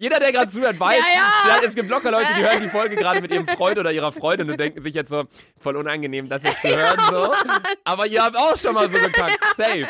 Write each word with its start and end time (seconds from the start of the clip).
Jeder, 0.00 0.20
der 0.20 0.30
gerade 0.30 0.48
zuhört, 0.48 0.78
weiß, 0.78 0.96
Ja, 0.96 1.48
ja. 1.60 1.66
es 1.66 1.74
gibt 1.74 1.90
locker 1.90 2.12
Leute, 2.12 2.28
die 2.36 2.42
hören 2.42 2.62
die 2.62 2.68
Folge 2.68 2.94
gerade 2.96 3.20
mit 3.20 3.32
ihrem 3.32 3.48
Freund 3.48 3.78
oder 3.78 3.90
ihrer 3.90 4.12
Freundin 4.12 4.48
und 4.48 4.58
denken 4.58 4.80
sich 4.80 4.94
jetzt 4.94 5.10
so, 5.10 5.24
voll 5.58 5.76
unangenehm, 5.76 6.28
das 6.28 6.44
jetzt 6.44 6.62
zu 6.62 6.68
hören. 6.68 6.98
so. 7.10 7.32
Aber 7.84 8.06
ihr 8.06 8.22
habt 8.22 8.36
auch 8.36 8.56
schon 8.56 8.74
mal 8.74 8.88
so 8.88 8.96
gekackt. 8.96 9.38
Safe. 9.56 9.88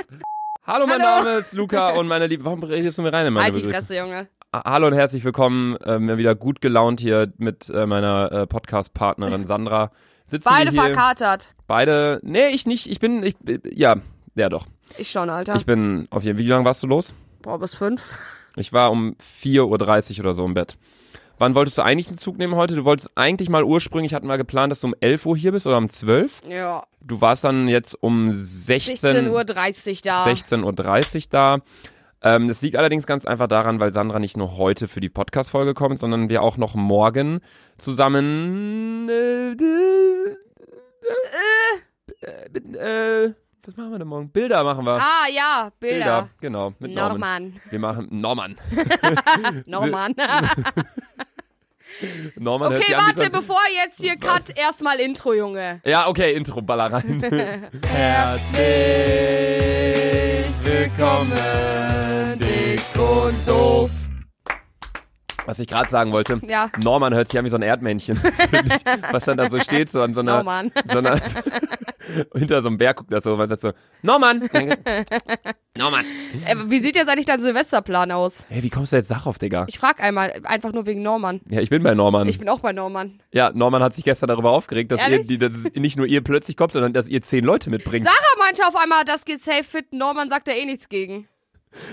Hallo, 0.66 0.86
mein 0.86 1.02
Hallo. 1.02 1.24
Name 1.24 1.38
ist 1.38 1.52
Luca 1.52 1.90
und 1.90 2.08
meine 2.08 2.26
Liebe. 2.26 2.42
Warum 2.44 2.62
redest 2.62 2.96
du 2.96 3.02
mir 3.02 3.12
rein 3.12 3.26
in 3.26 3.34
meine 3.34 3.52
Halt 3.54 3.56
die? 3.56 3.70
Fresse, 3.70 3.96
Junge. 3.98 4.28
Ah, 4.50 4.62
Hallo 4.72 4.86
und 4.86 4.94
herzlich 4.94 5.22
willkommen. 5.24 5.76
Äh, 5.76 5.98
mir 5.98 6.16
wieder 6.16 6.34
gut 6.34 6.62
gelaunt 6.62 7.00
hier 7.00 7.30
mit 7.36 7.68
äh, 7.68 7.84
meiner 7.84 8.32
äh, 8.32 8.46
Podcast-Partnerin 8.46 9.44
Sandra. 9.44 9.90
Sitzen 10.24 10.48
Beide 10.48 10.70
hier. 10.70 10.82
verkatert. 10.84 11.54
Beide. 11.66 12.18
Nee, 12.22 12.48
ich 12.48 12.64
nicht. 12.66 12.86
Ich 12.90 12.98
bin. 12.98 13.22
Ich, 13.22 13.36
ja, 13.74 13.96
ja 14.36 14.48
doch. 14.48 14.66
Ich 14.96 15.10
schon, 15.10 15.28
Alter. 15.28 15.54
Ich 15.56 15.66
bin 15.66 16.08
auf 16.10 16.22
jeden 16.22 16.38
Fall. 16.38 16.44
Wie 16.46 16.48
lange 16.48 16.64
warst 16.64 16.82
du 16.82 16.86
los? 16.86 17.12
Boah, 17.42 17.58
bis 17.58 17.74
fünf. 17.74 18.02
Ich 18.58 18.72
war 18.72 18.90
um 18.90 19.16
4.30 19.42 20.14
Uhr 20.14 20.20
oder 20.20 20.32
so 20.34 20.44
im 20.44 20.54
Bett. 20.54 20.76
Wann 21.38 21.54
wolltest 21.54 21.78
du 21.78 21.82
eigentlich 21.82 22.08
einen 22.08 22.18
Zug 22.18 22.36
nehmen 22.36 22.56
heute? 22.56 22.74
Du 22.74 22.84
wolltest 22.84 23.12
eigentlich 23.14 23.48
mal 23.48 23.62
ursprünglich, 23.62 24.12
hatten 24.12 24.26
wir 24.26 24.38
geplant, 24.38 24.72
dass 24.72 24.80
du 24.80 24.88
um 24.88 24.94
11 24.98 25.24
Uhr 25.24 25.36
hier 25.36 25.52
bist 25.52 25.66
oder 25.68 25.78
um 25.78 25.88
12. 25.88 26.42
Ja. 26.48 26.84
Du 27.00 27.20
warst 27.20 27.44
dann 27.44 27.68
jetzt 27.68 27.94
um 28.02 28.32
16 28.32 28.96
16.30 29.28 29.30
Uhr 29.30 29.44
da. 30.02 30.24
16.30 30.24 31.16
Uhr 31.16 31.22
da. 31.30 31.58
Ähm, 32.20 32.48
das 32.48 32.60
liegt 32.60 32.74
allerdings 32.74 33.06
ganz 33.06 33.24
einfach 33.24 33.46
daran, 33.46 33.78
weil 33.78 33.92
Sandra 33.92 34.18
nicht 34.18 34.36
nur 34.36 34.56
heute 34.56 34.88
für 34.88 34.98
die 34.98 35.08
Podcast-Folge 35.08 35.74
kommt, 35.74 36.00
sondern 36.00 36.28
wir 36.28 36.42
auch 36.42 36.56
noch 36.56 36.74
morgen 36.74 37.40
zusammen. 37.78 39.08
Äh, 39.08 39.52
äh, 42.20 43.26
äh, 43.26 43.34
was 43.68 43.76
machen 43.76 43.90
wir 43.90 43.98
denn 43.98 44.08
morgen? 44.08 44.30
Bilder 44.30 44.64
machen 44.64 44.86
wir. 44.86 44.94
Ah, 44.94 45.28
ja, 45.30 45.70
Bilder. 45.78 46.30
genau. 46.40 46.72
Mit 46.78 46.94
Norman. 46.94 47.20
Norman. 47.20 47.60
Wir 47.68 47.78
machen 47.78 48.08
Norman. 48.10 48.56
Norman. 49.66 50.14
Norman 52.36 52.74
okay, 52.74 52.94
warte, 52.96 53.28
bevor 53.28 53.58
jetzt 53.84 54.00
hier 54.00 54.16
Cut, 54.20 54.56
erstmal 54.56 55.00
Intro, 55.00 55.34
Junge. 55.34 55.82
Ja, 55.84 56.08
okay, 56.08 56.34
Intro, 56.34 56.62
baller 56.62 56.90
rein. 56.92 57.20
Herzlich 57.86 58.62
willkommen, 60.64 62.38
dick 62.38 62.80
und 62.96 63.46
doof. 63.46 63.90
Was 65.48 65.58
ich 65.60 65.66
gerade 65.66 65.88
sagen 65.88 66.12
wollte, 66.12 66.40
Ja. 66.46 66.70
Norman 66.84 67.14
hört 67.14 67.28
sich 67.30 67.38
an 67.38 67.44
wie 67.46 67.48
so 67.48 67.56
ein 67.56 67.62
Erdmännchen. 67.62 68.20
Was 69.12 69.24
dann 69.24 69.38
da 69.38 69.48
so 69.48 69.58
steht, 69.58 69.88
so 69.88 70.02
an 70.02 70.12
so 70.12 70.20
einer, 70.20 70.36
Norman. 70.36 70.70
so 70.92 70.98
einer 70.98 71.18
hinter 72.34 72.60
so 72.60 72.68
einem 72.68 72.76
Berg 72.76 72.98
guckt 72.98 73.10
das 73.12 73.24
so, 73.24 73.38
was 73.38 73.48
das 73.48 73.60
so, 73.62 73.72
Norman! 74.02 74.48
Norman! 75.76 76.04
Äh, 76.46 76.56
wie 76.66 76.80
sieht 76.80 76.96
jetzt 76.96 77.08
eigentlich 77.08 77.24
dein 77.26 77.40
Silvesterplan 77.40 78.10
aus? 78.12 78.44
Hey, 78.50 78.62
wie 78.62 78.68
kommst 78.70 78.92
du 78.92 78.96
jetzt 78.96 79.08
Sach 79.08 79.24
auf, 79.26 79.38
Digga? 79.38 79.64
Ich 79.68 79.78
frag 79.78 80.02
einmal, 80.02 80.40
einfach 80.44 80.72
nur 80.72 80.84
wegen 80.86 81.02
Norman. 81.02 81.40
Ja, 81.48 81.60
ich 81.60 81.70
bin 81.70 81.82
bei 81.82 81.94
Norman. 81.94 82.28
Ich 82.28 82.38
bin 82.38 82.48
auch 82.48 82.60
bei 82.60 82.72
Norman. 82.72 83.22
ja, 83.32 83.50
Norman 83.52 83.82
hat 83.82 83.94
sich 83.94 84.04
gestern 84.04 84.28
darüber 84.28 84.50
aufgeregt, 84.50 84.92
dass, 84.92 85.00
ihr, 85.00 85.08
Ehrlich? 85.08 85.28
die, 85.28 85.38
dass 85.38 85.64
nicht 85.74 85.96
nur 85.96 86.06
ihr 86.06 86.22
plötzlich 86.22 86.56
kommt, 86.56 86.72
sondern 86.72 86.92
dass 86.92 87.08
ihr 87.08 87.22
zehn 87.22 87.44
Leute 87.44 87.70
mitbringt. 87.70 88.04
Sarah 88.06 88.38
meinte 88.38 88.66
auf 88.66 88.76
einmal, 88.76 89.04
das 89.04 89.24
geht 89.24 89.40
safe 89.42 89.64
fit. 89.64 89.92
Norman 89.92 90.28
sagt 90.28 90.48
da 90.48 90.52
eh 90.52 90.66
nichts 90.66 90.88
gegen. 90.90 91.26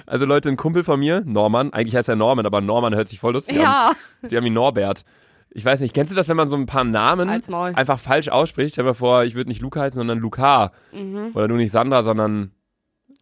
Also 0.06 0.26
Leute, 0.26 0.50
ein 0.50 0.58
Kumpel 0.58 0.84
von 0.84 1.00
mir, 1.00 1.22
Norman, 1.26 1.74
eigentlich 1.74 1.96
heißt 1.96 2.10
er 2.10 2.16
Norman, 2.16 2.46
aber 2.46 2.62
Norman 2.62 2.96
hört 2.96 3.08
sich 3.08 3.20
voll 3.20 3.34
lustig 3.34 3.58
an. 3.58 3.64
Ja. 3.64 3.92
Sie 4.24 4.36
haben 4.38 4.46
ihn 4.46 4.54
Norbert. 4.54 5.04
Ich 5.52 5.64
weiß 5.64 5.80
nicht, 5.80 5.94
kennst 5.94 6.12
du 6.12 6.16
das, 6.18 6.28
wenn 6.28 6.36
man 6.36 6.48
so 6.48 6.56
ein 6.58 6.66
paar 6.66 6.84
Namen 6.84 7.30
einfach 7.30 8.00
falsch 8.00 8.28
ausspricht? 8.28 8.74
Stell 8.74 8.84
dir 8.84 8.94
vor, 8.94 9.24
ich 9.24 9.36
würde 9.36 9.50
nicht 9.50 9.62
Luca 9.62 9.82
heißen, 9.82 9.98
sondern 9.98 10.20
Luca. 10.20 10.72
Mhm. 10.92 11.32
Oder 11.34 11.48
du 11.48 11.56
nicht 11.56 11.72
Sandra, 11.72 12.04
sondern 12.04 12.52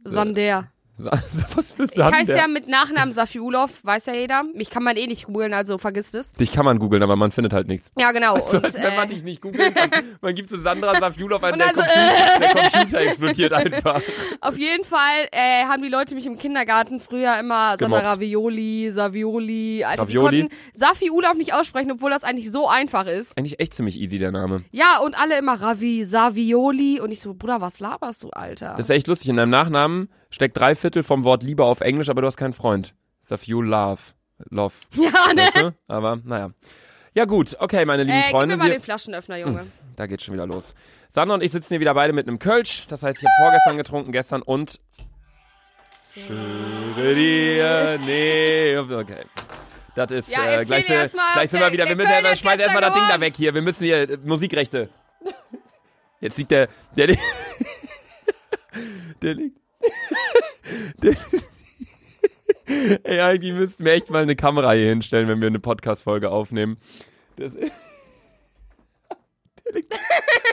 Sander. 0.03 0.69
Was 1.55 1.71
für 1.71 1.83
Ich 1.85 1.91
Sander? 1.91 2.15
heiße 2.17 2.37
ja 2.37 2.47
mit 2.47 2.67
Nachnamen 2.67 3.11
Safiulov, 3.11 3.83
weiß 3.83 4.05
ja 4.05 4.13
jeder. 4.13 4.43
Mich 4.53 4.69
kann 4.69 4.83
man 4.83 4.95
eh 4.95 5.07
nicht 5.07 5.25
googeln, 5.25 5.53
also 5.53 5.77
vergisst 5.79 6.13
es. 6.13 6.33
Dich 6.33 6.51
kann 6.51 6.65
man 6.65 6.77
googeln, 6.77 7.01
aber 7.01 7.15
man 7.15 7.31
findet 7.31 7.51
halt 7.53 7.67
nichts. 7.67 7.91
Ja, 7.97 8.11
genau. 8.11 8.37
So, 8.47 8.57
Und, 8.57 8.65
als 8.65 8.75
wenn 8.75 8.95
man 8.95 9.09
äh, 9.09 9.13
dich 9.13 9.23
nicht 9.23 9.41
googeln 9.41 9.73
kann. 9.73 9.89
Man 10.21 10.35
gibt 10.35 10.49
so 10.49 10.57
Sandra 10.57 10.93
Safjulov 10.95 11.43
ein, 11.43 11.53
Und 11.53 11.59
der, 11.59 11.67
also, 11.69 11.81
Computer, 11.81 12.39
der 12.39 12.71
Computer 12.71 13.01
explodiert 13.01 13.53
einfach. 13.53 14.01
auf 14.41 14.57
jeden 14.57 14.83
Fall 14.83 15.27
äh, 15.31 15.63
haben 15.65 15.81
die 15.81 15.89
Leute 15.89 16.15
mich 16.15 16.25
im 16.25 16.37
Kindergarten 16.37 16.99
früher 16.99 17.37
immer 17.39 17.75
Sandra 17.77 17.99
Gemobbt. 17.99 18.03
Ravioli, 18.05 18.91
Savioli, 18.91 19.83
Alter, 19.83 20.03
Ravioli? 20.03 20.35
die 20.35 20.41
konnten 20.47 20.55
Safi 20.77 21.09
Ulaf 21.09 21.35
nicht 21.35 21.53
aussprechen, 21.53 21.91
obwohl 21.91 22.11
das 22.11 22.23
eigentlich 22.23 22.51
so 22.51 22.67
einfach 22.67 23.05
ist. 23.07 23.37
Eigentlich 23.37 23.59
echt 23.59 23.73
ziemlich 23.73 23.99
easy, 23.99 24.19
der 24.19 24.31
Name. 24.31 24.63
Ja, 24.71 24.99
und 25.03 25.19
alle 25.19 25.37
immer 25.37 25.59
Ravi, 25.59 26.03
Savioli 26.03 26.99
und 26.99 27.11
ich 27.11 27.19
so, 27.19 27.33
Bruder, 27.33 27.61
was 27.61 27.79
laberst 27.79 28.23
du, 28.23 28.29
Alter? 28.29 28.75
Das 28.77 28.85
ist 28.85 28.89
echt 28.91 29.07
lustig. 29.07 29.29
In 29.29 29.37
deinem 29.37 29.49
Nachnamen 29.49 30.09
steckt 30.33 30.57
drei 30.57 30.75
Viertel 30.75 31.03
vom 31.03 31.23
Wort 31.23 31.43
Liebe 31.43 31.63
auf 31.63 31.81
Englisch, 31.81 32.09
aber 32.09 32.21
du 32.21 32.27
hast 32.27 32.37
keinen 32.37 32.53
Freund. 32.53 32.93
Safjul 33.19 33.65
Love. 33.67 34.01
Love. 34.49 34.73
ja, 34.95 35.33
ne? 35.33 35.41
Weißt 35.41 35.61
du? 35.61 35.73
Aber 35.87 36.19
naja. 36.23 36.51
Ja 37.15 37.25
gut, 37.25 37.55
okay, 37.59 37.85
meine 37.85 38.03
lieben 38.03 38.17
Äh, 38.17 38.21
gib 38.23 38.31
Freunde. 38.31 38.57
mir 38.57 38.63
mal 38.63 38.71
den 38.71 38.81
Flaschenöffner, 38.81 39.37
Junge. 39.37 39.67
Da 39.95 40.07
geht's 40.07 40.23
schon 40.23 40.33
wieder 40.33 40.47
los. 40.47 40.73
Sandra 41.09 41.35
und 41.35 41.43
ich 41.43 41.51
sitzen 41.51 41.69
hier 41.75 41.79
wieder 41.79 41.93
beide 41.93 42.11
mit 42.11 42.27
einem 42.27 42.39
Kölsch. 42.39 42.87
Das 42.87 43.03
heißt, 43.03 43.19
ich 43.21 43.23
habe 43.23 43.43
vorgestern 43.49 43.77
getrunken, 43.77 44.11
gestern 44.11 44.41
und. 44.41 44.79
Schöre 46.13 47.15
dir, 47.15 47.99
nee. 48.03 48.77
Okay. 48.77 49.25
Das 49.95 50.09
ist 50.11 50.29
Ja, 50.31 50.59
äh, 50.59 50.65
gleich, 50.65 50.89
erst 50.89 51.15
mal, 51.15 51.33
gleich 51.33 51.51
sind 51.51 51.59
wir 51.59 51.71
wieder. 51.71 51.87
Wir 51.87 51.95
müssen 51.95 52.09
hat 52.09 52.37
schmeißen 52.37 52.61
erstmal 52.61 52.81
das 52.81 52.93
Ding 52.93 53.03
da 53.07 53.19
weg 53.21 53.35
hier. 53.35 53.53
Wir 53.53 53.61
müssen 53.61 53.83
hier 53.83 54.09
äh, 54.09 54.17
Musikrechte. 54.23 54.89
Jetzt 56.19 56.37
liegt 56.39 56.49
der. 56.51 56.67
Der, 56.97 57.15
der 59.21 59.33
liegt. 59.35 59.62
Ey, 63.03 63.19
eigentlich 63.19 63.53
müssten 63.53 63.85
wir 63.85 63.93
echt 63.93 64.09
mal 64.09 64.23
eine 64.23 64.35
Kamera 64.35 64.71
hier 64.71 64.89
hinstellen, 64.89 65.27
wenn 65.27 65.41
wir 65.41 65.47
eine 65.47 65.59
Podcast-Folge 65.59 66.31
aufnehmen. 66.31 66.77
Das 67.35 67.55
ist. 67.55 67.73
Der 69.65 69.73
liegt. 69.73 69.93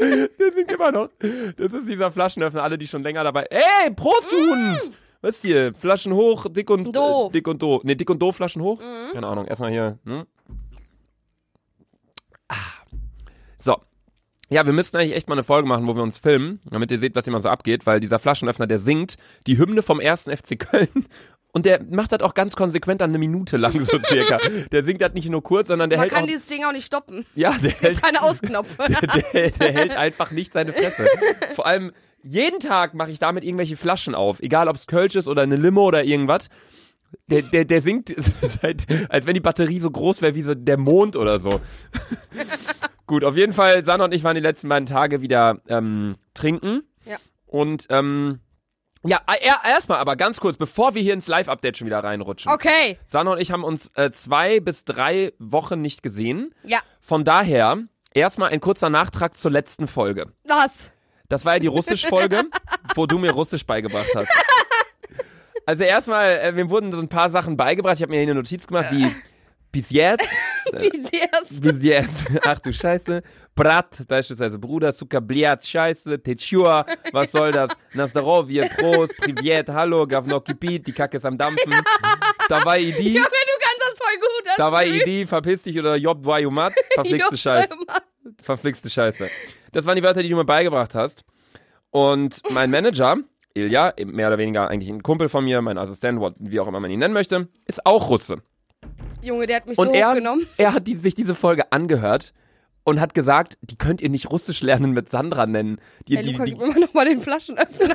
Der 0.00 0.52
singt 0.52 0.72
immer 0.72 0.90
noch. 0.90 1.08
Das 1.56 1.72
ist 1.72 1.88
dieser 1.88 2.10
Flaschenöffner, 2.10 2.62
alle, 2.62 2.78
die 2.78 2.86
schon 2.86 3.02
länger 3.02 3.24
dabei. 3.24 3.46
Ey, 3.50 3.90
Prost, 3.94 4.30
du 4.30 4.36
Hund! 4.36 4.92
Was 5.22 5.36
ist 5.36 5.44
hier? 5.44 5.74
Flaschen 5.74 6.14
hoch, 6.14 6.46
dick 6.48 6.70
und 6.70 6.96
Doof. 6.96 7.28
Äh, 7.28 7.32
dick 7.34 7.46
und 7.46 7.60
doof. 7.60 7.84
Ne, 7.84 7.94
dick 7.94 8.08
und 8.08 8.20
doof, 8.20 8.36
Flaschen 8.36 8.62
hoch? 8.62 8.80
Keine 9.12 9.26
Ahnung. 9.26 9.46
Erstmal 9.46 9.70
hier. 9.70 9.98
Hm? 10.04 10.24
Ah. 12.48 12.54
So. 13.58 13.76
Ja, 14.52 14.66
wir 14.66 14.72
müssten 14.72 14.96
eigentlich 14.96 15.14
echt 15.14 15.28
mal 15.28 15.36
eine 15.36 15.44
Folge 15.44 15.68
machen, 15.68 15.86
wo 15.86 15.94
wir 15.94 16.02
uns 16.02 16.18
filmen, 16.18 16.60
damit 16.68 16.90
ihr 16.90 16.98
seht, 16.98 17.14
was 17.14 17.26
immer 17.28 17.38
so 17.38 17.48
abgeht, 17.48 17.86
weil 17.86 18.00
dieser 18.00 18.18
Flaschenöffner, 18.18 18.66
der 18.66 18.80
singt 18.80 19.16
die 19.46 19.58
Hymne 19.58 19.82
vom 19.82 20.00
ersten 20.00 20.36
FC 20.36 20.58
Köln. 20.58 20.88
Und 21.52 21.66
der 21.66 21.82
macht 21.82 22.12
das 22.12 22.20
auch 22.20 22.34
ganz 22.34 22.54
konsequent 22.54 23.00
dann 23.00 23.10
eine 23.10 23.18
Minute 23.18 23.56
lang 23.56 23.80
so 23.82 23.98
circa. 24.04 24.38
Der 24.70 24.84
singt 24.84 25.00
das 25.00 25.14
nicht 25.14 25.28
nur 25.28 25.42
kurz, 25.42 25.66
sondern 25.66 25.90
der 25.90 25.98
Man 25.98 26.04
hält 26.04 26.14
kann 26.14 26.22
auch, 26.22 26.28
dieses 26.28 26.46
Ding 26.46 26.62
auch 26.62 26.70
nicht 26.70 26.86
stoppen. 26.86 27.26
ja, 27.34 27.56
der 27.60 27.72
Es 27.72 27.82
hält, 27.82 28.00
keine 28.00 28.22
Ausknopfe. 28.22 28.84
der, 29.32 29.50
der 29.50 29.72
hält 29.72 29.96
einfach 29.96 30.30
nicht 30.30 30.52
seine 30.52 30.72
Fresse. 30.72 31.08
Vor 31.56 31.66
allem, 31.66 31.90
jeden 32.22 32.60
Tag 32.60 32.94
mache 32.94 33.10
ich 33.10 33.18
damit 33.18 33.42
irgendwelche 33.42 33.76
Flaschen 33.76 34.14
auf. 34.14 34.38
Egal, 34.38 34.68
ob 34.68 34.76
es 34.76 34.86
Kölsch 34.86 35.16
ist 35.16 35.26
oder 35.26 35.42
eine 35.42 35.56
Limo 35.56 35.84
oder 35.84 36.04
irgendwas. 36.04 36.50
Der, 37.26 37.42
der, 37.42 37.64
der 37.64 37.80
singt, 37.80 38.14
seit, 38.62 38.86
als 39.08 39.26
wenn 39.26 39.34
die 39.34 39.40
Batterie 39.40 39.80
so 39.80 39.90
groß 39.90 40.22
wäre 40.22 40.36
wie 40.36 40.42
so 40.42 40.54
der 40.54 40.78
Mond 40.78 41.16
oder 41.16 41.40
so. 41.40 41.60
Gut, 43.10 43.24
auf 43.24 43.36
jeden 43.36 43.52
Fall, 43.52 43.84
Sanna 43.84 44.04
und 44.04 44.14
ich 44.14 44.22
waren 44.22 44.36
die 44.36 44.40
letzten 44.40 44.68
beiden 44.68 44.86
Tage 44.86 45.20
wieder 45.20 45.58
ähm, 45.66 46.14
trinken. 46.32 46.84
Ja. 47.04 47.16
Und 47.44 47.88
ähm, 47.90 48.38
ja, 49.04 49.18
er, 49.26 49.68
erstmal 49.68 49.98
aber 49.98 50.14
ganz 50.14 50.38
kurz, 50.38 50.56
bevor 50.56 50.94
wir 50.94 51.02
hier 51.02 51.14
ins 51.14 51.26
Live-Update 51.26 51.76
schon 51.76 51.88
wieder 51.88 52.04
reinrutschen. 52.04 52.52
Okay. 52.52 53.00
Sanna 53.04 53.32
und 53.32 53.40
ich 53.40 53.50
haben 53.50 53.64
uns 53.64 53.90
äh, 53.96 54.12
zwei 54.12 54.60
bis 54.60 54.84
drei 54.84 55.32
Wochen 55.40 55.80
nicht 55.80 56.04
gesehen. 56.04 56.54
Ja. 56.62 56.78
Von 57.00 57.24
daher 57.24 57.78
erstmal 58.14 58.50
ein 58.50 58.60
kurzer 58.60 58.90
Nachtrag 58.90 59.36
zur 59.36 59.50
letzten 59.50 59.88
Folge. 59.88 60.32
Was? 60.44 60.92
Das 61.28 61.44
war 61.44 61.54
ja 61.54 61.58
die 61.58 61.66
Russisch-Folge, 61.66 62.44
wo 62.94 63.06
du 63.06 63.18
mir 63.18 63.32
Russisch 63.32 63.66
beigebracht 63.66 64.10
hast. 64.14 64.30
Also 65.66 65.82
erstmal, 65.82 66.36
äh, 66.36 66.52
mir 66.52 66.70
wurden 66.70 66.92
so 66.92 67.00
ein 67.00 67.08
paar 67.08 67.30
Sachen 67.30 67.56
beigebracht. 67.56 67.96
Ich 67.96 68.02
habe 68.02 68.10
mir 68.10 68.18
hier 68.18 68.30
eine 68.30 68.34
Notiz 68.36 68.68
gemacht, 68.68 68.92
wie 68.92 69.10
bis 69.72 69.90
jetzt, 69.90 70.28
Wie 70.72 70.86
jetzt? 70.86 71.60
bis 71.62 71.82
jetzt, 71.82 72.26
ach 72.44 72.58
du 72.58 72.72
Scheiße, 72.72 73.22
Brat, 73.54 74.06
beispielsweise 74.08 74.58
Bruder, 74.58 74.92
Zucker, 74.92 75.20
Bliat, 75.20 75.64
Scheiße, 75.64 76.22
Techua, 76.22 76.84
was 77.12 77.32
soll 77.32 77.52
das? 77.52 77.70
Nastarovje, 77.94 78.68
Prost, 78.76 79.16
Privet, 79.16 79.68
Hallo, 79.68 80.06
Gavno 80.06 80.40
Kipit, 80.40 80.86
die 80.86 80.92
Kacke 80.92 81.16
ist 81.16 81.24
am 81.24 81.36
Dampfen. 81.38 81.72
Dabei 82.48 82.80
Idi, 82.80 83.14
Junge, 83.14 83.20
du 83.20 83.56
kannst 83.60 83.80
das 83.80 83.98
voll 83.98 84.16
gut. 84.20 84.52
Dabei 84.56 84.86
Idi, 84.88 85.26
verpiss 85.26 85.62
dich 85.62 85.78
oder 85.78 85.96
Job 85.96 86.22
Dwajumat, 86.22 86.72
verflixte 86.94 87.38
Scheiße. 87.38 87.74
verflixte 88.42 88.90
Scheiße. 88.90 89.28
Das 89.72 89.86
waren 89.86 89.96
die 89.96 90.02
Wörter, 90.02 90.22
die 90.22 90.28
du 90.28 90.36
mir 90.36 90.44
beigebracht 90.44 90.94
hast. 90.94 91.24
Und 91.90 92.42
mein 92.50 92.70
Manager, 92.70 93.16
Ilja, 93.54 93.92
mehr 94.04 94.28
oder 94.28 94.38
weniger 94.38 94.68
eigentlich 94.68 94.90
ein 94.90 95.02
Kumpel 95.02 95.28
von 95.28 95.44
mir, 95.44 95.60
mein 95.62 95.78
Assistent, 95.78 96.20
wie 96.38 96.60
auch 96.60 96.68
immer 96.68 96.80
man 96.80 96.90
ihn 96.90 97.00
nennen 97.00 97.14
möchte, 97.14 97.48
ist 97.66 97.84
auch 97.84 98.08
Russe. 98.08 98.42
Junge, 99.22 99.46
der 99.46 99.56
hat 99.56 99.66
mich 99.66 99.78
Und 99.78 99.88
so 99.88 99.92
er, 99.92 100.10
hochgenommen. 100.10 100.46
er 100.56 100.74
hat 100.74 100.86
die, 100.86 100.96
sich 100.96 101.14
diese 101.14 101.34
Folge 101.34 101.72
angehört 101.72 102.32
und 102.84 103.00
hat 103.00 103.14
gesagt, 103.14 103.58
die 103.62 103.76
könnt 103.76 104.00
ihr 104.00 104.08
nicht 104.08 104.30
Russisch 104.30 104.62
lernen 104.62 104.92
mit 104.92 105.08
Sandra 105.08 105.46
nennen. 105.46 105.80
Die, 106.08 106.16
Ey, 106.16 106.22
die, 106.22 106.32
Luca, 106.32 106.44
die, 106.44 106.52
gib 106.52 106.60
mir 106.60 106.68
mal 106.68 106.80
nochmal 106.80 107.04
den 107.06 107.20
Flaschenöffner. 107.20 107.94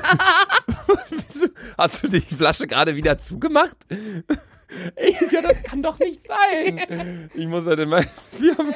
hast 1.78 2.04
du 2.04 2.08
die 2.08 2.20
Flasche 2.20 2.66
gerade 2.66 2.96
wieder 2.96 3.18
zugemacht? 3.18 3.76
Ey, 4.96 5.16
ja, 5.30 5.42
das 5.42 5.62
kann 5.62 5.82
doch 5.82 5.98
nicht 5.98 6.20
sein. 6.26 7.30
Ich 7.34 7.46
muss 7.46 7.66
halt 7.66 7.78
immer. 7.78 8.02
Wir 8.38 8.56
haben, 8.58 8.74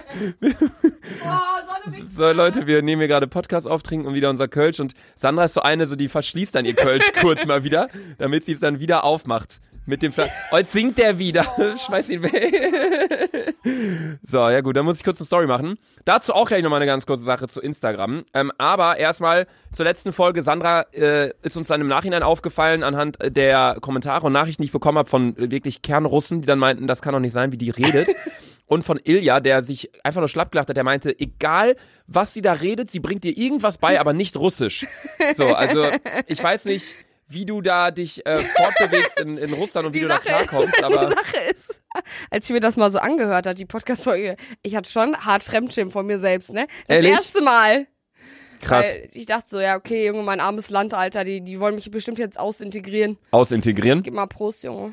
so, 2.09 2.31
Leute, 2.31 2.67
wir 2.67 2.83
nehmen 2.83 3.01
hier 3.01 3.09
gerade 3.09 3.27
Podcast 3.27 3.67
auf, 3.67 3.83
trinken 3.83 4.07
und 4.07 4.15
wieder 4.15 4.31
unser 4.31 4.47
Kölsch. 4.47 4.79
Und 4.79 4.95
Sandra 5.17 5.45
ist 5.45 5.55
so 5.55 5.63
eine, 5.63 5.87
so 5.87 5.97
die 5.97 6.09
verschließt 6.09 6.55
dann 6.55 6.65
ihr 6.65 6.75
Kölsch 6.75 7.13
kurz 7.21 7.45
mal 7.45 7.65
wieder, 7.65 7.89
damit 8.19 8.45
sie 8.45 8.53
es 8.53 8.61
dann 8.61 8.79
wieder 8.79 9.05
aufmacht. 9.05 9.61
Mit 9.91 10.03
dem 10.03 10.13
Fla 10.13 10.27
Oh, 10.53 10.57
jetzt 10.57 10.71
singt 10.71 10.99
der 10.99 11.19
wieder. 11.19 11.45
Schmeiß 11.85 12.11
ihn 12.11 12.23
weg. 12.23 13.57
so, 14.23 14.39
ja 14.39 14.61
gut, 14.61 14.77
dann 14.77 14.85
muss 14.85 14.99
ich 14.99 15.05
kurz 15.05 15.19
eine 15.19 15.27
Story 15.27 15.49
machen. 15.49 15.79
Dazu 16.05 16.33
auch 16.33 16.47
gleich 16.47 16.63
nochmal 16.63 16.77
eine 16.77 16.87
ganz 16.87 17.07
kurze 17.07 17.25
Sache 17.25 17.49
zu 17.49 17.61
Instagram. 17.61 18.25
Ähm, 18.33 18.53
aber 18.57 18.99
erstmal 18.99 19.49
zur 19.73 19.85
letzten 19.85 20.13
Folge. 20.13 20.43
Sandra 20.43 20.83
äh, 20.93 21.33
ist 21.43 21.57
uns 21.57 21.67
dann 21.67 21.81
im 21.81 21.89
Nachhinein 21.89 22.23
aufgefallen 22.23 22.85
anhand 22.85 23.19
der 23.21 23.79
Kommentare 23.81 24.29
und 24.29 24.33
Nachrichten, 24.33 24.63
die 24.63 24.67
ich 24.67 24.73
bekommen 24.73 24.97
habe 24.97 25.09
von 25.09 25.37
äh, 25.37 25.51
wirklich 25.51 25.83
Kernrussen, 25.83 26.41
die 26.41 26.47
dann 26.47 26.61
meinten, 26.61 26.87
das 26.87 27.03
kann 27.03 27.13
doch 27.13 27.21
nicht 27.21 27.33
sein, 27.33 27.51
wie 27.51 27.59
die 27.59 27.71
redet. 27.71 28.15
und 28.67 28.85
von 28.85 29.01
Ilja, 29.03 29.41
der 29.41 29.65
sich 29.65 29.91
einfach 30.05 30.21
nur 30.21 30.29
schlapp 30.29 30.53
gelacht 30.53 30.69
hat, 30.69 30.77
der 30.77 30.85
meinte, 30.85 31.19
egal 31.19 31.75
was 32.07 32.33
sie 32.33 32.43
da 32.43 32.53
redet, 32.53 32.93
sie 32.93 33.01
bringt 33.01 33.25
dir 33.25 33.37
irgendwas 33.37 33.79
bei, 33.79 33.99
aber 34.01 34.13
nicht 34.13 34.37
Russisch. 34.37 34.87
So, 35.35 35.47
also 35.47 35.89
ich 36.29 36.41
weiß 36.41 36.67
nicht, 36.67 36.95
wie 37.31 37.47
du 37.47 37.63
da 37.63 37.91
dich 37.91 38.27
äh, 38.27 38.39
fortbewegst 38.57 39.19
in, 39.21 39.39
in 39.39 39.53
Russland 39.55 39.87
und 39.87 39.95
wie 39.95 40.01
Die 40.01 40.05
du 40.05 40.11
Sache- 40.11 40.23
da 40.27 40.43
klarkommst, 40.45 40.83
aber 40.85 41.07
die 41.07 41.13
Sache 41.13 41.37
ist, 41.51 41.83
als 42.31 42.45
ich 42.49 42.53
mir 42.53 42.61
das 42.61 42.77
mal 42.77 42.91
so 42.91 42.99
angehört 42.99 43.47
habe, 43.47 43.55
die 43.55 43.65
Podcast-Folge, 43.67 44.37
ich 44.63 44.77
hatte 44.77 44.91
schon 44.91 45.17
hart 45.17 45.43
Fremdschirm 45.43 45.91
von 45.91 46.07
mir 46.07 46.19
selbst, 46.19 46.53
ne? 46.53 46.67
Das 46.87 46.97
Ehrlich? 46.97 47.11
erste 47.13 47.41
Mal. 47.43 47.87
krass 48.61 48.85
Weil 48.95 49.09
ich 49.13 49.27
dachte 49.27 49.49
so, 49.49 49.61
ja, 49.61 49.77
okay, 49.77 50.07
Junge, 50.07 50.23
mein 50.23 50.41
armes 50.41 50.71
Land, 50.71 50.93
Alter, 50.93 51.25
die, 51.25 51.41
die 51.41 51.59
wollen 51.61 51.77
mich 51.77 51.91
bestimmt 51.91 52.19
jetzt 52.19 52.39
ausintegrieren. 52.39 53.17
ausintegrieren. 53.31 54.03
Gib 54.03 54.13
mal 54.15 54.27
Prost, 54.27 54.65
Junge. 54.65 54.93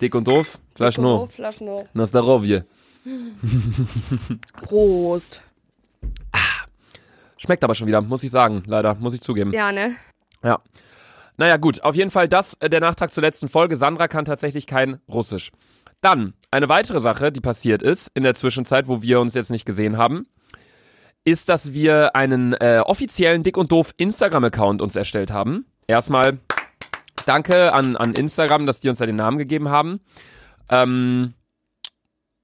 Dick 0.00 0.14
und 0.14 0.28
doof, 0.28 0.58
Flasch 0.74 0.98
Oh, 0.98 1.02
no. 1.02 1.26
Flaschen 1.26 1.66
no. 1.66 1.84
Na 1.94 2.06
Starovje. 2.06 2.66
Prost. 4.62 5.40
Schmeckt 7.38 7.62
aber 7.64 7.74
schon 7.74 7.86
wieder, 7.86 8.00
muss 8.00 8.22
ich 8.24 8.30
sagen, 8.30 8.62
leider, 8.66 8.94
muss 8.96 9.14
ich 9.14 9.20
zugeben. 9.20 9.52
Ja, 9.52 9.70
ne? 9.72 9.96
Ja. 10.42 10.60
Naja, 11.36 11.56
gut, 11.56 11.82
auf 11.82 11.94
jeden 11.94 12.10
Fall 12.10 12.28
das, 12.28 12.54
äh, 12.60 12.70
der 12.70 12.80
Nachtrag 12.80 13.12
zur 13.12 13.22
letzten 13.22 13.48
Folge. 13.48 13.76
Sandra 13.76 14.08
kann 14.08 14.24
tatsächlich 14.24 14.66
kein 14.66 15.00
Russisch. 15.08 15.52
Dann, 16.00 16.34
eine 16.50 16.68
weitere 16.68 17.00
Sache, 17.00 17.32
die 17.32 17.40
passiert 17.40 17.82
ist 17.82 18.10
in 18.14 18.22
der 18.22 18.34
Zwischenzeit, 18.34 18.88
wo 18.88 19.02
wir 19.02 19.20
uns 19.20 19.34
jetzt 19.34 19.50
nicht 19.50 19.64
gesehen 19.64 19.96
haben, 19.96 20.26
ist, 21.24 21.48
dass 21.48 21.72
wir 21.72 22.14
einen 22.14 22.52
äh, 22.54 22.80
offiziellen 22.84 23.42
Dick 23.42 23.56
und 23.56 23.72
Doof 23.72 23.92
Instagram-Account 23.96 24.80
uns 24.80 24.94
erstellt 24.94 25.32
haben. 25.32 25.66
Erstmal 25.86 26.38
danke 27.26 27.72
an, 27.72 27.96
an 27.96 28.14
Instagram, 28.14 28.66
dass 28.66 28.80
die 28.80 28.88
uns 28.88 28.98
da 28.98 29.06
den 29.06 29.16
Namen 29.16 29.38
gegeben 29.38 29.68
haben. 29.68 30.00
Ähm, 30.70 31.34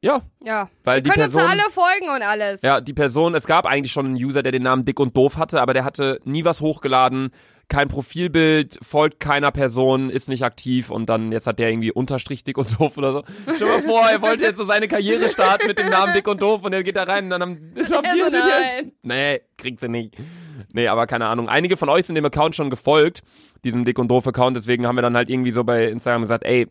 ja, 0.03 0.23
Ja. 0.45 0.69
Weil 0.85 1.01
die 1.01 1.11
könnt 1.11 1.25
uns 1.25 1.33
Person- 1.35 1.51
alle 1.51 1.71
folgen 1.71 2.09
und 2.15 2.23
alles. 2.23 2.61
ja, 2.63 2.81
die 2.81 2.93
Person, 2.93 3.35
es 3.35 3.47
gab 3.47 3.65
eigentlich 3.67 3.93
schon 3.93 4.07
einen 4.07 4.17
User, 4.17 4.43
der 4.43 4.53
den 4.53 4.63
Namen 4.65 4.85
Dick 4.85 4.99
und 5.01 5.17
Doof 5.17 5.37
hatte, 5.39 5.61
aber 5.61 5.73
der 5.75 5.85
hatte 5.85 6.21
nie 6.25 6.45
was 6.45 6.61
hochgeladen, 6.61 7.31
kein 7.69 7.89
Profilbild, 7.89 8.79
folgt 8.83 9.19
keiner 9.21 9.51
Person, 9.51 10.11
ist 10.11 10.29
nicht 10.29 10.43
aktiv 10.45 10.91
und 10.91 11.09
dann 11.09 11.33
jetzt 11.33 11.47
hat 11.47 11.59
der 11.59 11.71
irgendwie 11.71 11.91
Unterstrich 11.93 12.45
Dick 12.45 12.59
und 12.59 12.79
Doof 12.79 12.99
oder 12.99 13.13
so. 13.13 13.25
Stell 13.55 13.59
dir 13.59 13.67
mal 13.75 13.83
vor, 13.83 14.01
er 14.11 14.21
wollte 14.21 14.45
jetzt 14.45 14.59
so 14.59 14.65
seine 14.65 14.89
Karriere 14.89 15.29
starten 15.31 15.69
mit 15.69 15.79
dem 15.79 15.89
Namen 15.89 16.13
Dick 16.13 16.29
und 16.29 16.43
Doof 16.43 16.63
und 16.65 16.73
er 16.75 16.83
geht 16.83 16.97
da 16.97 17.05
rein 17.05 17.25
und 17.25 17.31
dann 17.31 17.41
haben, 17.43 17.73
das 17.75 17.91
haben 17.91 18.05
wir 18.05 18.31
so, 18.31 18.37
jetzt. 18.37 18.93
Nee, 19.03 19.41
kriegt 19.57 19.83
er 19.83 19.89
nicht. 19.89 20.17
Nee, 20.75 20.89
aber 20.89 21.07
keine 21.07 21.27
Ahnung. 21.27 21.49
Einige 21.49 21.77
von 21.77 21.89
euch 21.89 22.05
sind 22.07 22.17
dem 22.17 22.27
Account 22.27 22.55
schon 22.57 22.69
gefolgt, 22.69 23.23
diesem 23.65 23.85
Dick 23.85 23.99
und 23.99 24.09
Doof 24.09 24.27
Account, 24.27 24.57
deswegen 24.57 24.87
haben 24.87 24.97
wir 24.97 25.03
dann 25.03 25.17
halt 25.17 25.31
irgendwie 25.31 25.53
so 25.53 25.65
bei 25.65 25.87
Instagram 25.89 26.23
gesagt, 26.23 26.45
ey, 26.45 26.67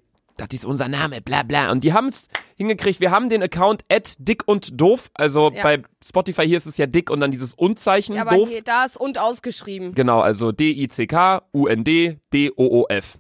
das 0.47 0.59
ist 0.59 0.65
unser 0.65 0.88
Name, 0.88 1.21
bla 1.21 1.43
bla. 1.43 1.71
Und 1.71 1.83
die 1.83 1.93
haben 1.93 2.07
es 2.07 2.27
hingekriegt. 2.55 2.99
Wir 2.99 3.11
haben 3.11 3.29
den 3.29 3.43
Account 3.43 3.83
at 3.91 4.15
dick 4.19 4.47
und 4.47 4.79
doof. 4.79 5.09
Also 5.13 5.51
Ja. 5.53 5.63
bei 5.63 5.83
Spotify 6.03 6.45
hier 6.45 6.57
ist 6.57 6.65
es 6.65 6.77
ja 6.77 6.85
dick 6.88 7.09
und 7.09 7.19
dann 7.19 7.31
dieses 7.31 7.53
Und-Zeichen 7.53 8.15
Ja, 8.15 8.23
aber 8.23 8.35
doof. 8.35 8.49
hier, 8.49 8.63
da 8.63 8.85
ist 8.85 8.97
und 8.97 9.17
ausgeschrieben. 9.17 9.93
Genau, 9.95 10.19
also 10.19 10.51
D-I-C-K-U-N-D-D-O-O-F. 10.51 13.17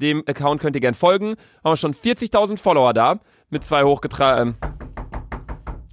Dem 0.00 0.22
Account 0.26 0.60
könnt 0.60 0.74
ihr 0.76 0.80
gern 0.80 0.94
folgen. 0.94 1.30
Haben 1.62 1.72
wir 1.72 1.76
schon 1.76 1.94
40.000 1.94 2.58
Follower 2.58 2.92
da. 2.92 3.20
Mit 3.50 3.64
zwei 3.64 3.84
hochgetragen. 3.84 4.56
Ähm, 4.60 4.70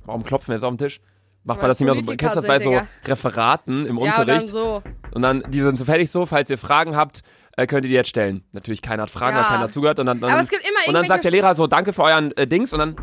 warum 0.06 0.24
klopfen 0.24 0.50
wir 0.50 0.56
jetzt 0.56 0.64
auf 0.64 0.72
den 0.72 0.78
Tisch? 0.80 1.00
Macht 1.44 1.60
man 1.60 1.70
das 1.70 1.80
nicht 1.80 1.86
mehr 1.92 1.96
so? 1.96 2.02
Kennst 2.16 2.36
du 2.36 2.40
das 2.42 2.48
bei 2.48 2.60
so. 2.60 2.80
Referaten 3.06 3.86
im 3.86 3.98
Ja, 3.98 4.04
Unterricht? 4.04 4.44
dann 4.44 4.48
so. 4.54 4.84
Und 5.14 5.22
dann, 5.24 5.44
die 5.50 5.62
sind 5.62 5.78
so 5.80 5.86
fertig 5.86 6.10
so, 6.12 6.26
falls 6.26 6.50
ihr 6.50 6.58
Fragen 6.58 6.96
habt, 6.96 7.22
äh, 7.58 7.68
könnt 7.68 7.86
ihr 7.86 7.90
die 7.90 7.96
jetzt 7.96 8.10
stellen. 8.10 8.44
Natürlich, 8.52 8.82
keiner 8.82 9.04
hat 9.04 9.10
Fragen, 9.10 9.36
Ja. 9.36 9.44
weil 9.44 9.50
keiner 9.50 9.70
zugehört. 9.70 10.00
Und 10.00 10.06
dann, 10.06 10.20
dann, 10.20 10.32
Aber 10.32 10.42
es 10.42 10.50
gibt 10.50 10.64
immer 10.68 10.88
und 10.88 10.94
dann 10.94 11.06
sagt 11.08 11.24
der 11.24 11.32
Lehrer 11.32 11.54
so, 11.56 11.68
danke 11.68 11.94
für 11.94 12.04
euren 12.04 12.36
äh, 12.38 12.48
Dings. 12.48 12.74
Und 12.74 12.80
dann 12.80 12.96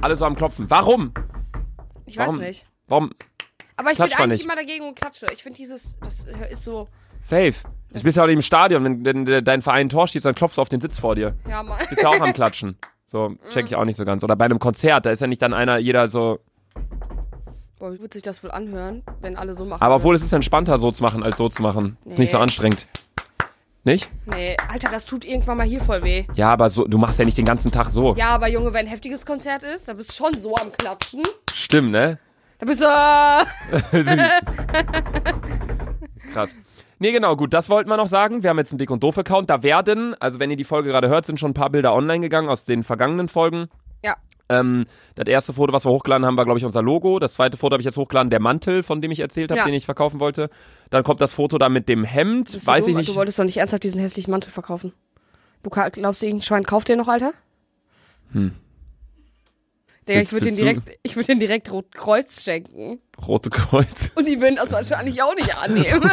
alle 0.00 0.16
so 0.16 0.24
am 0.24 0.36
Klopfen. 0.36 0.68
Warum? 0.70 1.12
Ich 2.06 2.16
weiß 2.18 2.26
Warum? 2.28 2.38
nicht. 2.40 2.66
Warum? 2.88 3.10
Aber 3.76 3.90
ich 3.90 3.96
Klatscht 3.96 4.16
bin 4.16 4.24
eigentlich 4.24 4.38
nicht. 4.40 4.44
immer 4.46 4.56
dagegen 4.56 4.86
und 4.86 4.94
klatsche. 5.00 5.26
Ich 5.32 5.42
finde 5.42 5.56
dieses, 5.56 5.98
das 6.00 6.26
ist 6.50 6.64
so, 6.64 6.88
Safe. 7.20 7.54
Du 7.92 8.02
bist 8.02 8.16
ja 8.16 8.22
auch 8.22 8.26
nicht 8.26 8.36
im 8.36 8.42
Stadion. 8.42 8.84
Wenn, 8.84 9.04
wenn 9.04 9.26
äh, 9.26 9.42
dein 9.42 9.62
Verein 9.62 9.86
ein 9.86 9.88
Tor 9.88 10.06
schießt, 10.06 10.24
dann 10.26 10.34
klopfst 10.34 10.56
du 10.58 10.62
auf 10.62 10.68
den 10.68 10.80
Sitz 10.80 10.98
vor 10.98 11.14
dir. 11.14 11.36
ja, 11.48 11.62
mal. 11.62 11.78
Bist 11.88 12.02
ja 12.02 12.08
auch 12.10 12.20
am 12.20 12.32
Klatschen. 12.34 12.76
So, 13.06 13.34
check 13.50 13.66
ich 13.66 13.76
auch 13.76 13.84
nicht 13.84 13.96
so 13.96 14.04
ganz. 14.04 14.22
Oder 14.24 14.36
bei 14.36 14.44
einem 14.44 14.58
Konzert, 14.58 15.06
da 15.06 15.10
ist 15.10 15.20
ja 15.20 15.26
nicht 15.26 15.40
dann 15.40 15.54
einer, 15.54 15.78
jeder 15.78 16.08
so. 16.08 16.40
Boah, 17.78 17.92
wie 17.92 18.00
wird 18.00 18.12
sich 18.12 18.22
das 18.22 18.42
wohl 18.42 18.50
anhören, 18.50 19.02
wenn 19.20 19.36
alle 19.36 19.54
so 19.54 19.64
machen? 19.64 19.80
Aber 19.82 19.96
obwohl 19.96 20.14
es 20.14 20.22
ist 20.22 20.32
entspannter, 20.32 20.78
so 20.78 20.90
zu 20.90 21.02
machen, 21.02 21.22
als 21.22 21.36
so 21.38 21.48
zu 21.48 21.62
machen. 21.62 21.96
Ist 22.04 22.18
nicht 22.18 22.30
so 22.30 22.36
Nee. 22.38 22.42
anstrengend. 22.42 22.86
Nicht? 23.86 24.08
Nee, 24.26 24.56
Alter, 24.72 24.90
das 24.90 25.04
tut 25.04 25.26
irgendwann 25.26 25.58
mal 25.58 25.66
hier 25.66 25.80
voll 25.80 26.02
weh. 26.02 26.24
Ja, 26.34 26.50
aber 26.52 26.70
so, 26.70 26.86
du 26.86 26.96
machst 26.96 27.18
ja 27.18 27.24
nicht 27.26 27.36
den 27.36 27.44
ganzen 27.44 27.70
Tag 27.70 27.90
so. 27.90 28.14
Ja, 28.14 28.28
aber 28.30 28.48
Junge, 28.48 28.72
wenn 28.72 28.86
ein 28.86 28.90
heftiges 28.90 29.26
Konzert 29.26 29.62
ist, 29.62 29.86
da 29.88 29.92
bist 29.92 30.08
du 30.08 30.14
schon 30.14 30.40
so 30.40 30.54
am 30.56 30.72
Klatschen. 30.72 31.22
Stimmt, 31.52 31.90
ne? 31.92 32.18
Da 32.58 32.66
bist 32.66 32.80
du, 32.80 32.86
äh, 32.86 34.02
Krass. 36.32 36.54
Nee, 36.98 37.12
genau, 37.12 37.36
gut, 37.36 37.52
das 37.52 37.68
wollten 37.68 37.90
wir 37.90 37.96
noch 37.96 38.06
sagen. 38.06 38.42
Wir 38.42 38.50
haben 38.50 38.58
jetzt 38.58 38.72
einen 38.72 38.78
Dick- 38.78 38.90
und 38.90 39.02
Doof-Account. 39.02 39.50
Da 39.50 39.62
werden, 39.62 40.14
also 40.20 40.38
wenn 40.40 40.50
ihr 40.50 40.56
die 40.56 40.64
Folge 40.64 40.88
gerade 40.88 41.08
hört, 41.08 41.26
sind 41.26 41.38
schon 41.38 41.50
ein 41.50 41.54
paar 41.54 41.70
Bilder 41.70 41.94
online 41.94 42.20
gegangen 42.20 42.48
aus 42.48 42.64
den 42.64 42.82
vergangenen 42.84 43.28
Folgen. 43.28 43.68
ja. 44.02 44.14
Ähm, 44.48 44.84
das 45.14 45.26
erste 45.26 45.52
Foto, 45.54 45.72
was 45.72 45.84
wir 45.86 45.90
hochgeladen 45.90 46.26
haben, 46.26 46.36
war, 46.36 46.44
glaube 46.44 46.58
ich, 46.58 46.64
unser 46.64 46.82
Logo. 46.82 47.18
Das 47.18 47.34
zweite 47.34 47.56
Foto 47.56 47.72
habe 47.74 47.80
ich 47.80 47.86
jetzt 47.86 47.96
hochgeladen, 47.96 48.28
der 48.30 48.40
Mantel, 48.40 48.82
von 48.82 49.00
dem 49.00 49.10
ich 49.10 49.20
erzählt 49.20 49.50
habe, 49.50 49.60
Ja. 49.60 49.64
den 49.64 49.74
ich 49.74 49.86
verkaufen 49.86 50.20
wollte. 50.20 50.50
Dann 50.90 51.02
kommt 51.02 51.20
das 51.20 51.32
Foto 51.32 51.56
da 51.58 51.68
mit 51.68 51.88
dem 51.88 52.04
Hemd, 52.04 52.52
Bist 52.52 52.66
du 52.66 52.70
weiß 52.70 52.84
dumm? 52.84 52.90
ich 52.90 52.96
nicht. 52.98 53.08
Du 53.10 53.14
wolltest 53.14 53.38
doch 53.38 53.44
nicht 53.44 53.56
ernsthaft 53.56 53.82
diesen 53.84 54.00
hässlichen 54.00 54.30
Mantel 54.30 54.50
verkaufen. 54.50 54.92
Du 55.62 55.70
glaubst 55.70 56.20
du, 56.20 56.26
irgendein 56.26 56.42
Schwein 56.44 56.64
kauft 56.64 56.88
den 56.88 56.98
noch, 56.98 57.08
Alter? 57.08 57.32
Hm. 58.32 58.52
Digga, 60.08 60.20
ich 60.20 60.32
würde 60.32 60.46
den 60.46 60.56
du- 60.56 60.62
direkt, 60.62 60.90
ich 61.02 61.16
würde 61.16 61.26
den 61.28 61.40
direkt 61.40 61.70
Rotkreuz 61.70 62.42
schenken. 62.42 63.00
Rote 63.26 63.48
Kreuz. 63.50 64.10
Und 64.14 64.26
die 64.26 64.40
würden 64.40 64.56
das 64.56 64.70
wahrscheinlich 64.72 65.22
auch 65.22 65.34
nicht 65.34 65.56
annehmen. 65.56 66.10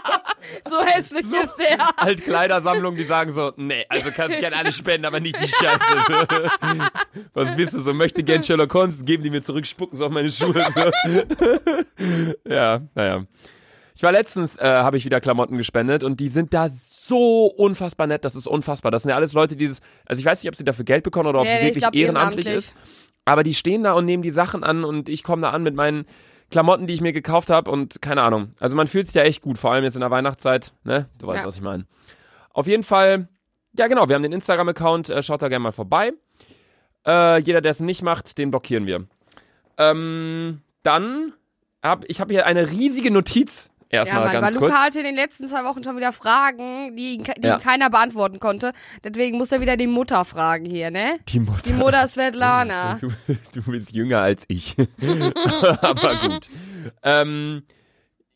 so 0.68 0.80
hässlich 0.84 1.26
ist 1.30 1.56
der. 1.56 1.90
Altkleidersammlung, 2.02 2.96
die 2.96 3.04
sagen 3.04 3.30
so, 3.32 3.52
nee, 3.56 3.84
also 3.88 4.10
kannst 4.14 4.38
gerne 4.40 4.56
alle 4.56 4.72
spenden, 4.72 5.04
aber 5.06 5.20
nicht 5.20 5.40
die 5.40 5.46
Scheiße. 5.46 6.26
Was 7.34 7.54
bist 7.54 7.74
du 7.74 7.82
so, 7.82 7.92
möchte 7.92 8.22
gern 8.24 8.42
Sherlock 8.42 8.74
Holmes, 8.74 9.04
geben 9.04 9.22
die 9.22 9.30
mir 9.30 9.42
zurück, 9.42 9.66
spucken 9.66 9.96
sie 9.96 10.04
auf 10.04 10.10
meine 10.10 10.32
Schuhe. 10.32 10.54
So. 10.74 10.90
ja, 12.48 12.80
naja. 12.94 13.24
Ich 13.94 14.02
war 14.02 14.10
letztens, 14.10 14.56
äh, 14.56 14.64
habe 14.64 14.96
ich 14.96 15.04
wieder 15.04 15.20
Klamotten 15.20 15.58
gespendet 15.58 16.02
und 16.02 16.18
die 16.18 16.28
sind 16.28 16.54
da 16.54 16.70
so 16.70 17.44
unfassbar 17.44 18.06
nett, 18.06 18.24
das 18.24 18.34
ist 18.34 18.46
unfassbar. 18.46 18.90
Das 18.90 19.02
sind 19.02 19.10
ja 19.10 19.16
alles 19.16 19.34
Leute, 19.34 19.54
die 19.54 19.68
das, 19.68 19.80
also 20.06 20.18
ich 20.18 20.24
weiß 20.24 20.42
nicht, 20.42 20.48
ob 20.48 20.56
sie 20.56 20.64
dafür 20.64 20.84
Geld 20.86 21.04
bekommen 21.04 21.28
oder 21.28 21.40
ob 21.40 21.44
Nee, 21.44 21.58
es 21.58 21.64
wirklich 21.66 21.82
glaub, 21.82 21.94
ehrenamtlich 21.94 22.46
ehrenamtlich. 22.46 22.74
ist. 22.74 22.76
Aber 23.24 23.42
die 23.42 23.54
stehen 23.54 23.84
da 23.84 23.92
und 23.92 24.04
nehmen 24.04 24.22
die 24.22 24.30
Sachen 24.30 24.64
an 24.64 24.84
und 24.84 25.08
ich 25.08 25.22
komme 25.22 25.42
da 25.42 25.50
an 25.50 25.62
mit 25.62 25.74
meinen 25.74 26.06
Klamotten, 26.50 26.86
die 26.86 26.92
ich 26.94 27.00
mir 27.00 27.12
gekauft 27.12 27.50
habe 27.50 27.70
und 27.70 28.02
keine 28.02 28.22
Ahnung. 28.22 28.52
Also 28.60 28.76
man 28.76 28.86
fühlt 28.88 29.06
sich 29.06 29.14
ja 29.14 29.22
echt 29.22 29.42
gut, 29.42 29.58
vor 29.58 29.72
allem 29.72 29.84
jetzt 29.84 29.94
in 29.94 30.00
der 30.00 30.10
Weihnachtszeit, 30.10 30.72
ne? 30.84 31.08
Du 31.18 31.26
weißt, 31.28 31.40
Ja. 31.42 31.46
was 31.46 31.56
ich 31.56 31.62
meine. 31.62 31.86
Auf 32.50 32.66
jeden 32.66 32.82
Fall, 32.82 33.28
ja 33.78 33.86
genau, 33.86 34.08
wir 34.08 34.16
haben 34.16 34.22
den 34.22 34.32
Instagram-Account, 34.32 35.08
äh, 35.10 35.22
schaut 35.22 35.40
da 35.40 35.48
gerne 35.48 35.62
mal 35.62 35.72
vorbei. 35.72 36.12
Äh, 37.06 37.38
jeder, 37.40 37.60
der 37.60 37.70
es 37.72 37.80
nicht 37.80 38.02
macht, 38.02 38.36
den 38.38 38.50
blockieren 38.50 38.86
wir. 38.86 39.06
Ähm, 39.78 40.60
dann 40.82 41.32
hab 41.82 42.04
ich 42.08 42.20
habe 42.20 42.32
hier 42.32 42.46
eine 42.46 42.70
riesige 42.70 43.10
Notiz. 43.10 43.70
Ja, 43.92 44.00
Erstmal 44.00 44.24
weil 44.24 44.40
ganz 44.40 44.56
kurz. 44.56 44.70
Luca 44.70 44.82
hatte 44.84 44.98
in 45.00 45.04
den 45.04 45.14
letzten 45.16 45.46
zwei 45.46 45.64
Wochen 45.64 45.84
schon 45.84 45.96
wieder 45.98 46.12
Fragen, 46.12 46.96
die, 46.96 47.16
ihn 47.16 47.24
die 47.24 47.46
Ja. 47.46 47.56
ihm 47.56 47.60
keiner 47.60 47.90
beantworten 47.90 48.40
konnte. 48.40 48.72
Deswegen 49.04 49.36
muss 49.36 49.52
er 49.52 49.60
wieder 49.60 49.76
die 49.76 49.86
Mutter 49.86 50.24
fragen 50.24 50.64
hier, 50.64 50.90
ne? 50.90 51.18
Die 51.28 51.40
Mutter. 51.40 51.62
Die 51.66 51.74
Mutter 51.74 52.06
Svetlana. 52.06 52.98
Du, 53.00 53.10
du 53.52 53.62
bist 53.70 53.92
jünger 53.92 54.20
als 54.20 54.44
ich. 54.48 54.76
Aber 55.82 56.16
gut. 56.16 56.48
Ähm, 57.02 57.64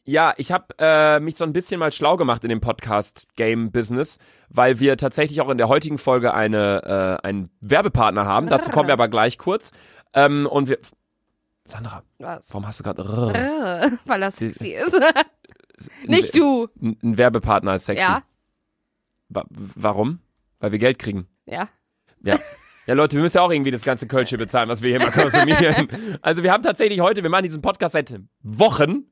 ja, 0.05 0.35
ich 0.37 0.53
habe 0.53 0.67
äh, 0.79 1.21
mich 1.21 1.37
so 1.37 1.45
ein 1.45 1.53
bisschen 1.53 1.81
mal 1.81 1.91
schlau 1.91 2.17
gemacht 2.19 2.45
in 2.45 2.51
dem 2.51 2.61
Podcast-Game-Business, 2.61 4.19
weil 4.51 4.79
wir 4.79 4.97
tatsächlich 4.99 5.41
auch 5.41 5.49
in 5.49 5.59
der 5.59 5.69
heutigen 5.69 5.99
Folge 5.99 6.35
eine, 6.35 7.19
äh, 7.23 7.27
einen 7.27 7.51
Werbepartner 7.61 8.27
haben. 8.27 8.49
Dazu 8.49 8.71
kommen 8.71 8.89
wir 8.89 8.93
aber 8.93 9.09
gleich 9.09 9.39
kurz. 9.39 9.71
Ähm, 10.13 10.47
und 10.47 10.69
wir. 10.69 10.79
Sandra, 11.65 12.03
Was? 12.19 12.49
warum 12.53 12.67
hast 12.69 12.79
du 12.79 12.85
gerade. 12.85 13.99
Weil 14.05 14.21
das 14.21 14.37
sexy 14.37 14.69
ist. 14.73 14.95
Nicht 16.07 16.37
du. 16.37 16.69
Ein, 16.81 16.97
ein 17.03 17.19
Werbepartner 17.19 17.75
ist 17.75 17.87
sexy. 17.87 18.03
Ja. 18.03 18.23
Wa 19.29 19.45
warum? 19.51 20.21
Weil 20.61 20.73
wir 20.73 20.79
Geld 20.79 20.99
kriegen. 20.99 21.27
Ja. 21.47 21.69
Ja. 22.23 22.39
Ja, 22.87 22.95
Leute, 22.95 23.17
wir 23.17 23.23
müssen 23.23 23.37
ja 23.39 23.43
auch 23.43 23.51
irgendwie 23.51 23.73
das 23.73 23.83
ganze 23.83 24.07
Kölsche 24.07 24.39
bezahlen, 24.39 24.69
was 24.69 24.81
wir 24.83 24.91
hier 24.91 25.01
mal 25.01 25.11
konsumieren. 25.11 25.89
Also 26.23 26.43
wir 26.45 26.53
haben 26.53 26.63
tatsächlich 26.63 27.01
heute, 27.01 27.23
wir 27.25 27.31
machen 27.31 27.43
diesen 27.43 27.61
Podcast 27.61 27.93
seit 27.95 28.15
Wochen, 28.43 29.07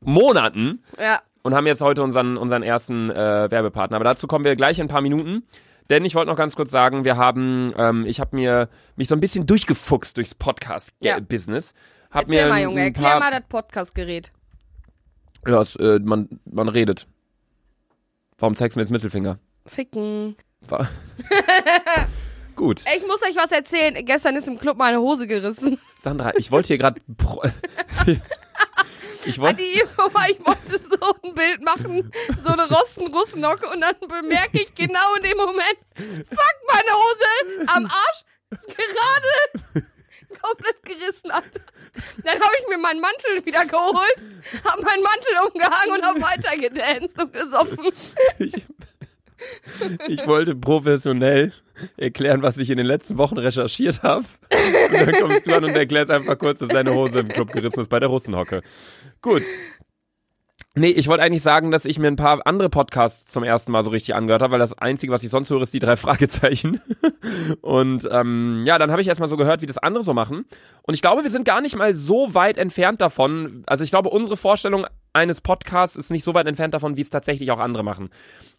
Monaten 0.00 0.82
Ja. 0.98 1.20
und 1.42 1.54
haben 1.54 1.66
jetzt 1.66 1.80
heute 1.80 2.02
unseren, 2.02 2.36
unseren 2.36 2.62
ersten 2.62 3.10
äh, 3.10 3.50
Werbepartner. 3.50 3.96
Aber 3.96 4.04
dazu 4.04 4.26
kommen 4.26 4.44
wir 4.44 4.56
gleich 4.56 4.78
in 4.78 4.84
ein 4.86 4.88
paar 4.90 5.00
Minuten. 5.00 5.44
Denn 5.90 6.04
ich 6.04 6.14
wollte 6.14 6.30
noch 6.30 6.36
ganz 6.36 6.54
kurz 6.56 6.70
sagen, 6.70 7.04
wir 7.04 7.16
haben, 7.16 7.72
ähm, 7.76 8.04
ich 8.06 8.20
habe 8.20 8.36
mir 8.36 8.68
mich 8.96 9.08
so 9.08 9.14
ein 9.14 9.20
bisschen 9.20 9.46
durchgefuchst 9.46 10.16
durchs 10.16 10.30
Ja. 10.32 10.36
Podcast-Business. 10.38 11.74
Hab 12.10 12.22
Erzähl 12.24 12.44
mir 12.44 12.48
mal, 12.48 12.54
ein- 12.56 12.62
Junge, 12.64 12.80
ein 12.80 12.86
erklär 12.86 13.18
mal 13.20 13.30
das 13.30 13.44
Podcast-Gerät. 13.48 14.32
Ja, 15.46 15.60
es, 15.62 15.76
äh, 15.76 15.98
man, 16.02 16.28
man 16.50 16.68
redet. 16.68 17.06
Warum 18.38 18.56
zeigst 18.56 18.74
du 18.76 18.78
mir 18.80 18.84
jetzt 18.84 18.90
Mittelfinger? 18.90 19.38
Ficken. 19.66 20.36
Wa- 20.62 20.88
Gut. 22.56 22.82
Ey, 22.86 22.98
Ich 22.98 23.06
muss 23.06 23.22
euch 23.22 23.36
was 23.36 23.52
erzählen. 23.52 23.94
Gestern 24.04 24.36
ist 24.36 24.48
im 24.48 24.58
Club 24.58 24.76
meine 24.78 25.00
Hose 25.00 25.26
gerissen. 25.26 25.78
Sandra, 25.98 26.32
ich 26.36 26.50
wollte 26.50 26.68
hier 26.68 26.78
gerade. 26.78 27.00
ich 29.26 29.38
wollte. 29.38 29.62
Guck 29.96 30.14
mal, 30.14 30.30
ich 30.30 30.38
wollte 30.46 30.78
so 30.78 31.14
ein 31.22 31.34
Bild 31.34 31.62
machen, 31.64 32.10
so 32.40 32.50
eine 32.50 32.68
Rosten-Russnocke 32.68 33.68
und 33.70 33.80
dann 33.80 33.94
bemerke 34.00 34.60
ich 34.62 34.74
genau 34.74 35.14
in 35.16 35.22
dem 35.22 35.36
Moment, 35.36 35.76
fuck, 35.96 36.54
meine 36.68 36.90
Hose 36.92 37.68
am 37.68 37.84
Arsch 37.86 38.24
ist 38.50 38.68
gerade 38.68 39.86
komplett 40.44 40.82
gerissen. 40.84 41.30
Alter. 41.30 41.60
Dann 42.22 42.34
habe 42.34 42.52
ich 42.60 42.68
mir 42.68 42.78
meinen 42.78 43.00
Mantel 43.00 43.44
wieder 43.44 43.64
geholt, 43.64 44.16
habe 44.64 44.82
meinen 44.82 45.02
Mantel 45.02 45.32
umgehangen 45.46 45.94
und 45.96 46.04
habe 46.04 46.20
weiter 46.20 46.56
gedanced 46.56 47.18
und 47.18 47.32
gesoffen. 47.32 47.92
Ich, 48.38 48.54
ich 50.08 50.26
wollte 50.26 50.54
professionell 50.54 51.52
erklären, 51.96 52.42
was 52.42 52.58
ich 52.58 52.70
in 52.70 52.76
den 52.76 52.86
letzten 52.86 53.18
Wochen 53.18 53.38
recherchiert 53.38 54.02
habe. 54.02 54.24
Und 54.88 54.94
dann 54.94 55.12
kommst 55.20 55.46
du 55.46 55.54
an 55.54 55.64
und 55.64 55.70
erklärst 55.70 56.10
einfach 56.10 56.38
kurz, 56.38 56.60
dass 56.60 56.68
deine 56.68 56.94
Hose 56.94 57.20
im 57.20 57.28
Club 57.28 57.52
gerissen 57.52 57.80
ist 57.80 57.88
bei 57.88 58.00
der 58.00 58.08
Russenhocke. 58.08 58.62
Gut. 59.20 59.42
Nee, 60.76 60.88
ich 60.88 61.06
wollte 61.06 61.22
eigentlich 61.22 61.42
sagen, 61.42 61.70
dass 61.70 61.84
ich 61.84 62.00
mir 62.00 62.08
ein 62.08 62.16
paar 62.16 62.44
andere 62.46 62.68
Podcasts 62.68 63.30
zum 63.30 63.44
ersten 63.44 63.70
Mal 63.70 63.84
so 63.84 63.90
richtig 63.90 64.16
angehört 64.16 64.42
habe, 64.42 64.52
weil 64.52 64.58
das 64.58 64.76
Einzige, 64.76 65.12
was 65.12 65.22
ich 65.22 65.30
sonst 65.30 65.48
höre, 65.50 65.62
ist 65.62 65.72
die 65.72 65.78
drei 65.78 65.96
Fragezeichen. 66.04 66.80
Und 67.60 68.08
ähm, 68.10 68.64
ja, 68.66 68.76
dann 68.78 68.90
habe 68.90 69.00
ich 69.00 69.06
erstmal 69.06 69.28
so 69.28 69.36
gehört, 69.36 69.62
wie 69.62 69.66
das 69.66 69.78
andere 69.78 70.02
so 70.02 70.14
machen. 70.14 70.46
Und 70.82 70.94
ich 70.94 71.00
glaube, 71.00 71.22
wir 71.22 71.30
sind 71.30 71.44
gar 71.44 71.60
nicht 71.60 71.76
mal 71.76 71.94
so 71.94 72.34
weit 72.34 72.58
entfernt 72.58 73.00
davon. 73.00 73.62
Also 73.66 73.84
ich 73.84 73.90
glaube, 73.90 74.08
unsere 74.08 74.36
Vorstellung 74.36 74.84
eines 75.14 75.40
Podcasts 75.40 75.96
ist 75.96 76.10
nicht 76.10 76.24
so 76.24 76.34
weit 76.34 76.46
entfernt 76.46 76.74
davon, 76.74 76.96
wie 76.96 77.00
es 77.00 77.08
tatsächlich 77.08 77.50
auch 77.52 77.60
andere 77.60 77.82
machen. 77.84 78.10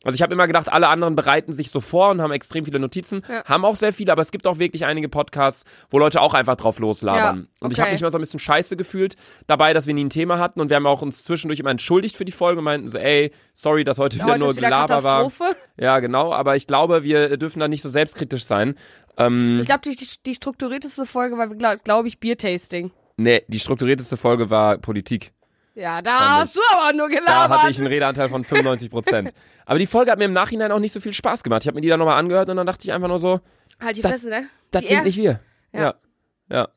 Also 0.04 0.16
ich 0.16 0.22
habe 0.22 0.34
immer 0.34 0.48
gedacht, 0.48 0.72
alle 0.72 0.88
anderen 0.88 1.16
bereiten 1.16 1.52
sich 1.54 1.70
so 1.70 1.82
vor 1.82 2.10
und 2.12 2.22
haben 2.22 2.32
extrem 2.32 2.64
viele 2.66 2.80
Notizen, 2.80 3.22
Ja. 3.30 3.44
haben 3.46 3.66
auch 3.66 3.76
sehr 3.76 3.92
viele, 3.94 4.12
aber 4.12 4.22
es 4.22 4.32
gibt 4.32 4.48
auch 4.48 4.58
wirklich 4.58 4.86
einige 4.86 5.10
Podcasts, 5.10 5.66
wo 5.90 6.00
Leute 6.00 6.22
auch 6.22 6.34
einfach 6.34 6.56
drauf 6.56 6.80
loslabern. 6.80 7.22
Ja, 7.42 7.48
Und 7.60 7.72
ich 7.72 7.78
okay. 7.78 7.82
habe 7.82 7.92
mich 7.92 8.02
mal 8.02 8.10
so 8.12 8.18
ein 8.18 8.22
bisschen 8.22 8.40
scheiße 8.40 8.78
gefühlt 8.78 9.16
dabei, 9.48 9.74
dass 9.74 9.86
wir 9.86 9.94
nie 9.94 10.06
ein 10.06 10.10
Thema 10.10 10.40
hatten 10.40 10.62
und 10.62 10.70
wir 10.70 10.78
haben 10.78 10.88
auch 10.88 11.02
uns 11.02 11.24
zwischendurch 11.24 11.60
immer 11.60 11.72
entschuldigt 11.72 12.16
für 12.16 12.26
die 12.26 12.32
Folge 12.32 12.60
und 12.60 12.66
meinten 12.66 12.88
so, 12.88 12.98
ey, 12.98 13.32
sorry, 13.54 13.84
dass 13.84 14.00
heute 14.00 14.16
wieder 14.16 14.26
Heute 14.28 14.40
nur 14.40 14.52
wieder 14.56 14.68
Gelaber 14.68 15.04
war. 15.04 15.32
Ja, 15.78 16.00
genau, 16.00 16.32
aber 16.34 16.56
ich 16.56 16.68
glaube, 16.68 17.04
wir 17.04 17.38
dürfen 17.38 17.60
da 17.60 17.68
nicht 17.68 17.82
so 17.82 17.90
selbstkritisch 17.90 18.46
sein. 18.46 18.76
Ähm, 19.18 19.60
Ich 19.60 19.66
glaube, 19.68 19.82
die, 19.82 19.96
die, 19.96 20.08
die 20.26 20.36
strukturierteste 20.36 21.06
Folge 21.06 21.38
war, 21.38 21.48
glaube 21.48 21.82
glaub 21.84 22.06
ich, 22.06 22.20
Biertasting. 22.20 22.92
nee, 23.18 23.44
die 23.48 23.60
strukturierteste 23.60 24.18
Folge 24.18 24.50
war 24.50 24.78
Politik. 24.78 25.32
Ja, 25.76 26.02
da 26.02 26.40
hast 26.40 26.56
du 26.56 26.62
aber 26.78 26.94
nur 26.96 27.10
Da 27.10 27.16
gelabert. 27.20 27.60
hatte 27.60 27.72
ich 27.72 27.78
einen 27.80 27.88
Redeanteil 27.88 28.30
von 28.30 28.44
95 28.44 28.90
Prozent. 28.90 29.34
Aber 29.66 29.78
die 29.78 29.88
Folge 29.88 30.10
hat 30.12 30.20
mir 30.20 30.26
im 30.26 30.32
Nachhinein 30.32 30.72
auch 30.72 30.80
nicht 30.80 30.94
so 30.94 31.02
viel 31.02 31.12
Spaß 31.12 31.44
gemacht. 31.44 31.64
Ich 31.64 31.68
habe 31.68 31.76
mir 31.76 31.82
die 31.82 31.90
dann 31.90 32.00
nochmal 32.00 32.18
angehört 32.18 32.48
und 32.50 32.56
dann 32.56 32.66
dachte 32.68 32.86
ich 32.88 32.94
einfach 32.94 33.08
nur 33.10 33.20
so, 33.20 33.42
halt 33.84 33.98
die 33.98 34.02
Fresse, 34.04 34.30
ne? 34.30 34.46
das 34.72 34.84
Die 34.84 34.88
sind 34.88 34.98
er- 35.00 35.04
nicht 35.04 35.18
wir. 35.18 35.40
Ja. 35.74 35.82
Ja. 35.82 35.94
ja. 36.50 36.68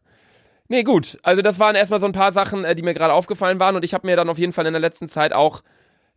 Nee, 0.69 0.83
gut. 0.83 1.19
Also 1.23 1.43
das 1.43 1.61
waren 1.61 1.77
erstmal 1.77 2.01
so 2.01 2.07
ein 2.07 2.13
paar 2.13 2.33
Sachen, 2.33 2.65
äh, 2.65 2.75
die 2.75 2.83
mir 2.83 2.93
gerade 2.95 3.13
aufgefallen 3.13 3.61
waren 3.61 3.77
und 3.77 3.85
ich 3.85 3.95
habe 3.95 4.07
mir 4.07 4.17
dann 4.17 4.29
auf 4.29 4.39
jeden 4.39 4.53
Fall 4.53 4.67
in 4.67 4.73
der 4.73 4.81
letzten 4.81 5.07
Zeit 5.07 5.33
auch 5.33 5.63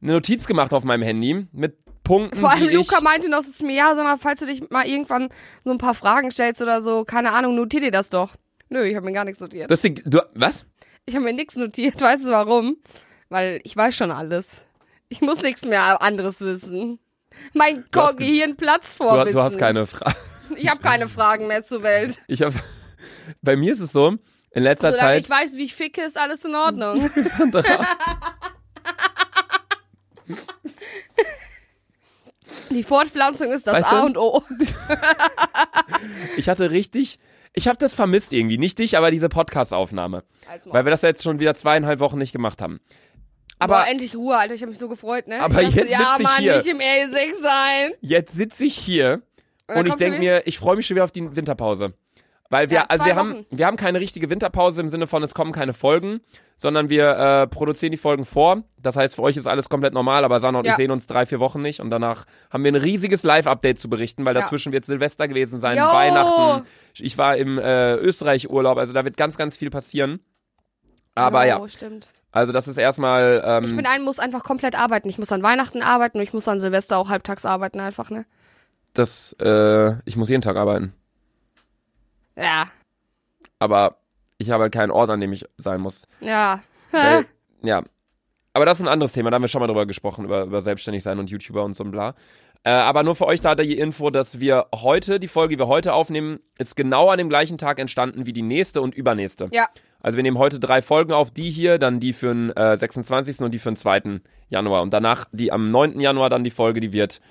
eine 0.02 0.14
Notiz 0.14 0.48
gemacht 0.48 0.74
auf 0.74 0.84
meinem 0.84 1.04
Handy 1.04 1.46
mit 1.52 1.78
Punkten, 2.04 2.40
Vor 2.40 2.50
allem. 2.52 2.68
Luca 2.70 3.00
meinte 3.02 3.30
noch 3.30 3.42
so 3.42 3.52
zu 3.52 3.64
mir, 3.64 3.76
ja, 3.76 3.94
sag 3.94 4.04
mal, 4.04 4.18
falls 4.18 4.40
du 4.40 4.48
dich 4.48 4.68
mal 4.72 4.88
irgendwann 4.88 5.30
so 5.64 5.70
ein 5.72 5.78
paar 5.78 5.94
Fragen 5.94 6.32
stellst 6.32 6.62
oder 6.62 6.82
so, 6.82 7.06
keine 7.06 7.32
Ahnung, 7.34 7.54
notier 7.56 7.80
dir 7.82 7.92
das 7.92 8.10
doch. 8.10 8.34
Nö, 8.70 8.84
ich 8.86 8.96
habe 8.96 9.06
mir 9.06 9.14
gar 9.14 9.24
nichts 9.26 9.40
notiert. 9.40 9.70
Das 9.70 9.84
ist 9.84 9.98
die, 10.00 10.04
du, 10.10 10.20
was? 10.34 10.66
Ich 11.06 11.16
habe 11.16 11.26
mir 11.26 11.34
nichts 11.34 11.56
notiert, 11.56 12.00
weißt 12.00 12.26
du 12.26 12.30
warum? 12.32 12.78
Weil 13.30 13.60
ich 13.64 13.76
weiß 13.76 13.96
schon 13.96 14.12
alles. 14.12 14.66
Ich 15.10 15.22
muss 15.22 15.42
nichts 15.42 15.64
mehr 15.66 16.02
anderes 16.02 16.42
wissen. 16.42 17.00
Mein 17.54 17.86
Du 17.92 18.00
Ko- 18.00 18.16
Gehirn 18.16 18.56
platzt 18.58 19.00
Du, 19.00 19.06
vor 19.06 19.26
Wissen. 19.26 19.34
du 19.36 19.42
hast 19.42 19.58
keine 19.58 19.86
Frage. 19.86 20.16
Ich 20.58 20.70
habe 20.70 20.82
keine 20.82 21.08
Fragen 21.08 21.48
mehr 21.48 21.64
zur 21.64 21.82
Welt. 21.84 22.20
Ich 22.28 22.42
habe... 22.42 22.54
Bei 23.42 23.56
mir 23.56 23.72
ist 23.72 23.80
es 23.80 23.92
so, 23.94 24.18
in 24.52 24.64
letzter 24.64 24.92
Solange 24.92 25.10
Zeit... 25.12 25.24
ich 25.24 25.30
weiß, 25.30 25.54
wie 25.56 25.64
ich 25.66 25.76
ficke, 25.76 26.02
ist 26.02 26.18
alles 26.18 26.44
in 26.44 26.56
Ordnung. 26.56 27.10
Sandra. 27.24 27.64
Die 32.70 32.84
Fortpflanzung 32.84 33.52
ist 33.52 33.68
das 33.68 33.76
Weißt 33.76 33.92
A 33.94 34.02
du? 34.02 34.06
und 34.08 34.18
O. 34.18 34.44
Ich 36.38 36.50
hatte 36.50 36.72
richtig... 36.72 37.20
Ich 37.54 37.68
habe 37.68 37.78
das 37.78 37.94
vermisst 37.94 38.34
irgendwie. 38.34 38.58
Nicht 38.58 38.80
dich, 38.80 38.98
aber 38.98 39.12
diese 39.12 39.30
Podcast-Aufnahme. 39.30 40.24
Weil 40.66 40.86
wir 40.86 40.92
das 40.92 41.02
jetzt 41.02 41.24
schon 41.24 41.40
wieder 41.40 41.54
zweieinhalb 41.54 42.00
Wochen 42.00 42.18
nicht 42.18 42.32
gemacht 42.32 42.62
haben. 42.62 42.80
Aber 43.60 43.76
Boah, 43.76 43.88
endlich 43.88 44.16
Ruhe, 44.16 44.36
Alter. 44.38 44.56
Ich 44.56 44.62
habe 44.62 44.72
mich 44.72 44.80
so 44.80 44.90
gefreut, 44.90 45.28
ne? 45.28 45.40
Aber 45.40 45.62
ich 45.62 45.68
dachte, 45.68 45.80
jetzt 45.82 45.92
ja, 45.92 46.00
sitz 46.18 46.20
ich 46.20 46.24
Mann, 46.24 46.38
hier. 46.40 46.58
nicht 46.58 46.68
im 46.68 46.80
E6 46.80 47.42
sein. 47.42 47.92
jetzt 48.02 48.34
sitze 48.34 48.66
ich 48.66 48.76
hier 48.76 49.22
dann 49.68 49.80
und 49.80 49.88
ich 49.88 49.96
denke 49.96 50.20
mir, 50.20 50.48
ich 50.48 50.58
freue 50.58 50.76
mich 50.76 50.88
schon 50.88 50.96
wieder 50.96 51.04
auf 51.04 51.12
die 51.12 51.36
Winterpause. 51.36 51.94
Weil 52.52 52.70
wir, 52.70 52.80
Ja, 52.80 52.86
also 52.90 53.06
wir 53.06 53.16
haben, 53.16 53.46
wir 53.50 53.66
haben 53.66 53.78
keine 53.78 54.00
richtige 54.02 54.30
Winterpause 54.30 54.82
im 54.82 54.90
Sinne 54.90 55.08
von, 55.08 55.24
es 55.24 55.34
kommen 55.34 55.54
keine 55.54 55.72
Folgen, 55.72 56.20
sondern 56.58 56.90
wir 56.90 57.18
äh, 57.18 57.48
produzieren 57.48 57.92
die 57.94 57.98
Folgen 57.98 58.26
vor. 58.26 58.64
Das 58.78 58.98
heißt, 58.98 59.16
für 59.16 59.22
euch 59.24 59.38
ist 59.38 59.48
alles 59.48 59.70
komplett 59.70 59.94
normal, 59.94 60.26
aber 60.26 60.42
Sana 60.42 60.60
und 60.60 60.66
Ja. 60.66 60.72
ich 60.74 60.76
sehen 60.76 60.92
uns 60.92 61.08
drei, 61.08 61.26
vier 61.26 61.40
Wochen 61.40 61.62
nicht 61.62 61.80
und 61.80 61.90
danach 61.90 62.26
haben 62.52 62.64
wir 62.66 62.72
ein 62.74 62.76
riesiges 62.76 63.24
Live-Update 63.24 63.80
zu 63.80 63.90
berichten, 63.90 64.26
weil 64.26 64.36
Ja. 64.36 64.42
dazwischen 64.42 64.74
wird 64.74 64.84
Silvester 64.84 65.30
gewesen 65.30 65.60
sein, 65.60 65.78
Jo. 65.78 65.86
Weihnachten. 65.86 66.68
Ich 66.96 67.18
war 67.18 67.38
im 67.38 67.58
äh, 67.58 67.96
Österreich-Urlaub, 67.96 68.78
also 68.78 68.92
da 68.94 69.06
wird 69.06 69.16
ganz, 69.16 69.38
ganz 69.38 69.56
viel 69.56 69.70
passieren. 69.70 70.20
Aber 71.16 71.40
oh, 71.40 71.44
ja, 71.44 71.70
stimmt. 71.70 72.12
also 72.32 72.52
das 72.52 72.68
ist 72.68 72.78
erstmal. 72.78 73.42
Ähm, 73.46 73.64
Ich 73.64 73.76
bin 73.76 73.86
ein, 73.86 74.02
muss 74.04 74.20
einfach 74.20 74.44
komplett 74.44 74.78
arbeiten. 74.78 75.08
Ich 75.10 75.18
muss 75.18 75.32
an 75.32 75.42
Weihnachten 75.44 75.82
arbeiten 75.82 76.18
und 76.18 76.24
ich 76.24 76.34
muss 76.34 76.48
an 76.50 76.60
Silvester 76.60 76.98
auch 76.98 77.08
halbtags 77.10 77.46
arbeiten 77.46 77.80
einfach, 77.80 78.10
ne? 78.10 78.26
das, 78.94 79.34
äh, 79.40 79.94
ich 80.04 80.18
muss 80.18 80.28
jeden 80.28 80.42
Tag 80.42 80.58
arbeiten. 80.58 80.94
Ja. 82.36 82.70
Aber 83.60 83.98
ich 84.38 84.50
habe 84.52 84.64
halt 84.64 84.74
keinen 84.74 84.92
Ort, 84.92 85.10
an 85.10 85.20
dem 85.20 85.34
ich 85.34 85.46
sein 85.58 85.82
muss. 85.82 86.08
Ja. 86.20 86.62
Weil, 86.92 87.26
ja. 87.62 87.84
Aber 88.54 88.66
das 88.66 88.80
ist 88.80 88.86
ein 88.86 88.92
anderes 88.92 89.14
Thema, 89.14 89.30
da 89.30 89.36
haben 89.36 89.44
wir 89.44 89.48
schon 89.48 89.62
mal 89.62 89.68
drüber 89.68 89.86
gesprochen, 89.86 90.26
über, 90.26 90.44
über 90.44 90.60
selbstständig 90.60 91.04
sein 91.04 91.20
und 91.20 91.30
YouTuber 91.30 91.64
und 91.64 91.74
so 91.74 91.84
ein 91.84 91.92
bla. 91.92 92.16
Äh, 92.64 92.72
aber 92.72 93.04
nur 93.04 93.16
für 93.16 93.26
euch 93.26 93.42
da 93.42 93.56
die 93.56 93.78
Info, 93.78 94.10
dass 94.10 94.40
wir 94.40 94.68
heute, 94.76 95.20
die 95.20 95.28
Folge, 95.28 95.56
die 95.56 95.60
wir 95.60 95.68
heute 95.68 95.94
aufnehmen, 95.94 96.40
ist 96.58 96.76
genau 96.76 97.10
an 97.10 97.18
dem 97.18 97.30
gleichen 97.30 97.58
Tag 97.58 97.80
entstanden 97.80 98.26
wie 98.26 98.34
die 98.34 98.44
nächste 98.44 98.82
und 98.82 98.94
übernächste. 98.94 99.48
Ja. 99.52 99.68
Also 100.02 100.18
wir 100.18 100.24
nehmen 100.24 100.38
heute 100.38 100.60
drei 100.60 100.82
Folgen 100.82 101.14
auf, 101.14 101.32
die 101.32 101.50
hier, 101.50 101.78
dann 101.78 102.00
die 102.00 102.14
für 102.14 102.34
den 102.34 102.50
äh, 102.52 102.76
26. 102.76 103.40
und 103.40 103.54
die 103.54 103.60
für 103.60 103.72
den 103.72 103.76
2. 103.78 104.22
Januar. 104.50 104.82
Und 104.82 104.94
danach 104.94 105.26
die 105.32 105.52
am 105.52 105.72
9. 105.72 106.00
Januar 106.00 106.30
dann 106.30 106.44
die 106.44 106.52
Folge, 106.52 106.80
die 106.80 106.94
wird. 106.94 107.22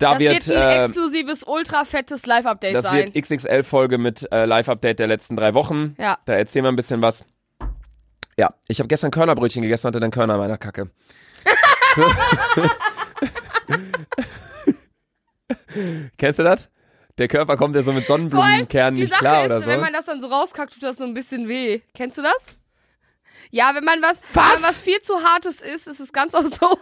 Da 0.00 0.12
Das 0.12 0.18
wird, 0.18 0.48
wird 0.48 0.58
ein 0.58 0.68
äh, 0.80 0.82
exklusives, 0.84 1.42
ultra 1.44 1.84
fettes 1.84 2.24
Live-Update 2.24 2.74
das 2.74 2.86
sein. 2.86 3.12
wird 3.14 3.24
XXL-Folge 3.26 3.98
mit 3.98 4.26
äh, 4.32 4.46
Live-Update 4.46 4.98
der 4.98 5.06
letzten 5.06 5.36
drei 5.36 5.52
Wochen. 5.52 5.94
Ja. 5.98 6.18
Da 6.24 6.32
erzählen 6.32 6.64
wir 6.64 6.70
ein 6.70 6.76
bisschen 6.76 7.02
was. 7.02 7.24
Ja, 8.38 8.54
ich 8.66 8.78
habe 8.78 8.88
gestern 8.88 9.10
Körnerbrötchen 9.10 9.60
gegessen, 9.62 9.88
hatte 9.88 10.00
dann 10.00 10.10
Körner 10.10 10.34
in 10.34 10.40
meiner 10.40 10.56
Kacke. 10.56 10.90
Kennst 16.16 16.38
du 16.38 16.44
das? 16.44 16.70
Der 17.18 17.28
Körper 17.28 17.58
kommt 17.58 17.76
ja 17.76 17.82
so 17.82 17.92
mit 17.92 18.06
Sonnenblumenkernen 18.06 18.98
nicht 18.98 19.10
Sache 19.10 19.20
klar 19.20 19.44
ist, 19.44 19.50
oder 19.50 19.60
so. 19.60 19.66
wenn 19.66 19.80
man 19.80 19.92
das 19.92 20.06
dann 20.06 20.22
so 20.22 20.28
rauskackt, 20.28 20.72
tut 20.72 20.82
das 20.82 20.96
so 20.96 21.04
ein 21.04 21.12
bisschen 21.12 21.46
weh. 21.48 21.82
Kennst 21.94 22.16
du 22.16 22.22
das? 22.22 22.54
Ja, 23.50 23.74
wenn 23.74 23.84
man 23.84 24.00
was, 24.00 24.22
Was? 24.32 24.54
Wenn 24.54 24.62
was 24.62 24.80
viel 24.80 25.00
zu 25.00 25.22
hartes 25.22 25.60
isst, 25.60 25.86
ist 25.88 26.00
es 26.00 26.12
ganz 26.14 26.34
auch 26.34 26.44
so. 26.46 26.78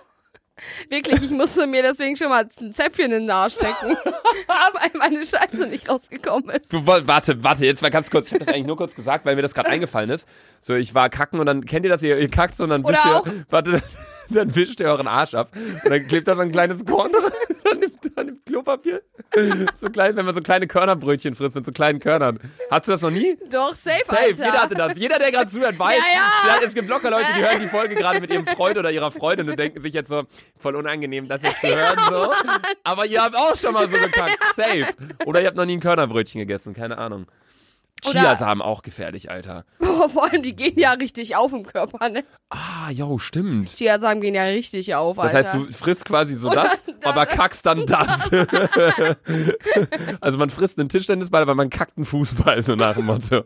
Wirklich, 0.88 1.22
ich 1.22 1.30
musste 1.30 1.66
mir 1.66 1.82
deswegen 1.82 2.16
schon 2.16 2.28
mal 2.28 2.46
ein 2.60 2.74
Zäpfchen 2.74 3.06
in 3.06 3.22
den 3.22 3.30
Arsch 3.30 3.54
stecken, 3.54 3.96
weil 4.46 4.90
meine 4.94 5.24
Scheiße 5.24 5.66
nicht 5.66 5.88
rausgekommen 5.88 6.50
ist. 6.50 6.72
Du, 6.72 6.86
wa- 6.86 7.00
warte, 7.04 7.42
warte, 7.44 7.64
jetzt 7.66 7.82
mal 7.82 7.90
ganz 7.90 8.10
kurz. 8.10 8.26
Ich 8.26 8.32
habe 8.32 8.44
das 8.44 8.52
eigentlich 8.54 8.66
nur 8.66 8.76
kurz 8.76 8.94
gesagt, 8.94 9.24
weil 9.26 9.36
mir 9.36 9.42
das 9.42 9.54
gerade 9.54 9.68
eingefallen 9.70 10.10
ist. 10.10 10.28
So, 10.60 10.74
ich 10.74 10.94
war 10.94 11.08
kacken 11.10 11.40
und 11.40 11.46
dann 11.46 11.64
kennt 11.64 11.84
ihr 11.84 11.90
das, 11.90 12.02
ihr, 12.02 12.18
ihr 12.18 12.30
kackt 12.30 12.56
so 12.56 12.64
und 12.64 12.70
dann 12.70 12.84
wischt 12.84 13.04
ihr, 13.04 13.16
auch- 13.20 13.26
warte, 13.50 13.82
dann 14.36 14.54
wischt 14.54 14.80
ihr 14.80 14.86
euren 14.86 15.06
Arsch 15.06 15.34
ab 15.34 15.52
und 15.84 15.90
dann 15.90 16.06
klebt 16.06 16.28
da 16.28 16.34
so 16.34 16.42
ein 16.42 16.52
kleines 16.52 16.84
Korn 16.84 17.12
drin. 17.12 17.32
man 17.64 17.78
nimmt, 17.80 18.16
man 18.16 18.26
nimmt 18.26 18.46
Klopapier. 18.46 19.02
So 19.76 19.88
klein, 19.88 20.16
wenn 20.16 20.24
man 20.24 20.34
so 20.34 20.40
kleine 20.40 20.66
Körnerbrötchen 20.66 21.34
frisst 21.34 21.54
mit 21.54 21.64
so 21.64 21.72
kleinen 21.72 22.00
Körnern. 22.00 22.38
Hattest 22.70 22.88
du 22.88 22.92
das 22.92 23.02
noch 23.02 23.10
nie? 23.10 23.36
Doch, 23.50 23.74
safe, 23.74 24.04
Safe, 24.04 24.20
Alter. 24.20 24.44
jeder 24.44 24.62
hatte 24.62 24.74
das. 24.74 24.98
Jeder, 24.98 25.18
der 25.18 25.30
gerade 25.30 25.50
zuhört, 25.50 25.78
weiß. 25.78 25.96
Ja, 25.96 26.48
ja. 26.48 26.66
Es 26.66 26.74
gibt 26.74 26.88
locker 26.88 27.10
Leute, 27.10 27.26
die 27.36 27.42
hören 27.42 27.60
die 27.60 27.68
Folge 27.68 27.94
gerade 27.94 28.20
mit 28.20 28.30
ihrem 28.30 28.46
Freund 28.46 28.76
oder 28.78 28.90
ihrer 28.90 29.10
Freundin 29.10 29.48
und 29.50 29.58
denken 29.58 29.80
sich 29.80 29.92
jetzt 29.92 30.08
so, 30.08 30.24
voll 30.58 30.76
unangenehm, 30.76 31.28
das 31.28 31.42
jetzt 31.42 31.60
zu 31.60 31.68
hören. 31.68 31.98
So. 32.08 32.30
Aber 32.84 33.06
ihr 33.06 33.22
habt 33.22 33.36
auch 33.36 33.56
schon 33.56 33.72
mal 33.72 33.88
so 33.88 33.96
gekackt. 33.96 34.38
Safe. 34.54 34.88
Oder 35.26 35.40
ihr 35.40 35.46
habt 35.46 35.56
noch 35.56 35.66
nie 35.66 35.76
ein 35.76 35.80
Körnerbrötchen 35.80 36.38
gegessen, 36.40 36.74
keine 36.74 36.98
Ahnung. 36.98 37.26
Oder- 38.06 38.20
Chiasamen 38.20 38.62
auch 38.62 38.82
gefährlich, 38.82 39.30
Alter. 39.30 39.64
Boah, 39.78 40.08
vor 40.08 40.24
allem, 40.30 40.42
die 40.42 40.54
gehen 40.54 40.78
ja 40.78 40.92
richtig 40.92 41.34
auf 41.36 41.52
im 41.52 41.64
Körper, 41.64 42.08
ne? 42.08 42.24
Ah, 42.50 42.90
jo, 42.90 43.18
stimmt. 43.18 43.74
Chiasamen 43.76 44.20
gehen 44.20 44.34
ja 44.34 44.44
richtig 44.44 44.94
auf, 44.94 45.16
Das 45.16 45.34
Alter. 45.34 45.52
heißt, 45.52 45.54
du 45.68 45.72
frisst 45.72 46.04
quasi 46.04 46.34
so 46.34 46.50
Oder 46.50 46.62
das, 46.64 46.84
das- 46.84 46.94
aber 47.04 47.26
kackst 47.26 47.66
dann 47.66 47.84
das. 47.86 48.30
also 50.20 50.38
man 50.38 50.50
frisst 50.50 50.78
einen 50.78 50.88
Tischtennisball, 50.88 51.42
aber 51.42 51.54
man 51.54 51.70
kackt 51.70 51.96
einen 51.96 52.06
Fußball, 52.06 52.62
so 52.62 52.74
nach 52.76 52.94
dem 52.94 53.06
Motto. 53.06 53.44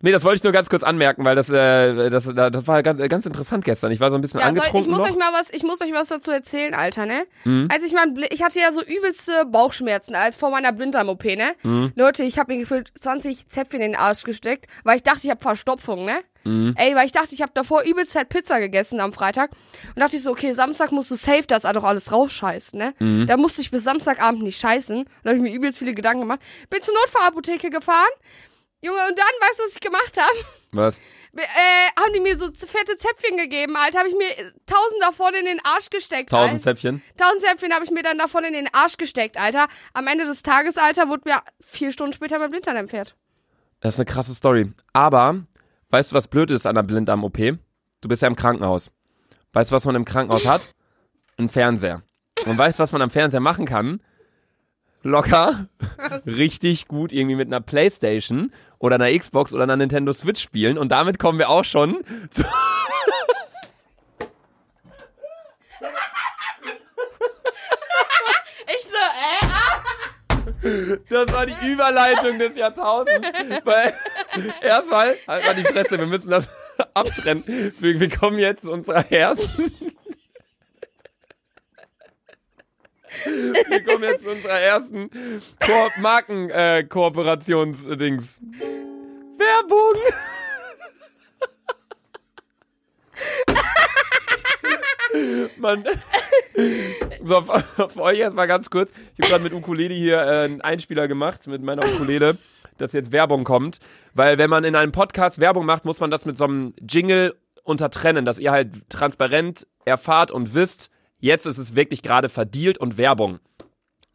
Nee, 0.00 0.12
das 0.12 0.22
wollte 0.22 0.36
ich 0.36 0.44
nur 0.44 0.52
ganz 0.52 0.68
kurz 0.68 0.84
anmerken, 0.84 1.24
weil 1.24 1.34
das, 1.34 1.50
äh, 1.50 2.08
das, 2.08 2.24
das 2.32 2.66
war 2.66 2.82
ganz, 2.84 3.00
ganz 3.08 3.26
interessant 3.26 3.64
gestern. 3.64 3.90
Ich 3.90 3.98
war 3.98 4.10
so 4.10 4.16
ein 4.16 4.20
bisschen 4.20 4.38
Ja, 4.38 4.46
soll, 4.46 4.58
angetrunken 4.58 4.80
ich 4.80 4.86
muss 4.88 4.98
noch. 4.98 5.10
euch 5.10 5.16
mal 5.18 5.32
was, 5.32 5.50
ich 5.52 5.62
muss 5.64 5.80
euch 5.80 5.92
was 5.92 6.08
dazu 6.08 6.30
erzählen, 6.30 6.72
Alter, 6.74 7.04
ne? 7.04 7.26
Mhm. 7.44 7.68
Als 7.72 7.84
ich 7.84 7.92
mein, 7.92 8.14
ich 8.30 8.42
hatte 8.44 8.60
ja 8.60 8.70
so 8.70 8.82
übelste 8.82 9.44
Bauchschmerzen 9.46 10.14
als 10.14 10.36
vor 10.36 10.50
meiner 10.50 10.70
Blinddarm-OP, 10.72 11.24
ne? 11.24 11.54
Mhm. 11.64 11.92
Leute, 11.96 12.22
ich 12.22 12.38
habe 12.38 12.52
mir 12.52 12.60
gefühlt 12.60 12.92
20 12.96 13.48
Zäpfchen 13.48 13.80
in 13.80 13.92
den 13.92 14.00
Arsch 14.00 14.22
gesteckt, 14.22 14.66
weil 14.84 14.96
ich 14.96 15.02
dachte, 15.02 15.20
ich 15.24 15.30
habe 15.30 15.40
Verstopfung, 15.40 16.04
ne? 16.04 16.20
Mhm. 16.44 16.74
Ey, 16.78 16.94
weil 16.94 17.04
ich 17.06 17.12
dachte, 17.12 17.34
ich 17.34 17.42
habe 17.42 17.50
davor 17.54 17.82
übelst 17.82 18.14
halt 18.14 18.28
Pizza 18.28 18.60
gegessen 18.60 19.00
am 19.00 19.12
Freitag 19.12 19.50
und 19.94 20.00
dachte 20.00 20.16
ich 20.16 20.22
so, 20.22 20.30
okay, 20.30 20.52
Samstag 20.52 20.92
musst 20.92 21.10
du 21.10 21.16
safe 21.16 21.44
das 21.48 21.62
doch 21.62 21.84
alles 21.84 22.12
rausscheißen, 22.12 22.78
ne? 22.78 22.94
Mhm. 23.00 23.26
Da 23.26 23.36
musste 23.36 23.60
ich 23.60 23.72
bis 23.72 23.82
Samstagabend 23.82 24.44
nicht 24.44 24.60
scheißen. 24.60 24.98
Und 24.98 25.08
da 25.24 25.30
habe 25.30 25.38
ich 25.38 25.42
mir 25.42 25.52
übelst 25.52 25.78
viele 25.80 25.94
Gedanken 25.94 26.20
gemacht. 26.20 26.40
Bin 26.70 26.80
zur 26.82 26.94
Notfallapotheke 26.94 27.70
gefahren. 27.70 28.06
Junge, 28.80 29.00
und 29.08 29.18
dann, 29.18 29.26
weißt 29.40 29.58
du, 29.58 29.62
was 29.64 29.74
ich 29.74 29.80
gemacht 29.80 30.16
habe? 30.16 30.38
Was? 30.72 31.00
äh, 31.38 32.00
haben 32.00 32.12
die 32.12 32.20
mir 32.20 32.38
so 32.38 32.46
fette 32.46 32.96
Zäpfchen 32.96 33.36
gegeben, 33.36 33.76
Alter. 33.76 34.00
Habe 34.00 34.08
ich 34.08 34.14
mir 34.16 34.52
tausend 34.66 35.02
davon 35.02 35.34
in 35.34 35.44
den 35.44 35.60
Arsch 35.64 35.90
gesteckt. 35.90 36.30
Tausend 36.30 36.54
Alter. 36.54 36.62
Zäpfchen? 36.64 37.02
Tausend 37.16 37.42
Zäpfchen 37.42 37.72
habe 37.72 37.84
ich 37.84 37.90
mir 37.90 38.02
dann 38.02 38.18
davon 38.18 38.44
in 38.44 38.52
den 38.52 38.68
Arsch 38.72 38.96
gesteckt, 38.96 39.36
Alter. 39.36 39.68
Am 39.92 40.06
Ende 40.06 40.24
des 40.24 40.42
Tages, 40.42 40.78
Alter, 40.78 41.08
wurde 41.08 41.22
mir 41.26 41.42
vier 41.60 41.92
Stunden 41.92 42.12
später 42.12 42.38
mein 42.38 42.50
Blinddarm 42.50 42.76
entfernt. 42.76 43.14
Das 43.80 43.94
ist 43.94 44.00
eine 44.00 44.06
krasse 44.06 44.34
Story. 44.34 44.72
Aber, 44.92 45.44
weißt 45.90 46.12
du, 46.12 46.16
was 46.16 46.28
blöd 46.28 46.50
ist 46.50 46.66
an 46.66 46.74
der 46.74 46.82
Blinddarm-OP? 46.82 47.38
Du 48.00 48.08
bist 48.08 48.22
ja 48.22 48.28
im 48.28 48.36
Krankenhaus. 48.36 48.90
Weißt 49.52 49.70
du, 49.70 49.76
was 49.76 49.84
man 49.84 49.94
im 49.94 50.04
Krankenhaus 50.04 50.46
hat? 50.46 50.72
Ein 51.36 51.48
Fernseher. 51.48 52.02
Und 52.46 52.58
weißt 52.58 52.78
du, 52.78 52.82
was 52.82 52.92
man 52.92 53.02
am 53.02 53.10
Fernseher 53.10 53.40
machen 53.40 53.66
kann? 53.66 54.00
Locker, 55.02 55.66
richtig 56.26 56.88
gut 56.88 57.12
irgendwie 57.12 57.36
mit 57.36 57.48
einer 57.48 57.60
Playstation 57.60 58.52
oder 58.78 58.96
einer 58.96 59.16
Xbox 59.16 59.54
oder 59.54 59.62
einer 59.62 59.76
Nintendo 59.76 60.12
Switch 60.12 60.42
spielen. 60.42 60.76
Und 60.78 60.90
damit 60.90 61.18
kommen 61.18 61.38
wir 61.38 61.48
auch 61.50 61.64
schon 61.64 62.02
zu 62.30 62.44
Ich 68.66 68.82
so, 68.82 68.98
äh, 68.98 69.46
ah. 69.46 69.82
Das 71.08 71.32
war 71.32 71.46
die 71.46 71.66
Überleitung 71.66 72.38
des 72.38 72.56
Jahrtausends. 72.56 73.28
Weil 73.64 73.94
erstmal, 74.60 75.16
halt 75.26 75.44
mal 75.44 75.54
die 75.54 75.64
Fresse, 75.64 75.98
wir 75.98 76.06
müssen 76.06 76.30
das 76.30 76.48
abtrennen. 76.94 77.44
Wir, 77.78 78.00
wir 78.00 78.10
kommen 78.10 78.38
jetzt 78.38 78.64
zu 78.64 78.72
unserer 78.72 79.10
ersten. 79.10 79.72
Wir 83.24 83.84
kommen 83.84 84.04
jetzt 84.04 84.22
zu 84.22 84.30
unserer 84.30 84.60
ersten 84.60 85.10
Ko 85.60 85.88
Marken-Kooperationsdings. 86.00 88.40
Werbung! 89.36 90.00
Man, 95.56 95.84
so, 97.22 97.42
für 97.42 98.02
euch 98.02 98.18
erstmal 98.18 98.46
ganz 98.46 98.70
kurz. 98.70 98.90
Ich 99.14 99.20
habe 99.20 99.30
gerade 99.30 99.44
mit 99.44 99.52
Ukulele 99.52 99.94
hier 99.94 100.18
äh, 100.18 100.44
einen 100.44 100.60
Einspieler 100.60 101.08
gemacht, 101.08 101.46
mit 101.46 101.62
meiner 101.62 101.84
Ukulele, 101.84 102.38
dass 102.76 102.92
jetzt 102.92 103.12
Werbung 103.12 103.44
kommt. 103.44 103.78
Weil 104.14 104.38
wenn 104.38 104.50
man 104.50 104.64
in 104.64 104.76
einem 104.76 104.92
Podcast 104.92 105.40
Werbung 105.40 105.66
macht, 105.66 105.84
muss 105.84 106.00
man 106.00 106.10
das 106.10 106.26
mit 106.26 106.36
so 106.36 106.44
einem 106.44 106.74
Jingle 106.80 107.34
untertrennen, 107.62 108.24
dass 108.24 108.38
ihr 108.38 108.50
halt 108.50 108.88
transparent 108.88 109.66
erfahrt 109.84 110.30
und 110.30 110.54
wisst, 110.54 110.90
jetzt 111.18 111.46
ist 111.46 111.58
es 111.58 111.74
wirklich 111.74 112.02
gerade 112.02 112.28
verdealt 112.28 112.78
und 112.78 112.98
Werbung. 112.98 113.40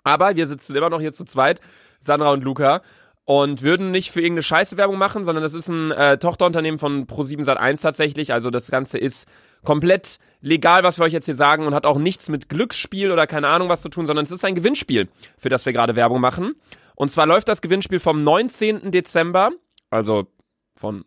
Aber 0.04 0.36
wir 0.36 0.48
sitzen 0.48 0.76
immer 0.76 0.89
noch 0.89 1.00
hier 1.00 1.13
zu 1.13 1.24
zweit, 1.24 1.62
Sandra 2.00 2.32
und 2.32 2.44
Luca, 2.44 2.82
und 3.26 3.62
würden 3.62 3.92
nicht 3.92 4.12
für 4.12 4.20
irgendeine 4.20 4.44
Scheiße 4.44 4.76
Werbung 4.76 4.98
machen, 4.98 5.24
sondern 5.24 5.44
das 5.44 5.54
ist 5.54 5.70
ein 5.70 5.92
äh, 5.92 6.18
Tochterunternehmen 6.18 6.78
von 6.78 7.08
Pro7 7.08 7.46
Sat1 7.46 7.82
tatsächlich. 7.82 8.34
Also 8.34 8.50
das 8.50 8.70
Ganze 8.70 8.98
ist 8.98 9.28
komplett 9.63 10.20
legal, 10.42 10.84
was 10.84 11.00
wir 11.00 11.06
euch 11.06 11.13
jetzt 11.13 11.26
hier 11.26 11.36
sagen 11.36 11.66
und 11.66 11.74
hat 11.74 11.86
auch 11.86 11.98
nichts 11.98 12.28
mit 12.28 12.50
Glücksspiel 12.50 13.12
oder 13.12 13.26
keine 13.26 13.48
Ahnung 13.48 13.70
was 13.70 13.82
zu 13.82 13.89
tun, 13.89 14.06
sondern 14.06 14.26
es 14.26 14.32
ist 14.32 14.44
ein 14.44 14.56
Gewinnspiel, 14.56 15.08
für 15.38 15.50
das 15.50 15.66
wir 15.66 15.72
gerade 15.72 15.96
Werbung 15.96 16.20
machen. 16.20 16.56
Und 16.96 17.12
zwar 17.12 17.26
läuft 17.26 17.48
das 17.48 17.62
Gewinnspiel 17.62 18.00
vom 18.00 18.24
19. 18.24 18.92
Dezember, 18.92 19.52
also 19.89 20.28
von 20.76 21.06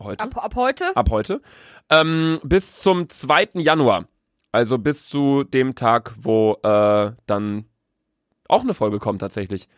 heute 0.00 0.24
Ab, 0.24 0.44
ab 0.44 0.54
heute? 0.54 0.96
ab 0.96 1.10
heute, 1.10 1.42
ähm, 1.90 2.40
bis 2.44 2.80
zum 2.80 3.08
2. 3.08 3.50
Januar. 3.54 4.06
Also 4.52 4.78
bis 4.78 5.08
zu 5.08 5.44
dem 5.44 5.74
Tag, 5.74 6.12
wo 6.20 6.58
äh, 6.62 7.12
dann 7.26 7.66
auch 8.48 8.62
eine 8.62 8.74
Folge 8.74 8.98
kommt 8.98 9.20
tatsächlich. 9.20 9.68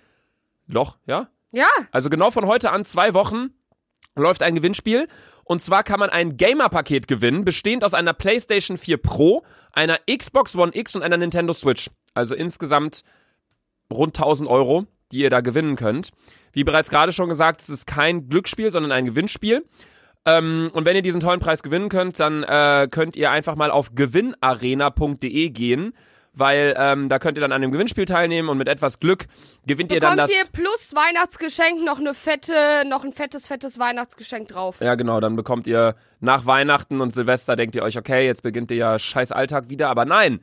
Loch, 0.66 0.96
ja? 1.06 1.28
Ja. 1.50 1.68
Also 1.90 2.08
genau 2.08 2.30
von 2.30 2.46
heute 2.46 2.70
an 2.70 2.84
zwei 2.84 3.12
Wochen 3.12 3.50
läuft 4.14 4.42
ein 4.42 4.54
Gewinnspiel. 4.54 5.08
Und 5.44 5.60
zwar 5.60 5.82
kann 5.82 6.00
man 6.00 6.10
ein 6.10 6.36
Gamer-Paket 6.36 7.08
gewinnen, 7.08 7.44
bestehend 7.44 7.84
aus 7.84 7.94
einer 7.94 8.14
PlayStation 8.14 8.78
4 8.78 8.96
Pro, 8.98 9.44
einer 9.72 9.98
Xbox 10.10 10.54
One 10.54 10.72
X 10.74 10.96
und 10.96 11.02
einer 11.02 11.16
Nintendo 11.16 11.52
Switch. 11.52 11.90
Also 12.14 12.34
insgesamt 12.34 13.02
rund 13.92 14.16
1000 14.16 14.48
Euro, 14.48 14.86
die 15.10 15.18
ihr 15.18 15.30
da 15.30 15.40
gewinnen 15.40 15.76
könnt. 15.76 16.10
Wie 16.52 16.64
bereits 16.64 16.90
gerade 16.90 17.12
schon 17.12 17.28
gesagt, 17.28 17.60
es 17.60 17.68
ist 17.68 17.86
kein 17.86 18.28
Glücksspiel, 18.28 18.70
sondern 18.70 18.92
ein 18.92 19.06
Gewinnspiel. 19.06 19.64
Ähm, 20.24 20.70
und 20.72 20.84
wenn 20.84 20.94
ihr 20.94 21.02
diesen 21.02 21.20
tollen 21.20 21.40
Preis 21.40 21.62
gewinnen 21.62 21.88
könnt, 21.88 22.20
dann 22.20 22.44
äh, 22.44 22.88
könnt 22.90 23.16
ihr 23.16 23.30
einfach 23.30 23.56
mal 23.56 23.70
auf 23.70 23.94
gewinnarena.de 23.94 25.50
gehen, 25.50 25.94
weil 26.32 26.74
ähm, 26.78 27.08
da 27.08 27.18
könnt 27.18 27.36
ihr 27.36 27.40
dann 27.40 27.52
an 27.52 27.60
dem 27.60 27.72
Gewinnspiel 27.72 28.04
teilnehmen 28.04 28.48
und 28.48 28.56
mit 28.56 28.68
etwas 28.68 29.00
Glück 29.00 29.26
gewinnt 29.66 29.92
ihr 29.92 30.00
dann 30.00 30.16
Bekommt 30.16 30.30
das. 30.30 30.38
ihr 30.38 30.50
plus 30.52 30.94
Weihnachtsgeschenk 30.94 31.84
noch 31.84 31.98
eine 31.98 32.14
fette, 32.14 32.84
noch 32.88 33.04
ein 33.04 33.12
fettes, 33.12 33.48
fettes 33.48 33.78
Weihnachtsgeschenk 33.78 34.48
drauf. 34.48 34.80
Ja, 34.80 34.94
genau, 34.94 35.20
dann 35.20 35.34
bekommt 35.36 35.66
ihr 35.66 35.96
nach 36.20 36.46
Weihnachten 36.46 37.00
und 37.00 37.12
Silvester, 37.12 37.56
denkt 37.56 37.74
ihr 37.74 37.82
euch, 37.82 37.98
okay, 37.98 38.24
jetzt 38.24 38.42
beginnt 38.42 38.70
ihr 38.70 38.76
ja 38.76 38.98
scheiß 38.98 39.32
Alltag 39.32 39.68
wieder, 39.70 39.88
aber 39.90 40.04
nein, 40.04 40.40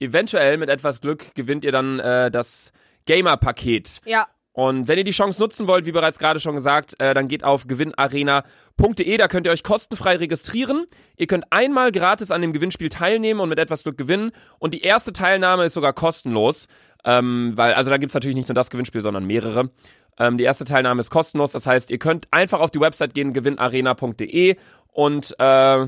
eventuell 0.00 0.56
mit 0.56 0.70
etwas 0.70 1.00
Glück 1.00 1.34
gewinnt 1.34 1.64
ihr 1.64 1.72
dann 1.72 1.98
äh, 1.98 2.30
das 2.30 2.72
Gamer-Paket. 3.06 4.00
Ja. 4.06 4.26
Und 4.58 4.88
wenn 4.88 4.98
ihr 4.98 5.04
die 5.04 5.12
Chance 5.12 5.40
nutzen 5.40 5.68
wollt, 5.68 5.86
wie 5.86 5.92
bereits 5.92 6.18
gerade 6.18 6.40
schon 6.40 6.56
gesagt, 6.56 7.00
äh, 7.00 7.14
dann 7.14 7.28
geht 7.28 7.44
auf 7.44 7.68
gewinnarena.de, 7.68 9.16
da 9.16 9.28
könnt 9.28 9.46
ihr 9.46 9.52
euch 9.52 9.62
kostenfrei 9.62 10.16
registrieren. 10.16 10.86
Ihr 11.16 11.28
könnt 11.28 11.44
einmal 11.50 11.92
gratis 11.92 12.32
an 12.32 12.42
dem 12.42 12.52
Gewinnspiel 12.52 12.88
teilnehmen 12.88 13.38
und 13.38 13.50
mit 13.50 13.60
etwas 13.60 13.84
Glück 13.84 13.96
gewinnen. 13.96 14.32
Und 14.58 14.74
die 14.74 14.80
erste 14.80 15.12
Teilnahme 15.12 15.66
ist 15.66 15.74
sogar 15.74 15.92
kostenlos, 15.92 16.66
ähm, 17.04 17.52
weil, 17.54 17.74
also 17.74 17.90
da 17.90 17.98
gibt's 17.98 18.14
natürlich 18.14 18.34
nicht 18.34 18.48
nur 18.48 18.54
das 18.54 18.68
Gewinnspiel, 18.68 19.00
sondern 19.00 19.26
mehrere. 19.26 19.70
Ähm, 20.18 20.38
die 20.38 20.44
erste 20.44 20.64
Teilnahme 20.64 21.02
ist 21.02 21.10
kostenlos, 21.10 21.52
das 21.52 21.64
heißt, 21.64 21.92
ihr 21.92 21.98
könnt 21.98 22.26
einfach 22.32 22.58
auf 22.58 22.72
die 22.72 22.80
Website 22.80 23.14
gehen, 23.14 23.32
gewinnarena.de 23.32 24.56
und 24.90 25.36
äh, 25.38 25.86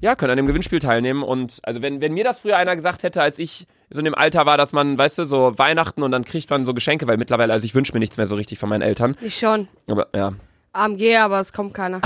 ja, 0.00 0.14
könnt 0.16 0.30
an 0.30 0.36
dem 0.36 0.46
Gewinnspiel 0.46 0.78
teilnehmen. 0.78 1.22
Und 1.22 1.60
also 1.62 1.82
wenn, 1.82 2.00
wenn 2.00 2.12
mir 2.12 2.24
das 2.24 2.40
früher 2.40 2.56
einer 2.56 2.76
gesagt 2.76 3.02
hätte, 3.02 3.22
als 3.22 3.38
ich 3.38 3.66
so 3.90 3.98
in 3.98 4.04
dem 4.04 4.14
Alter 4.14 4.46
war, 4.46 4.56
dass 4.56 4.72
man, 4.72 4.96
weißt 4.96 5.18
du, 5.18 5.24
so 5.24 5.58
Weihnachten 5.58 6.02
und 6.02 6.10
dann 6.12 6.24
kriegt 6.24 6.48
man 6.50 6.64
so 6.64 6.74
Geschenke, 6.74 7.06
weil 7.08 7.18
mittlerweile, 7.18 7.52
also 7.52 7.64
ich 7.64 7.74
wünsche 7.74 7.92
mir 7.92 8.00
nichts 8.00 8.16
mehr 8.16 8.26
so 8.26 8.36
richtig 8.36 8.58
von 8.58 8.68
meinen 8.68 8.82
Eltern. 8.82 9.16
Ich 9.20 9.38
schon. 9.38 9.68
Aber 9.86 10.08
ja, 10.14 10.32
AMG, 10.72 11.16
aber 11.18 11.40
es 11.40 11.52
kommt 11.52 11.74
keiner. 11.74 12.00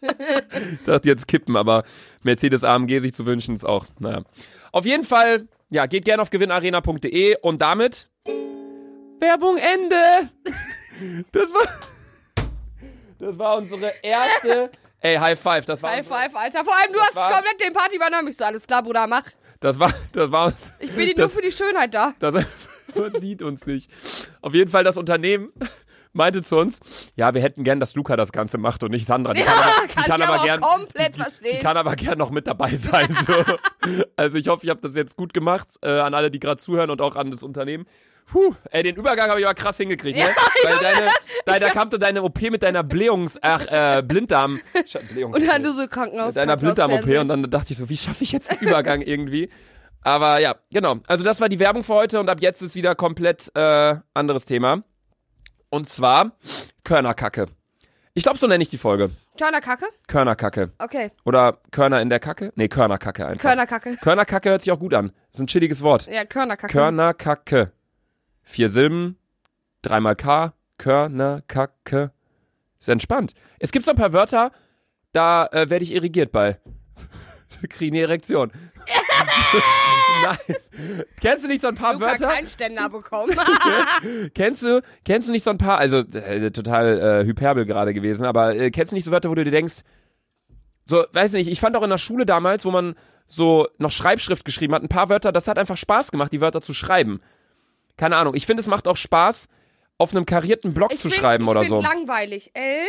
ich 0.00 0.78
dachte 0.86 1.08
jetzt 1.08 1.28
kippen, 1.28 1.56
aber 1.56 1.84
Mercedes 2.22 2.64
AMG 2.64 3.00
sich 3.00 3.14
zu 3.14 3.26
wünschen 3.26 3.54
ist 3.54 3.64
auch, 3.64 3.86
naja. 3.98 4.22
Auf 4.72 4.86
jeden 4.86 5.04
Fall, 5.04 5.48
ja, 5.68 5.86
geht 5.86 6.04
gerne 6.04 6.22
auf 6.22 6.30
gewinnarena.de 6.30 7.36
und 7.42 7.60
damit 7.60 8.08
Werbung 9.20 9.56
Ende. 9.56 10.30
Das 11.32 11.48
war, 11.54 12.44
das 13.18 13.38
war 13.38 13.56
unsere 13.56 13.90
erste, 14.02 14.70
ey, 15.00 15.16
High 15.16 15.38
Five, 15.38 15.66
das 15.66 15.82
war, 15.82 15.90
High 15.92 16.06
five, 16.06 16.34
Alter. 16.34 16.64
Vor 16.64 16.74
allem, 16.74 16.92
du 16.92 16.98
Das 16.98 17.08
hast 17.08 17.16
war- 17.16 17.32
komplett 17.32 17.60
den 17.60 17.72
Party 17.72 17.96
übernommen. 17.96 18.28
Ich 18.28 18.36
so, 18.36 18.44
alles 18.44 18.66
klar, 18.66 18.82
Bruder, 18.82 19.06
mach. 19.06 19.22
das 19.60 19.78
war, 19.78 19.92
das 20.12 20.30
war, 20.30 20.52
Ich 20.78 20.90
bin 20.92 21.06
dir 21.06 21.14
nur 21.16 21.26
Das- 21.26 21.34
für 21.34 21.42
die 21.42 21.52
Schönheit 21.52 21.94
da. 21.94 22.14
Das, 22.18 22.34
man 22.94 23.20
sieht 23.20 23.42
uns 23.42 23.66
nicht. 23.66 23.90
Auf 24.42 24.54
jeden 24.54 24.70
Fall 24.70 24.84
das 24.84 24.96
Unternehmen 24.96 25.52
meinte 26.12 26.42
zu 26.42 26.56
uns, 26.56 26.80
ja, 27.14 27.32
wir 27.34 27.40
hätten 27.40 27.62
gern, 27.62 27.78
dass 27.78 27.94
Luca 27.94 28.16
das 28.16 28.32
Ganze 28.32 28.58
macht 28.58 28.82
und 28.82 28.90
nicht 28.90 29.06
Sandra. 29.06 29.32
Die 29.32 29.40
Ja, 29.42 29.46
kann 29.46 29.62
aber, 29.62 29.86
die 29.86 29.94
kann 30.10 30.22
aber 30.22 30.34
aber 30.34 30.44
gern, 30.44 30.60
komplett 30.60 31.16
die, 31.16 31.22
die, 31.44 31.50
die 31.52 31.58
kann 31.58 31.76
aber 31.76 31.94
gern 31.94 32.18
noch 32.18 32.30
mit 32.30 32.46
dabei 32.48 32.74
sein. 32.74 33.16
So. 33.26 33.44
also 34.16 34.36
ich 34.38 34.48
hoffe, 34.48 34.64
ich 34.64 34.70
habe 34.70 34.80
das 34.80 34.96
jetzt 34.96 35.16
gut 35.16 35.32
gemacht 35.32 35.68
äh, 35.82 35.88
an 36.00 36.14
alle, 36.14 36.30
die 36.32 36.40
gerade 36.40 36.56
zuhören 36.60 36.90
und 36.90 37.00
auch 37.00 37.14
an 37.16 37.30
das 37.30 37.42
Unternehmen. 37.44 37.86
Puh, 38.30 38.54
ey, 38.70 38.84
den 38.84 38.94
Übergang 38.94 39.28
habe 39.28 39.40
ich 39.40 39.46
aber 39.46 39.54
krass 39.54 39.76
hingekriegt, 39.76 40.16
ne? 40.16 40.24
Weil 40.62 40.74
deine, 40.80 41.10
da, 41.44 41.58
da 41.58 41.68
kam 41.70 41.90
deine 41.90 42.22
OP 42.22 42.40
mit 42.42 42.62
deiner 42.62 42.82
Blähungs-, 42.84 43.38
ach, 43.42 43.66
äh, 43.66 44.02
Blinddarm, 44.02 44.60
Blähungs 45.12 45.36
Und 45.36 45.46
dann 45.46 45.62
du 45.62 45.72
so 45.72 45.86
Krankenhaus. 45.88 46.34
mit 46.34 46.36
deiner 46.36 46.56
Blinddarm-OP 46.56 47.08
und 47.20 47.28
dann 47.28 47.50
dachte 47.50 47.72
ich 47.72 47.78
so, 47.78 47.88
wie 47.88 47.96
schaffe 47.96 48.22
ich 48.22 48.30
jetzt 48.30 48.52
den 48.52 48.68
Übergang 48.68 49.02
irgendwie? 49.02 49.50
Aber 50.02 50.40
ja, 50.40 50.54
genau. 50.72 50.96
Also 51.06 51.24
das 51.24 51.40
war 51.40 51.48
die 51.48 51.58
Werbung 51.58 51.82
für 51.82 51.94
heute 51.94 52.20
und 52.20 52.28
ab 52.30 52.38
jetzt 52.40 52.62
ist 52.62 52.74
wieder 52.74 52.94
komplett 52.94 53.50
äh, 53.54 53.96
anderes 54.14 54.44
Thema. 54.44 54.82
Und 55.68 55.88
zwar 55.88 56.32
Körnerkacke. 56.84 57.46
Ich 58.14 58.24
glaube, 58.24 58.38
so 58.38 58.46
nenne 58.46 58.62
ich 58.62 58.70
die 58.70 58.78
Folge. 58.78 59.10
Körnerkacke? 59.38 59.86
Körnerkacke. 60.06 60.72
Okay. 60.78 61.10
Oder 61.24 61.58
Körner 61.70 62.00
in 62.00 62.10
der 62.10 62.18
Kacke? 62.20 62.52
Nee, 62.56 62.68
Körnerkacke 62.68 63.26
einfach. 63.26 63.42
Körnerkacke. 63.42 63.96
Körnerkacke 64.00 64.50
hört 64.50 64.62
sich 64.62 64.72
auch 64.72 64.78
gut 64.78 64.94
an. 64.94 65.12
ist 65.32 65.40
ein 65.40 65.46
chilliges 65.46 65.82
Wort. 65.82 66.06
Ja, 66.06 66.24
Körnerkacke. 66.24 66.72
Körnerkacke. 66.72 67.72
Vier 68.50 68.68
Silben, 68.68 69.16
dreimal 69.80 70.16
K, 70.16 70.54
Körnerkacke. 70.76 72.10
Ist 72.80 72.88
entspannt. 72.88 73.34
Es 73.60 73.70
gibt 73.70 73.84
so 73.84 73.92
ein 73.92 73.96
paar 73.96 74.12
Wörter, 74.12 74.50
da 75.12 75.46
äh, 75.52 75.70
werde 75.70 75.84
ich 75.84 75.92
irrigiert 75.94 76.32
bei. 76.32 76.58
Kriege 77.68 77.94
eine 77.94 78.02
Erektion. 78.02 78.50
Nein. 80.24 80.56
Kennst 81.20 81.44
du 81.44 81.48
nicht 81.48 81.62
so 81.62 81.68
ein 81.68 81.76
paar 81.76 81.92
Luca 81.92 82.06
Wörter? 82.06 82.26
keinen 82.26 82.48
Ständer 82.48 82.88
bekommen. 82.88 83.38
Kennst 84.34 84.64
du, 84.64 84.82
kennst 85.04 85.28
du 85.28 85.32
nicht 85.32 85.44
so 85.44 85.50
ein 85.50 85.58
paar, 85.58 85.78
also 85.78 85.98
äh, 85.98 86.50
total 86.50 87.22
äh, 87.22 87.24
Hyperbel 87.26 87.66
gerade 87.66 87.94
gewesen, 87.94 88.24
aber 88.24 88.56
äh, 88.56 88.72
kennst 88.72 88.90
du 88.90 88.96
nicht 88.96 89.04
so 89.04 89.12
Wörter, 89.12 89.30
wo 89.30 89.36
du 89.36 89.44
dir 89.44 89.52
denkst, 89.52 89.82
so, 90.84 91.04
weiß 91.12 91.34
nicht, 91.34 91.48
ich 91.48 91.60
fand 91.60 91.76
auch 91.76 91.84
in 91.84 91.90
der 91.90 91.98
Schule 91.98 92.26
damals, 92.26 92.64
wo 92.64 92.72
man 92.72 92.96
so 93.26 93.68
noch 93.78 93.92
Schreibschrift 93.92 94.44
geschrieben 94.44 94.74
hat, 94.74 94.82
ein 94.82 94.88
paar 94.88 95.08
Wörter, 95.08 95.30
das 95.30 95.46
hat 95.46 95.56
einfach 95.56 95.76
Spaß 95.76 96.10
gemacht, 96.10 96.32
die 96.32 96.40
Wörter 96.40 96.60
zu 96.60 96.74
schreiben. 96.74 97.20
Keine 98.00 98.16
Ahnung, 98.16 98.34
ich 98.34 98.46
finde, 98.46 98.62
es 98.62 98.66
macht 98.66 98.88
auch 98.88 98.96
Spaß, 98.96 99.46
auf 99.98 100.12
einem 100.12 100.24
karierten 100.24 100.72
Block 100.72 100.90
Ich 100.92 101.00
zu 101.00 101.10
find- 101.10 101.20
schreiben 101.20 101.44
ich 101.44 101.50
oder 101.50 101.64
so. 101.66 101.82
langweilig. 101.82 102.50
L, 102.54 102.86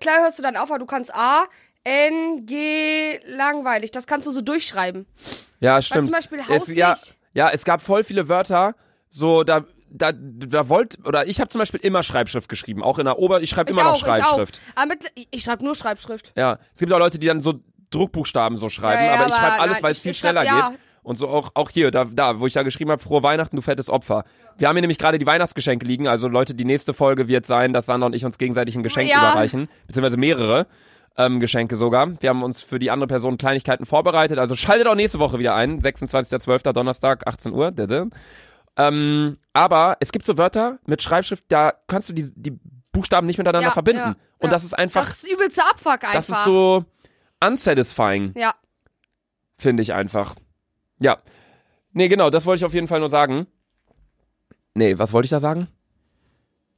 klar 0.00 0.20
hörst 0.20 0.38
du 0.38 0.42
dann 0.42 0.56
auf, 0.58 0.70
aber 0.70 0.78
du 0.78 0.84
kannst 0.86 1.14
A, 1.14 1.46
N, 1.82 2.44
G, 2.44 3.18
langweilig. 3.26 3.90
Das 3.90 4.06
kannst 4.06 4.26
du 4.28 4.32
so 4.32 4.42
durchschreiben. 4.42 5.06
Ja, 5.60 5.76
Weil 5.76 5.82
stimmt. 5.82 6.04
zum 6.04 6.12
Beispiel 6.12 6.40
es, 6.40 6.48
Haus 6.50 6.68
ja, 6.74 6.90
nicht. 6.90 7.16
ja, 7.32 7.48
es 7.50 7.64
gab 7.64 7.80
voll 7.80 8.04
viele 8.04 8.28
Wörter, 8.28 8.74
so 9.08 9.44
da, 9.44 9.64
da, 9.88 10.12
da 10.12 10.68
wollt, 10.68 10.98
oder 11.06 11.26
ich 11.26 11.40
habe 11.40 11.48
zum 11.48 11.60
Beispiel 11.60 11.80
immer 11.80 12.02
Schreibschrift 12.02 12.50
geschrieben, 12.50 12.82
auch 12.82 12.98
in 12.98 13.06
der 13.06 13.18
Ober, 13.18 13.40
ich 13.40 13.48
schreibe 13.48 13.70
immer 13.70 13.86
auch, 13.88 13.92
noch 13.92 13.96
ich 14.16 14.22
auch. 14.22 14.28
Schreibschrift. 14.36 14.60
Aber 14.74 14.86
mit, 14.88 15.10
ich, 15.30 15.42
schreibe 15.42 15.64
nur 15.64 15.74
Schreibschrift. 15.74 16.32
Ja, 16.36 16.58
es 16.74 16.80
gibt 16.80 16.92
auch 16.92 16.98
Leute, 16.98 17.18
die 17.18 17.26
dann 17.28 17.40
so 17.42 17.60
Druckbuchstaben 17.90 18.58
so 18.58 18.68
schreiben, 18.68 19.04
Ja, 19.04 19.14
ja, 19.14 19.20
aber 19.20 19.28
ich 19.28 19.34
schreibe 19.34 19.60
alles, 19.60 19.82
weil 19.82 19.92
es 19.92 20.00
viel 20.00 20.10
ich 20.10 20.18
schreib- 20.18 20.32
schneller 20.32 20.44
ja. 20.44 20.74
Und 21.04 21.16
so 21.16 21.28
auch, 21.28 21.50
auch 21.54 21.70
hier, 21.70 21.90
da, 21.90 22.04
da, 22.06 22.40
wo 22.40 22.46
ich 22.46 22.54
da 22.54 22.62
geschrieben 22.64 22.90
habe, 22.90 23.00
frohe 23.02 23.22
Weihnachten, 23.22 23.54
du 23.56 23.62
fettes 23.62 23.88
Opfer. 23.90 24.24
Wir 24.58 24.68
haben 24.68 24.74
hier 24.76 24.80
nämlich 24.80 24.98
gerade 24.98 25.18
die 25.18 25.26
Weihnachtsgeschenke 25.26 25.86
liegen, 25.86 26.08
also 26.08 26.26
Leute, 26.28 26.54
die 26.54 26.64
nächste 26.64 26.94
Folge 26.94 27.28
wird 27.28 27.44
sein, 27.46 27.72
dass 27.72 27.86
Sandra 27.86 28.06
und 28.06 28.14
ich 28.14 28.24
uns 28.24 28.38
gegenseitig 28.38 28.74
ein 28.74 28.82
Geschenk 28.82 29.10
Ja. 29.10 29.18
überreichen, 29.18 29.68
beziehungsweise 29.86 30.16
mehrere 30.16 30.66
ähm, 31.16 31.38
Geschenke 31.40 31.76
sogar. 31.76 32.20
Wir 32.20 32.30
haben 32.30 32.42
uns 32.42 32.62
für 32.62 32.78
die 32.80 32.90
andere 32.90 33.06
Person 33.06 33.36
Kleinigkeiten 33.38 33.86
vorbereitet, 33.86 34.38
also 34.38 34.56
schaltet 34.56 34.88
auch 34.88 34.94
nächste 34.96 35.18
Woche 35.20 35.38
wieder 35.38 35.54
ein, 35.54 35.78
26.12. 35.80 36.72
Donnerstag, 36.72 37.26
18 37.26 37.52
Uhr. 37.52 37.72
Ähm, 38.76 39.36
aber 39.52 39.96
es 40.00 40.10
gibt 40.10 40.24
so 40.24 40.36
Wörter 40.38 40.78
mit 40.86 41.02
Schreibschrift, 41.02 41.44
da 41.48 41.72
kannst 41.86 42.08
du 42.08 42.12
die, 42.12 42.32
die 42.34 42.58
Buchstaben 42.92 43.26
nicht 43.26 43.38
miteinander 43.38 43.68
Ja, 43.68 43.72
verbinden. 43.72 44.00
ja, 44.00 44.16
und 44.38 44.52
das 44.52 44.64
ist 44.64 44.72
einfach, 44.72 45.06
Das 45.06 45.22
ist 45.22 45.30
übelste 45.32 45.62
Abfuck 45.70 46.02
einfach. 46.04 46.14
das 46.14 46.28
ist 46.30 46.44
so 46.44 46.84
unsatisfying 47.44 48.32
Ja. 48.36 48.54
finde 49.56 49.82
ich 49.82 49.92
einfach. 49.92 50.34
Ja. 50.98 51.18
Nee, 51.92 52.08
genau, 52.08 52.30
das 52.30 52.46
wollte 52.46 52.60
ich 52.60 52.64
auf 52.64 52.74
jeden 52.74 52.88
Fall 52.88 53.00
nur 53.00 53.08
sagen. 53.08 53.46
Nee, 54.74 54.98
was 54.98 55.12
wollte 55.12 55.26
ich 55.26 55.30
da 55.30 55.40
sagen? 55.40 55.68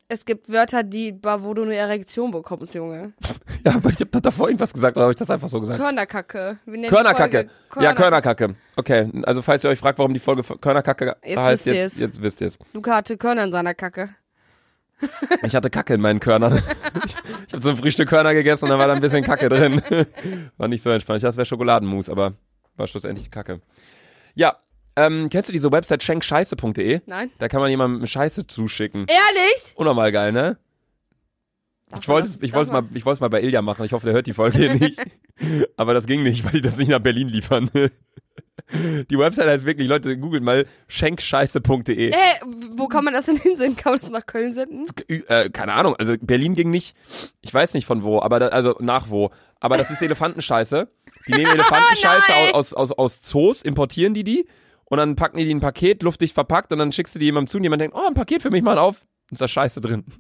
Es 0.09 0.25
gibt 0.25 0.49
Wörter, 0.53 0.85
die, 0.85 1.19
wo 1.23 1.53
du 1.55 1.63
eine 1.63 1.75
Erektion 1.75 2.31
bekommst, 2.31 2.75
Junge. 2.75 3.13
Ja, 3.65 3.75
aber 3.75 3.91
ich 3.91 3.99
habe 3.99 4.11
doch 4.13 4.21
davor 4.21 4.47
irgendwas 4.47 4.73
gesagt, 4.73 4.97
oder 4.97 5.07
habe 5.07 5.13
ich 5.13 5.19
das 5.19 5.29
einfach 5.29 5.49
so 5.49 5.59
gesagt? 5.59 5.81
Körnerkacke. 5.81 6.61
Körnerkacke. 6.87 7.51
Folge 7.69 7.85
Ja, 7.85 7.95
Körnerkacke. 7.95 8.55
Okay, 8.77 9.11
also 9.25 9.43
falls 9.43 9.65
ihr 9.65 9.71
euch 9.71 9.81
fragt, 9.81 9.99
warum 9.99 10.15
die 10.15 10.21
Folge 10.21 10.45
Körnerkacke 10.45 11.17
Jetzt 11.25 11.37
heißt, 11.37 11.67
wisst 11.67 11.75
jetzt, 11.75 11.99
jetzt 11.99 12.23
wisst 12.23 12.41
ihr 12.43 12.47
es. 12.47 12.59
Luca 12.75 12.95
hatte 12.95 13.17
Körner 13.17 13.43
in 13.43 13.51
seiner 13.51 13.75
Kacke. 13.75 14.11
Ich 15.43 15.57
hatte 15.57 15.69
Kacke 15.69 15.95
in 15.95 16.01
meinen 16.01 16.21
Körnern. 16.21 16.63
ich 17.05 17.17
ich 17.49 17.53
habe 17.55 17.63
so 17.63 17.71
ein 17.71 17.77
Frühstück 17.77 18.09
Körner 18.09 18.35
gegessen 18.35 18.67
und 18.67 18.71
da 18.71 18.79
war 18.79 18.87
da 18.87 18.95
ein 18.95 19.01
bisschen 19.01 19.25
Kacke 19.25 19.49
drin. 19.49 19.83
war 20.57 20.69
nicht 20.69 20.85
so 20.85 20.91
entspannt. 20.91 21.17
Ich 21.17 21.23
dachte, 21.23 21.33
es 21.33 21.37
wäre 21.39 21.47
Schokoladenmus, 21.47 22.09
aber 22.09 22.35
war 22.77 22.87
schlussendlich 22.87 23.33
Kacke. 23.33 23.61
Ja, 24.37 24.59
ähm, 24.97 25.29
kennst 25.31 25.49
du 25.49 25.53
diese 25.53 25.73
Website 25.73 26.03
schenkscheiße.de? 26.03 27.01
Nein? 27.07 27.31
Da 27.39 27.49
kann 27.49 27.61
man 27.61 27.71
jemandem 27.71 28.07
Scheiße 28.07 28.47
zuschicken. 28.47 29.07
Ehrlich? 29.09 29.73
Unnormal 29.75 30.13
geil, 30.13 30.31
ne? 30.31 30.59
Darf 31.91 32.01
Ich 32.03 32.09
wollte 32.09 32.29
es 32.29 32.43
ich 32.43 32.53
darf 32.53 32.69
wollt's 32.69 33.21
mal, 33.21 33.29
mal 33.29 33.29
bei 33.29 33.43
Ilja 33.43 33.63
machen. 33.63 33.85
Ich 33.85 33.93
hoffe, 33.93 34.07
der 34.07 34.15
hört 34.15 34.27
die 34.27 34.33
Folge 34.33 34.59
hier 34.59 34.75
nicht. 34.75 35.01
Aber 35.77 35.95
das 35.95 36.07
ging 36.07 36.23
nicht, 36.23 36.45
weil 36.45 36.53
die 36.53 36.61
das 36.61 36.77
nicht 36.77 36.89
nach 36.89 37.01
Berlin 37.01 37.29
liefern. 37.29 37.71
Die 39.11 39.17
Website 39.17 39.47
heißt 39.47 39.65
wirklich, 39.65 39.87
Leute, 39.87 40.19
googelt 40.19 40.43
mal 40.43 40.67
schenkscheiße.de. 40.89 42.11
Äh, 42.11 42.15
wo 42.75 42.89
kann 42.89 43.05
man 43.05 43.15
das 43.15 43.27
denn 43.27 43.37
hinsenden? 43.37 43.77
Kann 43.77 43.93
man 43.93 44.01
das 44.01 44.11
nach 44.11 44.27
Köln 44.27 44.53
senden? 44.53 44.87
Äh, 45.09 45.51
keine 45.51 45.75
Ahnung, 45.75 45.95
also 45.95 46.17
Berlin 46.21 46.55
ging 46.57 46.71
nicht. 46.71 46.97
Ich 47.43 47.55
weiß 47.55 47.75
nicht 47.75 47.87
von 47.87 48.03
wo, 48.03 48.21
aber 48.21 48.41
da, 48.41 48.49
also 48.49 48.75
nach 48.81 49.09
wo. 49.09 49.31
Aber 49.61 49.77
das 49.77 49.91
ist 49.91 50.03
Elefantenscheiße. 50.03 50.89
Die 51.29 51.33
nehmen 51.33 51.47
Elefantenscheiße 51.53 52.31
Nein! 52.45 52.55
aus, 52.55 52.73
aus, 52.75 52.93
aus 52.93 53.23
Zoos, 53.23 53.63
importieren 53.63 54.15
die 54.15 54.25
die 54.25 54.47
und 54.85 54.99
dann 54.99 55.17
packen 55.17 55.39
die 55.39 55.45
die 55.45 55.51
in 55.51 55.59
ein 55.59 55.61
Paket, 55.61 56.03
luftdicht 56.03 56.35
verpackt 56.35 56.73
und 56.73 56.79
dann 56.79 56.93
schickst 56.93 57.15
du 57.15 57.19
die 57.19 57.27
jemandem 57.27 57.49
zu 57.51 57.57
und 57.59 57.65
jemand 57.65 57.83
denkt, 57.83 57.97
oh, 57.97 58.07
ein 58.07 58.15
Paket 58.15 58.43
für 58.43 58.51
mich 58.51 58.63
mal 58.63 58.79
auf. 58.79 59.05
Und 59.31 59.33
ist 59.35 59.41
da 59.43 59.49
Scheiße 59.49 59.81
drin. 59.81 60.05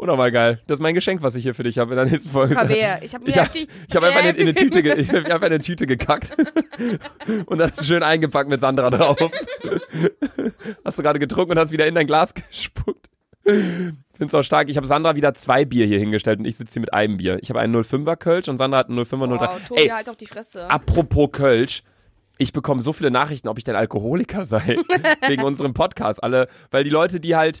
Unnormal 0.00 0.30
geil. 0.30 0.62
Das 0.68 0.76
ist 0.78 0.80
mein 0.80 0.94
Geschenk, 0.94 1.22
was 1.22 1.34
ich 1.34 1.42
hier 1.42 1.56
für 1.56 1.64
dich 1.64 1.76
habe 1.78 1.90
in 1.90 1.96
der 1.96 2.06
nächsten 2.06 2.30
Folge. 2.30 2.54
Verwehr. 2.54 3.00
Ich 3.02 3.14
habe 3.14 3.28
Ich 3.28 3.36
heftig- 3.36 3.68
ich 3.88 3.96
hab 3.96 4.04
einfach 4.04 4.24
in, 4.24 4.36
in 4.36 4.42
eine 4.42 4.54
Tüte, 4.54 4.80
ge 4.80 4.94
ich 4.94 5.08
hab 5.08 5.16
einfach 5.24 5.38
in 5.48 5.54
eine 5.54 5.58
Tüte 5.58 5.86
gekackt 5.86 6.36
und 7.46 7.58
dann 7.58 7.72
schön 7.82 8.04
eingepackt 8.04 8.48
mit 8.48 8.60
Sandra 8.60 8.90
drauf. 8.90 9.16
Hast 10.84 10.98
du 10.98 11.02
gerade 11.02 11.18
getrunken 11.18 11.50
und 11.52 11.58
hast 11.58 11.72
wieder 11.72 11.86
in 11.88 11.96
dein 11.96 12.06
Glas 12.06 12.32
gespuckt. 12.32 13.07
Find's 14.14 14.34
auch 14.34 14.42
stark. 14.42 14.68
Ich 14.68 14.76
habe 14.76 14.86
Sandra 14.86 15.16
wieder 15.16 15.34
zwei 15.34 15.64
Bier 15.64 15.86
hier 15.86 15.98
hingestellt 15.98 16.40
und 16.40 16.44
ich 16.44 16.56
sitze 16.56 16.74
hier 16.74 16.80
mit 16.80 16.92
einem 16.92 17.18
Bier. 17.18 17.38
Ich 17.40 17.50
habe 17.50 17.60
einen 17.60 17.74
05er 17.74 18.16
Kölsch 18.16 18.48
und 18.48 18.56
Sandra 18.56 18.78
hat 18.78 18.88
einen 18.88 18.98
05er 18.98 19.38
03. 19.38 19.46
Wow, 19.46 19.60
Tobi, 19.68 19.80
Ey, 19.82 19.88
halt 19.88 20.08
auf 20.08 20.16
die 20.16 20.26
Fresse. 20.26 20.68
apropos 20.70 21.30
Kölsch. 21.32 21.82
Ich 22.40 22.52
bekomme 22.52 22.82
so 22.82 22.92
viele 22.92 23.10
Nachrichten, 23.10 23.48
ob 23.48 23.58
ich 23.58 23.64
denn 23.64 23.74
Alkoholiker 23.74 24.44
sei. 24.44 24.78
wegen 25.26 25.42
unserem 25.42 25.74
Podcast. 25.74 26.22
Alle, 26.22 26.48
weil 26.70 26.84
die 26.84 26.90
Leute, 26.90 27.18
die 27.20 27.34
halt 27.34 27.60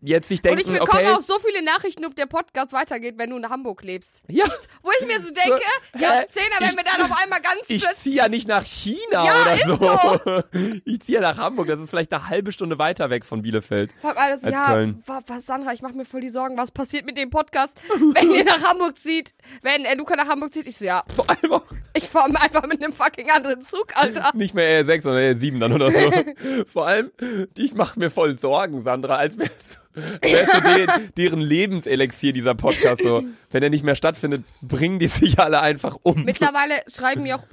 jetzt 0.00 0.28
sich 0.28 0.38
Und 0.40 0.44
denken, 0.44 0.60
ich 0.74 0.80
bekomme 0.80 1.02
okay, 1.02 1.12
auch 1.12 1.20
so 1.20 1.38
viele 1.38 1.62
Nachrichten, 1.64 2.04
ob 2.04 2.14
der 2.16 2.26
Podcast 2.26 2.72
weitergeht, 2.72 3.14
wenn 3.18 3.30
du 3.30 3.36
in 3.36 3.48
Hamburg 3.48 3.82
lebst. 3.82 4.22
ja, 4.28 4.44
Wo 4.82 4.90
ich 5.00 5.06
mir 5.06 5.20
so 5.24 5.32
denke, 5.32 5.60
ja, 5.98 6.12
Hä? 6.20 6.26
Zehner, 6.28 6.46
wenn 6.60 6.70
Ich- 6.70 6.76
wir 6.76 6.84
dann 6.84 7.02
auf 7.02 7.22
einmal 7.22 7.40
ganz 7.40 7.68
Ich 7.68 7.86
ziehe 7.94 8.16
ja 8.16 8.28
nicht 8.28 8.46
nach 8.48 8.64
China 8.64 8.98
Ja, 9.10 9.42
oder 9.42 9.54
ist 9.54 9.80
so. 9.80 10.42
Ich 10.84 11.00
ziehe 11.02 11.20
ja 11.20 11.22
nach 11.32 11.38
Hamburg. 11.38 11.66
Das 11.68 11.80
ist 11.80 11.90
vielleicht 11.90 12.12
eine 12.12 12.28
halbe 12.28 12.52
Stunde 12.52 12.78
weiter 12.78 13.10
weg 13.10 13.24
von 13.24 13.42
Bielefeld. 13.42 13.90
Alles, 14.02 14.44
als 14.44 14.52
ja, 14.52 14.66
Köln. 14.72 15.02
wa- 15.06 15.22
was, 15.26 15.46
Sandra, 15.46 15.72
ich 15.72 15.82
mache 15.82 15.94
mir 15.94 16.04
voll 16.04 16.20
die 16.20 16.28
Sorgen, 16.30 16.56
was 16.56 16.70
passiert 16.70 17.06
mit 17.06 17.16
dem 17.16 17.30
Podcast, 17.30 17.78
wenn 18.14 18.32
ihr 18.32 18.44
nach 18.44 18.62
Hamburg 18.62 18.98
zieht, 18.98 19.32
wenn 19.62 19.84
äh, 19.84 19.94
Luca 19.94 20.16
nach 20.16 20.28
Hamburg 20.28 20.52
zieht. 20.52 20.66
Ich 20.66 20.76
so, 20.76 20.84
ja, 20.84 21.02
Vor 21.14 21.28
allem 21.28 21.52
auch 21.52 21.64
ich 21.96 22.08
fahre 22.08 22.28
einfach 22.40 22.66
mit 22.66 22.82
einem 22.82 22.92
fucking 22.92 23.30
anderen 23.30 23.62
Zug, 23.62 23.96
Alter. 23.96 24.32
nicht 24.34 24.54
mehr 24.54 24.84
R6, 24.84 25.02
sondern 25.02 25.22
R7 25.34 25.58
dann 25.60 25.72
oder 25.72 25.90
so. 25.92 25.98
Vor 26.66 26.86
allem, 26.86 27.10
ich 27.56 27.74
mache 27.74 27.98
mir 27.98 28.10
voll 28.10 28.34
Sorgen, 28.34 28.80
Sandra, 28.80 29.16
als 29.16 29.38
wäre 29.38 29.50
es 29.60 29.73
wär 29.94 30.46
so 30.46 30.60
de 30.60 30.86
deren 31.16 31.40
Lebenselixier, 31.40 32.32
dieser 32.32 32.54
Podcast 32.54 33.02
so. 33.02 33.22
Wenn 33.50 33.62
er 33.62 33.70
nicht 33.70 33.84
mehr 33.84 33.96
stattfindet, 33.96 34.44
bringen 34.62 34.98
die 34.98 35.06
sich 35.06 35.38
alle 35.38 35.60
einfach 35.60 35.96
um. 36.02 36.24
Mittlerweile 36.24 36.82
schreiben 36.88 37.22
mir 37.22 37.36
auch 37.36 37.44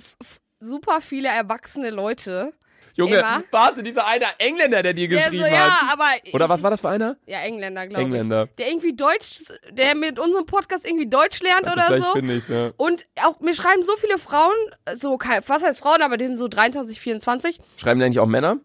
super 0.59 1.01
viele 1.01 1.29
erwachsene 1.29 1.89
Leute. 1.89 2.53
Junge, 2.93 3.17
immer. 3.17 3.43
warte, 3.51 3.83
dieser 3.83 4.05
eine 4.05 4.25
Engländer, 4.37 4.83
der 4.83 4.93
dir 4.93 5.07
Der 5.07 5.17
geschrieben 5.17 5.43
so, 5.45 5.49
ja, 5.49 5.81
hat. 5.81 5.93
aber 5.93 6.05
Oder 6.33 6.49
was 6.49 6.61
war 6.61 6.71
das 6.71 6.81
für 6.81 6.89
einer? 6.89 7.15
Ja, 7.25 7.39
Engländer, 7.39 7.87
glaube 7.87 8.01
ich. 8.03 8.07
Engländer. 8.07 8.47
Der 8.57 8.69
irgendwie 8.69 8.93
Deutsch, 8.95 9.43
der 9.71 9.95
mit 9.95 10.19
unserem 10.19 10.45
Podcast 10.45 10.85
irgendwie 10.85 11.07
Deutsch 11.07 11.41
lernt 11.41 11.67
oder 11.67 11.85
Vielleicht 11.87 12.03
so. 12.03 12.13
finde 12.13 12.35
ich 12.35 12.49
ja. 12.49 12.71
Und 12.77 13.05
auch 13.23 13.39
mir 13.39 13.53
schreiben 13.53 13.83
so 13.83 13.95
viele 13.95 14.17
Frauen, 14.17 14.55
so 14.93 15.17
was 15.47 15.63
heißt 15.63 15.79
Frauen, 15.79 16.01
aber 16.01 16.17
die 16.17 16.27
sind 16.27 16.35
so 16.35 16.47
23, 16.47 16.99
24. 16.99 17.59
Schreiben 17.77 18.01
eigentlich 18.01 18.19
auch 18.19 18.27
Männer? 18.27 18.57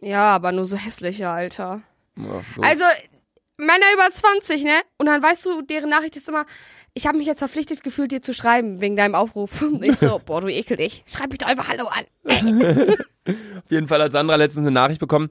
Ja, 0.00 0.34
aber 0.34 0.52
nur 0.52 0.64
so 0.64 0.76
hässliche, 0.76 1.28
Alter. 1.28 1.82
Ja, 2.16 2.42
so. 2.54 2.62
Also, 2.62 2.84
Männer 3.56 3.86
über 3.94 4.10
20, 4.10 4.64
ne? 4.64 4.80
Und 4.98 5.06
dann 5.06 5.22
weißt 5.22 5.46
du, 5.46 5.62
deren 5.62 5.90
Nachricht 5.90 6.16
ist 6.16 6.28
immer, 6.28 6.44
ich 6.92 7.06
habe 7.06 7.18
mich 7.18 7.26
jetzt 7.26 7.40
verpflichtet 7.40 7.82
gefühlt, 7.82 8.12
dir 8.12 8.22
zu 8.22 8.32
schreiben, 8.32 8.80
wegen 8.80 8.96
deinem 8.96 9.14
Aufruf. 9.14 9.62
Und 9.62 9.84
ich 9.84 9.96
so, 9.96 10.20
boah, 10.24 10.40
du 10.40 10.48
ekel 10.48 10.76
dich. 10.76 11.02
Schreib 11.06 11.30
mich 11.30 11.38
doch 11.38 11.48
einfach 11.48 11.68
Hallo 11.68 11.86
an. 11.86 12.04
Auf 13.26 13.70
jeden 13.70 13.88
Fall 13.88 14.02
hat 14.02 14.12
Sandra 14.12 14.36
letztens 14.36 14.66
eine 14.66 14.74
Nachricht 14.74 15.00
bekommen. 15.00 15.30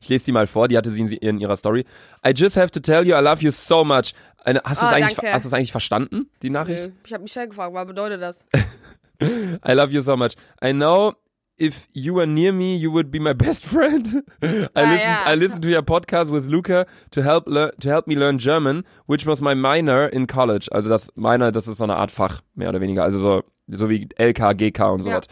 Ich 0.00 0.08
lese 0.08 0.26
die 0.26 0.32
mal 0.32 0.46
vor, 0.46 0.68
die 0.68 0.76
hatte 0.76 0.90
sie 0.90 1.02
in, 1.16 1.40
ihrer 1.40 1.56
Story. 1.56 1.84
I 2.26 2.30
just 2.30 2.56
have 2.56 2.70
to 2.72 2.80
tell 2.80 3.06
you 3.06 3.16
I 3.16 3.20
love 3.20 3.42
you 3.42 3.50
so 3.50 3.84
much. 3.84 4.12
Eine, 4.44 4.60
hast 4.64 4.82
du 4.82 4.86
es 4.86 4.92
eigentlich, 4.92 5.16
danke. 5.16 5.32
hast 5.32 5.44
du 5.44 5.48
es 5.48 5.54
eigentlich 5.54 5.72
verstanden, 5.72 6.30
die 6.42 6.50
Nachricht? 6.50 6.84
Nö, 6.84 6.92
Ich 7.04 7.12
habe 7.12 7.22
Michelle 7.22 7.48
gefragt, 7.48 7.72
was 7.72 7.86
bedeutet 7.86 8.20
das? 8.20 8.44
I 9.22 9.72
love 9.72 9.92
you 9.92 10.02
so 10.02 10.16
much. 10.16 10.32
I 10.62 10.72
know 10.72 11.14
if 11.58 11.88
you 11.92 12.14
were 12.14 12.26
near 12.26 12.52
me, 12.52 12.76
you 12.76 12.90
would 12.90 13.10
be 13.10 13.18
my 13.18 13.32
best 13.32 13.64
friend. 13.64 14.22
I 14.42 14.84
listened, 14.84 15.00
ja. 15.00 15.22
I 15.24 15.34
listened 15.34 15.62
to 15.62 15.70
your 15.70 15.82
podcast 15.82 16.30
with 16.30 16.46
Luca 16.46 16.86
to 17.10 17.22
help 17.22 17.46
to 17.46 17.88
help 17.88 18.06
me 18.06 18.14
learn 18.14 18.38
German, 18.38 18.84
which 19.06 19.26
was 19.26 19.40
my 19.40 19.54
minor 19.54 20.06
in 20.06 20.26
college. 20.26 20.68
Also 20.72 20.88
das 20.88 21.10
minor, 21.16 21.50
das 21.50 21.66
ist 21.68 21.78
so 21.78 21.84
eine 21.84 21.96
Art 21.96 22.10
Fach, 22.10 22.40
mehr 22.54 22.68
oder 22.68 22.80
weniger. 22.80 23.04
Also 23.04 23.18
so, 23.18 23.42
so 23.68 23.88
wie 23.88 24.08
LK, 24.18 24.56
GK 24.56 24.92
und 24.92 25.02
sowas. 25.02 25.26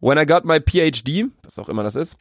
When 0.00 0.18
I 0.18 0.24
got 0.24 0.44
my 0.44 0.58
PhD, 0.60 1.30
was 1.42 1.58
auch 1.58 1.68
immer 1.68 1.82
das 1.82 1.96
ist, 1.96 2.16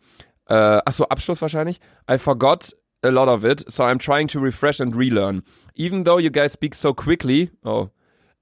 äh, 0.47 0.81
ach 0.85 0.93
so, 0.93 1.05
Abschluss 1.09 1.41
wahrscheinlich, 1.41 1.79
I 2.09 2.17
forgot 2.17 2.73
a 3.03 3.09
lot 3.09 3.27
of 3.27 3.43
it, 3.43 3.63
so 3.69 3.83
I'm 3.83 3.97
trying 3.99 4.27
to 4.29 4.39
refresh 4.39 4.79
and 4.79 4.95
relearn. 4.95 5.43
Even 5.75 6.05
though 6.05 6.19
you 6.19 6.29
guys 6.29 6.53
speak 6.53 6.75
so 6.75 6.93
quickly, 6.93 7.51
oh, 7.65 7.89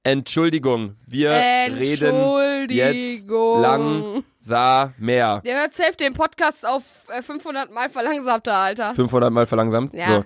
Entschuldigung, 0.03 0.95
wir 1.05 1.29
reden 1.29 1.77
jetzt 1.83 2.01
Entschuldigung. 2.01 3.61
langsamer. 3.61 5.41
Der 5.45 5.59
hört 5.59 5.75
safe 5.75 5.95
den 5.95 6.13
Podcast 6.13 6.65
auf 6.65 6.81
äh, 7.15 7.21
500 7.21 7.71
Mal 7.71 7.87
verlangsamter, 7.89 8.55
Alter. 8.55 8.95
500 8.95 9.31
Mal 9.31 9.45
verlangsamt. 9.45 9.93
Ja. 9.93 10.07
So. 10.17 10.25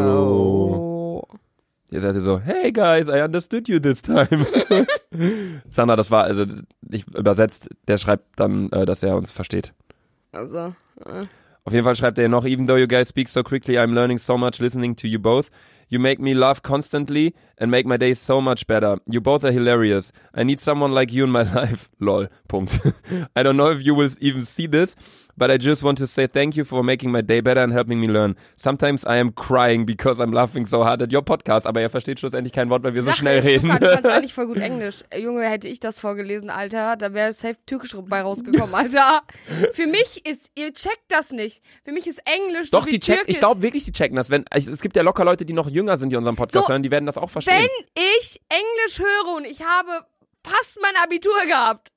Hallo. 0.00 1.28
Ihr 1.92 2.00
seid 2.00 2.16
so, 2.16 2.40
hey 2.40 2.72
guys, 2.72 3.08
I 3.08 3.22
understood 3.22 3.68
you 3.68 3.78
this 3.78 4.02
time. 4.02 4.46
Sandra, 5.70 5.94
das 5.96 6.10
war, 6.10 6.24
also 6.24 6.46
ich 6.90 7.06
übersetzt, 7.14 7.68
der 7.86 7.98
schreibt 7.98 8.40
dann, 8.40 8.70
äh, 8.72 8.86
dass 8.86 9.02
er 9.04 9.16
uns 9.16 9.30
versteht. 9.30 9.72
Also, 10.32 10.74
äh, 11.06 11.26
Auf 11.64 11.72
jeden 11.72 11.84
Fall 11.84 11.96
schreibt 11.96 12.18
er 12.18 12.28
noch, 12.28 12.44
even 12.44 12.66
though 12.66 12.76
you 12.78 12.86
guys 12.88 13.08
speak 13.08 13.28
so 13.28 13.42
quickly, 13.42 13.78
I'm 13.78 13.92
learning 13.92 14.18
so 14.18 14.36
much 14.36 14.58
listening 14.58 14.96
to 14.96 15.06
you 15.06 15.18
both. 15.20 15.46
You 15.90 15.98
make 15.98 16.20
me 16.20 16.34
laugh 16.34 16.62
constantly 16.62 17.34
and 17.58 17.70
make 17.70 17.84
my 17.84 17.96
day 17.96 18.14
so 18.14 18.40
much 18.40 18.66
better. 18.66 18.96
You 19.06 19.20
both 19.20 19.44
are 19.44 19.52
hilarious. 19.52 20.12
I 20.32 20.44
need 20.44 20.60
someone 20.60 20.92
like 20.92 21.12
you 21.12 21.24
in 21.24 21.30
my 21.30 21.42
life. 21.60 21.90
Lol. 22.00 22.28
Punkt. 22.48 22.78
I 23.36 23.42
don't 23.42 23.56
know 23.56 23.70
if 23.70 23.84
you 23.84 23.94
will 23.94 24.08
even 24.20 24.44
see 24.44 24.66
this, 24.66 24.94
but 25.40 25.50
I 25.50 25.56
just 25.58 25.82
want 25.82 25.98
to 25.98 26.06
say 26.06 26.28
thank 26.28 26.54
you 26.54 26.64
for 26.64 26.84
making 26.84 27.10
my 27.10 27.22
day 27.22 27.40
better 27.40 27.62
and 27.62 27.72
helping 27.72 27.98
me 27.98 28.06
learn. 28.06 28.36
Sometimes 28.56 29.04
I 29.06 29.16
am 29.18 29.32
crying 29.34 29.86
because 29.86 30.20
I'm 30.20 30.32
laughing 30.32 30.66
so 30.66 30.84
hard 30.84 31.00
at 31.02 31.10
your 31.12 31.22
podcast, 31.22 31.66
aber 31.66 31.80
er 31.80 31.88
versteht 31.88 32.20
schlussendlich 32.20 32.52
kein 32.52 32.68
Wort, 32.68 32.82
weil 32.84 32.94
wir 32.94 33.02
so 33.02 33.06
Sache 33.10 33.18
schnell 33.20 33.38
ist, 33.38 33.44
reden. 33.46 33.68
Luca, 33.70 33.78
du 33.80 33.86
kannst 33.94 34.06
eigentlich 34.10 34.34
voll 34.34 34.46
gut 34.46 34.58
Englisch. 34.58 35.02
Äh, 35.08 35.20
Junge, 35.22 35.48
hätte 35.48 35.66
ich 35.66 35.80
das 35.80 35.98
vorgelesen, 35.98 36.50
Alter, 36.50 36.96
da 36.96 37.14
wäre 37.14 37.32
safe 37.32 37.56
türkisch 37.66 37.96
bei 38.08 38.20
rausgekommen, 38.20 38.74
Alter. 38.74 39.22
Für 39.72 39.86
mich 39.86 40.26
ist, 40.26 40.50
ihr 40.54 40.72
checkt 40.74 41.04
das 41.08 41.32
nicht. 41.32 41.62
Für 41.84 41.92
mich 41.92 42.06
ist 42.06 42.20
Englisch 42.26 42.70
Doch, 42.70 42.84
so 42.84 42.90
die 42.90 43.00
checken, 43.00 43.24
ich 43.26 43.38
glaube 43.40 43.62
wirklich, 43.62 43.84
die 43.84 43.92
checken 43.92 44.16
das. 44.16 44.28
Wenn, 44.30 44.44
ich- 44.54 44.66
es 44.66 44.82
gibt 44.82 44.94
ja 44.94 45.02
locker 45.02 45.24
Leute, 45.24 45.46
die 45.46 45.54
noch 45.54 45.70
jünger 45.70 45.96
sind, 45.96 46.10
die 46.10 46.16
unseren 46.16 46.36
Podcast 46.36 46.66
So, 46.66 46.72
hören, 46.72 46.82
die 46.82 46.90
werden 46.90 47.06
das 47.06 47.16
auch 47.18 47.30
verstehen. 47.30 47.54
Wenn 47.56 48.02
ich 48.20 48.40
Englisch 48.50 48.98
höre 48.98 49.36
und 49.36 49.46
ich 49.46 49.62
habe 49.64 50.04
fast 50.46 50.78
mein 50.82 50.92
Abitur 51.02 51.32
gehabt. 51.46 51.88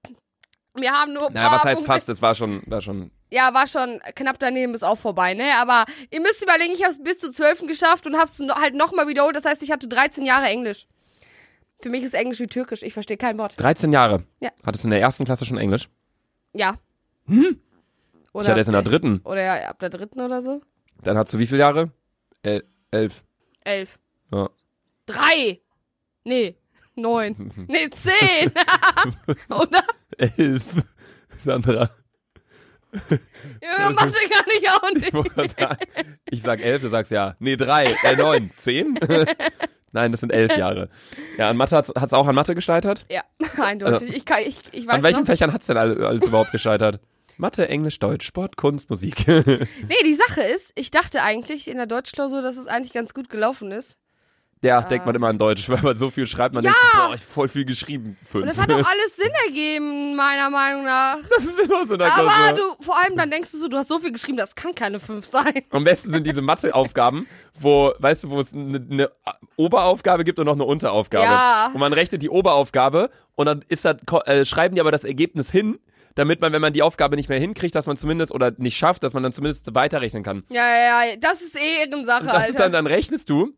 Wir 0.75 0.91
haben 0.91 1.13
nur 1.13 1.29
naja, 1.31 1.51
was 1.51 1.63
heißt 1.65 1.81
Punkte- 1.81 1.85
fast? 1.93 2.09
Das 2.09 2.21
war 2.21 2.33
schon, 2.33 2.63
war 2.65 2.81
schon 2.81 3.11
Ja, 3.33 3.51
war 3.55 3.65
schon 3.65 3.99
knapp 4.13 4.37
daneben, 4.37 4.75
ist 4.75 4.83
auch 4.83 4.97
vorbei, 4.97 5.33
ne? 5.33 5.55
Aber 5.57 5.85
ihr 6.11 6.21
müsst 6.21 6.43
überlegen, 6.43 6.71
ich 6.71 6.83
habe 6.83 6.93
es 6.93 7.01
bis 7.01 7.17
zu 7.17 7.31
12 7.31 7.65
geschafft 7.65 8.05
und 8.05 8.15
habe 8.15 8.29
es 8.31 8.39
halt 8.39 8.75
nochmal 8.75 9.07
wiederholt. 9.07 9.35
Das 9.35 9.43
heißt, 9.43 9.63
ich 9.63 9.71
hatte 9.71 9.87
13 9.87 10.23
Jahre 10.23 10.45
Englisch. 10.45 10.85
Für 11.81 11.89
mich 11.89 12.03
ist 12.03 12.13
Englisch 12.13 12.39
wie 12.39 12.45
Türkisch. 12.45 12.83
Ich 12.83 12.93
verstehe 12.93 13.17
kein 13.17 13.39
Wort. 13.39 13.55
13 13.59 13.91
Jahre. 13.91 14.23
Ja. 14.39 14.51
Hattest 14.63 14.83
du 14.83 14.87
in 14.87 14.91
der 14.91 15.01
ersten 15.01 15.25
Klasse 15.25 15.47
schon 15.47 15.57
Englisch? 15.57 15.89
Ja. 16.53 16.75
Hm? 17.25 17.59
Oder, 18.33 18.43
Ich 18.43 18.49
hatte 18.51 18.59
es 18.59 18.67
in 18.67 18.73
der 18.73 18.83
dritten. 18.83 19.21
Oder 19.23 19.41
ja, 19.41 19.67
ab 19.67 19.79
der 19.79 19.89
dritten 19.89 20.21
oder 20.21 20.43
so. 20.43 20.61
Dann 21.01 21.17
hattest 21.17 21.33
du 21.33 21.39
wie 21.39 21.47
viele 21.47 21.61
Jahre? 21.61 21.89
El 22.43 22.63
elf. 22.91 23.23
Elf. 23.61 23.97
Ja. 24.31 24.47
Drei. 25.07 25.59
Nee. 26.23 26.55
Neun. 26.93 27.51
Nee, 27.67 27.89
zehn. 27.89 28.51
oder? 29.49 29.83
Elf. 30.19 30.65
Sandra. 31.41 31.89
Ja, 33.61 33.89
Mathe 33.89 34.11
kann 34.29 34.45
ich 34.59 34.69
auch 34.69 34.89
Ich, 34.91 35.13
nicht. 35.35 35.55
ich 36.29 36.41
sag 36.43 36.61
elf, 36.61 36.81
du 36.81 36.89
sagst 36.89 37.11
ja. 37.11 37.35
Nee, 37.39 37.55
drei. 37.55 37.95
Äh, 38.03 38.15
neun. 38.15 38.51
Zehn? 38.57 38.99
Nein, 39.91 40.11
das 40.11 40.21
sind 40.21 40.31
elf 40.31 40.55
Jahre. 40.57 40.89
Ja, 41.37 41.49
an 41.49 41.57
Mathe 41.57 41.75
hat 41.77 41.89
es 41.89 42.13
auch 42.13 42.27
an 42.27 42.35
Mathe 42.35 42.55
gescheitert. 42.55 43.05
Ja, 43.09 43.23
eindeutig. 43.61 44.15
Ich, 44.15 44.25
kann, 44.25 44.39
ich, 44.45 44.57
ich 44.71 44.87
weiß 44.87 44.95
An 44.95 45.03
welchen 45.03 45.19
noch. 45.21 45.25
Fächern 45.27 45.53
hat's 45.53 45.67
denn 45.67 45.77
alle, 45.77 46.05
alles 46.07 46.25
überhaupt 46.25 46.51
gescheitert? 46.51 46.99
Mathe, 47.37 47.67
Englisch, 47.67 47.97
Deutsch, 47.99 48.25
Sport, 48.27 48.57
Kunst, 48.57 48.89
Musik. 48.89 49.25
Nee, 49.27 50.03
die 50.05 50.13
Sache 50.13 50.41
ist, 50.43 50.71
ich 50.75 50.91
dachte 50.91 51.23
eigentlich 51.23 51.67
in 51.67 51.77
der 51.77 51.87
Deutschklausur, 51.87 52.41
dass 52.41 52.57
es 52.57 52.67
eigentlich 52.67 52.93
ganz 52.93 53.13
gut 53.13 53.29
gelaufen 53.29 53.71
ist. 53.71 53.99
Ja, 54.63 54.81
denkt 54.81 55.05
man 55.05 55.13
immer 55.13 55.27
an 55.27 55.37
Deutsch, 55.37 55.67
weil 55.69 55.81
man 55.81 55.95
so 55.97 56.09
viel 56.09 56.25
schreibt, 56.25 56.55
man 56.55 56.63
Ja. 56.63 56.71
denkt, 56.71 56.79
boah, 56.95 57.15
ich 57.15 57.21
hab 57.21 57.29
voll 57.29 57.47
viel 57.47 57.65
geschrieben. 57.65 58.17
Fünf. 58.29 58.43
Und 58.43 58.47
das 58.47 58.57
hat 58.59 58.71
auch 58.71 58.77
alles 58.89 59.15
Sinn 59.15 59.31
ergeben, 59.45 60.15
meiner 60.15 60.49
Meinung 60.49 60.85
nach. 60.85 61.17
das 61.35 61.45
ist 61.45 61.59
immer 61.59 61.85
so 61.85 61.93
eine 61.95 62.05
Aber 62.11 62.27
Klausur. 62.29 62.75
du, 62.77 62.83
vor 62.83 62.97
allem 62.99 63.15
dann 63.17 63.29
denkst 63.29 63.51
du 63.51 63.57
so, 63.57 63.67
du 63.67 63.77
hast 63.77 63.89
so 63.89 63.99
viel 63.99 64.11
geschrieben, 64.11 64.37
das 64.37 64.55
kann 64.55 64.73
keine 64.73 64.99
fünf 64.99 65.25
sein. 65.27 65.53
Am 65.69 65.83
besten 65.83 66.09
sind 66.11 66.25
diese 66.25 66.41
Matheaufgaben, 66.41 67.27
wo, 67.59 67.93
weißt 67.99 68.23
du, 68.23 68.29
wo 68.29 68.39
es 68.39 68.53
eine, 68.53 68.77
eine 68.89 69.09
Oberaufgabe 69.57 70.23
gibt 70.23 70.39
und 70.39 70.45
noch 70.45 70.53
eine 70.53 70.63
Unteraufgabe. 70.65 71.25
Ja. 71.25 71.67
Und 71.73 71.79
man 71.79 71.93
rechnet 71.93 72.23
die 72.23 72.29
Oberaufgabe 72.29 73.09
und 73.35 73.45
dann 73.45 73.63
ist 73.67 73.85
das, 73.85 73.97
äh, 74.25 74.45
schreiben 74.45 74.75
die 74.75 74.81
aber 74.81 74.91
das 74.91 75.03
Ergebnis 75.03 75.51
hin, 75.51 75.79
damit 76.15 76.41
man, 76.41 76.53
wenn 76.53 76.61
man 76.61 76.73
die 76.73 76.83
Aufgabe 76.83 77.15
nicht 77.15 77.29
mehr 77.29 77.39
hinkriegt, 77.39 77.75
dass 77.75 77.85
man 77.87 77.97
zumindest 77.97 78.31
oder 78.31 78.51
nicht 78.57 78.77
schafft, 78.77 79.03
dass 79.03 79.13
man 79.13 79.23
dann 79.23 79.31
zumindest 79.31 79.73
weiterrechnen 79.73 80.23
kann. 80.23 80.43
Ja, 80.49 80.67
ja, 80.67 81.03
ja, 81.05 81.15
das 81.19 81.41
ist 81.41 81.55
eh 81.59 81.81
Ehrensache, 81.85 82.21
Und 82.21 82.27
das 82.27 82.35
Alter. 82.35 82.49
ist 82.49 82.59
dann, 82.59 82.71
dann 82.71 82.87
rechnest 82.87 83.29
du 83.29 83.53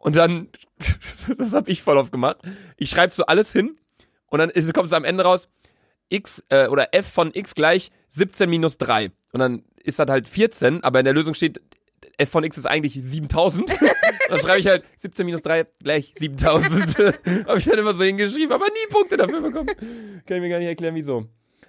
und 0.00 0.16
dann, 0.16 0.48
das 1.38 1.52
habe 1.52 1.70
ich 1.70 1.82
voll 1.82 1.96
oft 1.96 2.12
gemacht, 2.12 2.38
ich 2.76 2.90
schreibe 2.90 3.12
so 3.12 3.26
alles 3.26 3.52
hin 3.52 3.78
und 4.26 4.38
dann 4.38 4.50
ist, 4.50 4.72
kommt 4.74 4.86
es 4.86 4.92
am 4.92 5.04
Ende 5.04 5.24
raus, 5.24 5.48
x 6.08 6.42
äh, 6.48 6.66
oder 6.68 6.94
f 6.94 7.06
von 7.06 7.30
x 7.32 7.54
gleich 7.54 7.90
17 8.08 8.48
minus 8.50 8.78
3. 8.78 9.12
Und 9.32 9.40
dann 9.40 9.62
ist 9.82 9.98
das 9.98 10.08
halt 10.08 10.28
14, 10.28 10.82
aber 10.82 10.98
in 10.98 11.04
der 11.04 11.14
Lösung 11.14 11.34
steht, 11.34 11.60
f 12.18 12.30
von 12.30 12.44
x 12.44 12.58
ist 12.58 12.66
eigentlich 12.66 12.94
7000. 12.94 13.70
dann 14.28 14.38
schreibe 14.38 14.58
ich 14.58 14.66
halt 14.66 14.84
17 14.96 15.24
minus 15.24 15.42
3 15.42 15.66
gleich 15.82 16.12
7000. 16.18 16.98
habe 17.46 17.58
ich 17.58 17.64
dann 17.64 17.78
immer 17.78 17.94
so 17.94 18.04
hingeschrieben, 18.04 18.52
aber 18.52 18.66
nie 18.66 18.92
Punkte 18.92 19.16
dafür 19.16 19.40
bekommen. 19.40 19.68
Kann 20.26 20.36
ich 20.36 20.42
mir 20.42 20.48
gar 20.48 20.58
nicht 20.58 20.68
erklären, 20.68 20.94
wieso. 20.94 21.26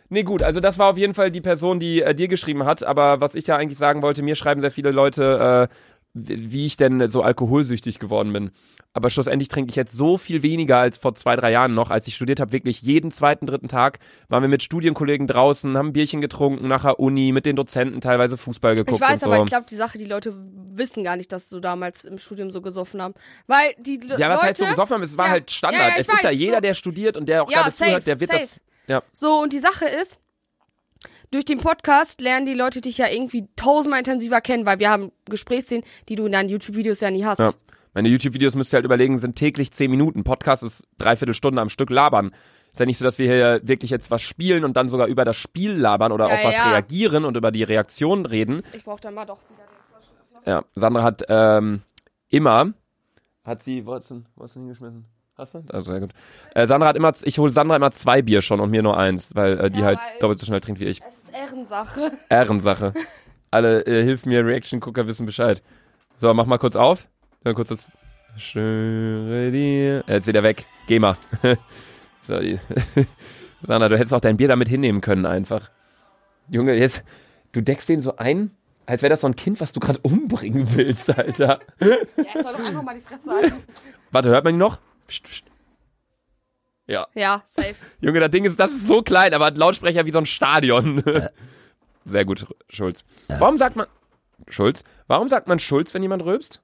Nee, 0.10 0.24
gut, 0.24 0.44
also 0.44 0.60
das 0.60 0.78
war 0.78 0.90
auf 0.90 0.98
jeden 0.98 1.14
Fall 1.14 1.32
die 1.32 1.40
Person, 1.40 1.80
die 1.80 2.02
äh, 2.02 2.14
dir 2.14 2.28
geschrieben 2.28 2.66
hat, 2.66 2.84
aber 2.84 3.22
was 3.22 3.34
ich 3.34 3.48
ja 3.48 3.56
eigentlich 3.56 3.78
sagen 3.78 4.02
wollte, 4.02 4.24
mir 4.24 4.36
schreiben 4.36 4.60
sehr 4.60 4.72
viele 4.72 4.92
Leute, 4.92 5.70
äh, 5.72 5.76
wie 6.14 6.66
ich 6.66 6.76
denn 6.78 7.08
so 7.08 7.22
alkoholsüchtig 7.22 8.00
geworden 8.00 8.34
bin. 8.34 8.52
Aber 8.94 9.10
schlussendlich 9.10 9.48
trinke 9.48 9.70
ich 9.70 9.78
jetzt 9.78 9.96
so 9.96 10.18
viel 10.18 10.44
weniger 10.44 10.78
als 10.78 10.98
vor 10.98 11.16
zwei, 11.16 11.38
drei 11.38 11.52
Jahren 11.52 11.74
noch. 11.74 11.90
Als 11.92 12.08
ich 12.08 12.16
studiert 12.16 12.42
habe, 12.42 12.52
wirklich 12.52 12.82
jeden 12.82 13.10
zweiten, 13.12 13.46
dritten 13.46 13.70
Tag 13.70 14.00
waren 14.28 14.42
wir 14.44 14.50
mit 14.50 14.62
Studienkollegen 14.64 15.28
draußen, 15.28 15.78
haben 15.78 15.88
ein 15.90 15.94
Bierchen 15.94 16.20
getrunken, 16.20 16.68
nach 16.68 16.82
der 16.82 17.00
Uni, 17.00 17.32
mit 17.32 17.46
den 17.46 17.56
Dozenten 17.56 18.02
teilweise 18.02 18.36
Fußball 18.36 18.76
geguckt 18.76 18.98
ich 18.98 19.02
weiß, 19.02 19.14
und 19.14 19.20
so. 19.20 19.26
aber 19.28 19.38
ich 19.44 19.46
glaube, 19.50 19.66
die 19.70 19.76
Sache, 19.78 19.98
die 19.98 20.06
Leute 20.06 20.36
wissen 20.74 21.04
gar 21.06 21.16
nicht, 21.16 21.32
dass 21.32 21.48
du 21.48 21.62
damals 21.62 22.04
im 22.04 22.18
Studium 22.18 22.52
so 22.52 22.62
gesoffen 22.62 23.02
haben. 23.02 23.14
Weil 23.48 23.74
die 23.80 23.96
Le- 23.96 24.18
ja, 24.20 24.30
was 24.30 24.38
Leute, 24.38 24.48
heißt 24.48 24.60
so 24.60 24.66
gesoffen 24.66 24.96
haben? 24.96 25.04
Es 25.04 25.18
war 25.18 25.28
Ja. 25.28 25.32
halt 25.32 25.52
Standard. 25.52 25.82
Ja, 25.82 25.88
ja, 25.90 25.94
es 25.98 26.10
ist 26.10 26.24
ja 26.24 26.30
weiß, 26.30 26.38
jeder, 26.38 26.60
der 26.62 26.74
studiert 26.74 27.16
und 27.16 27.30
der 27.30 27.44
auch 27.44 27.48
gerade 27.48 27.72
safe, 27.72 27.86
zuhört, 27.92 28.08
der 28.08 28.20
wird 28.20 28.32
safe. 28.32 28.42
das. 28.42 28.60
Ja. 28.88 29.04
So, 29.14 29.42
und 29.42 29.54
die 29.54 29.60
Sache 29.60 29.86
ist, 29.86 30.20
durch 31.32 31.46
den 31.46 31.60
Podcast 31.60 32.22
lernen 32.22 32.46
die 32.46 32.54
Leute 32.54 32.82
dich 32.82 32.98
ja 32.98 33.08
irgendwie 33.10 33.48
tausendmal 33.56 34.00
intensiver 34.00 34.42
kennen, 34.42 34.66
weil 34.66 34.80
wir 34.80 34.90
haben 34.90 35.12
Gesprächsszenen, 35.26 35.84
die 36.10 36.16
du 36.16 36.26
in 36.26 36.34
deinen 36.34 36.50
YouTube-Videos 36.50 37.00
ja 37.02 37.10
nie 37.10 37.26
hast. 37.26 37.40
Ja. 37.40 37.52
Meine 37.94 38.10
YouTube-Videos 38.10 38.56
müsst 38.56 38.74
ihr 38.74 38.78
halt 38.78 38.86
überlegen, 38.86 39.18
sind 39.20 39.36
täglich 39.36 39.72
zehn 39.72 39.92
Minuten. 39.92 40.24
Podcast 40.24 40.64
ist 40.64 40.88
dreiviertel 40.98 41.34
Stunde 41.34 41.62
am 41.62 41.70
Stück 41.70 41.90
labern. 41.90 42.32
Ist 42.72 42.80
ja 42.80 42.86
nicht 42.86 42.98
so, 42.98 43.04
dass 43.04 43.20
wir 43.20 43.28
hier 43.28 43.60
wirklich 43.64 43.92
jetzt 43.92 44.12
was 44.12 44.22
spielen 44.22 44.64
und 44.64 44.78
dann 44.78 44.88
sogar 44.88 45.08
über 45.08 45.26
das 45.26 45.36
Spiel 45.36 45.72
labern 45.72 46.14
oder 46.14 46.30
Ja, 46.30 46.36
auf 46.36 46.44
was 46.44 46.56
ja. 46.56 46.72
reagieren 46.72 47.26
und 47.26 47.36
über 47.36 47.52
die 47.52 47.64
Reaktion 47.64 48.26
reden. 48.26 48.62
Ich 48.74 48.86
brauch 48.86 49.00
dann 49.00 49.14
mal 49.14 49.26
doch 49.26 49.40
wieder 49.50 49.64
den 49.64 49.90
Flaschenöffner. 49.90 50.52
Ja, 50.52 50.64
Sandra 50.74 51.04
hat 51.04 51.24
ähm, 51.28 51.82
immer, 52.30 52.74
hat 53.44 53.64
sie, 53.64 53.86
wo 53.86 53.94
du 53.96 54.00
denn, 54.00 54.26
wo 54.36 54.44
hast 54.44 54.56
du 54.56 54.60
denn 54.60 54.68
hingeschmissen? 54.68 55.06
Hast 55.42 55.56
du? 55.56 55.64
Also 55.74 55.92
sehr 55.92 56.02
gut. 56.02 56.12
Äh, 56.54 56.68
Sandra 56.68 56.90
hat 56.90 56.96
immer, 56.96 57.12
ich 57.24 57.40
hole 57.40 57.50
Sandra 57.50 57.76
immer 57.76 57.90
zwei 57.92 58.22
Bier 58.22 58.44
schon 58.44 58.60
und 58.60 58.70
mir 58.70 58.84
nur 58.84 58.96
eins, 58.96 59.34
weil 59.34 59.60
äh, 59.60 59.72
die 59.72 59.80
Ja, 59.80 59.86
halt 59.86 59.98
weil- 59.98 60.20
doppelt 60.20 60.38
so 60.38 60.46
schnell 60.46 60.60
trinkt 60.62 60.80
wie 60.80 60.86
ich. 60.86 61.02
Es 61.02 61.24
ist 61.24 61.34
Ehrensache. 61.34 62.12
Ehrensache. 62.30 62.94
Alle, 63.50 63.84
äh, 63.88 64.04
hilf 64.04 64.28
mir, 64.28 64.46
Reaction-Gucker 64.46 65.08
wissen 65.08 65.26
Bescheid. 65.26 65.64
So, 66.16 66.32
mach 66.36 66.46
mal 66.46 66.60
kurz 66.60 66.76
auf. 66.76 67.10
Dann 67.44 67.56
kurz 67.56 67.70
das. 67.70 67.92
Schwöre 68.38 69.50
dir. 69.50 70.04
Äh, 70.08 70.14
Jetzt 70.14 70.28
wieder 70.28 70.44
weg. 70.44 70.68
Geh 70.86 71.00
mal. 71.00 71.18
so, 72.22 72.38
die. 72.40 72.60
Sandra, 73.64 73.90
du 73.90 73.98
hättest 73.98 74.14
auch 74.14 74.22
dein 74.22 74.38
Bier 74.38 74.48
damit 74.48 74.68
hinnehmen 74.68 75.02
können, 75.02 75.26
einfach. 75.26 75.72
Junge, 76.50 76.76
jetzt, 76.76 77.04
du 77.52 77.62
deckst 77.62 77.90
den 77.90 78.00
so 78.00 78.16
ein, 78.18 78.52
als 78.86 79.02
wäre 79.02 79.10
das 79.10 79.22
so 79.22 79.28
ein 79.28 79.36
Kind, 79.36 79.60
was 79.60 79.74
du 79.74 79.80
gerade 79.80 79.98
umbringen 80.04 80.68
willst, 80.76 81.10
Alter. 81.18 81.60
Ja, 81.80 81.96
ich 82.36 82.42
soll 82.44 82.54
doch 82.54 82.64
einfach 82.64 82.84
mal 82.84 82.94
die 82.96 83.02
Fresse 83.04 83.32
halten. 83.32 83.64
Warte, 84.12 84.30
hört 84.30 84.44
man 84.44 84.54
ihn 84.54 84.60
noch? 84.60 84.80
Psst, 85.12 85.24
psst. 85.24 85.44
Ja. 86.88 87.06
Ja, 87.14 87.44
safe. 87.46 87.76
Junge, 88.02 88.20
das 88.22 88.32
Ding 88.32 88.46
ist, 88.46 88.58
das 88.60 88.72
ist 88.72 88.88
so 88.88 89.02
klein, 89.02 89.34
aber 89.34 89.46
hat 89.46 89.58
Lautsprecher 89.58 90.06
wie 90.06 90.12
so 90.12 90.20
ein 90.20 90.26
Stadion. 90.26 91.04
Sehr 92.06 92.24
gut, 92.26 92.46
Schulz. 92.70 93.04
Warum 93.40 93.58
sagt 93.58 93.76
man 93.76 93.88
Schulz? 94.48 94.84
Warum 95.08 95.28
sagt 95.28 95.48
man 95.48 95.60
Schulz, 95.60 95.94
wenn 95.94 96.02
jemand 96.02 96.24
rülpst? 96.24 96.62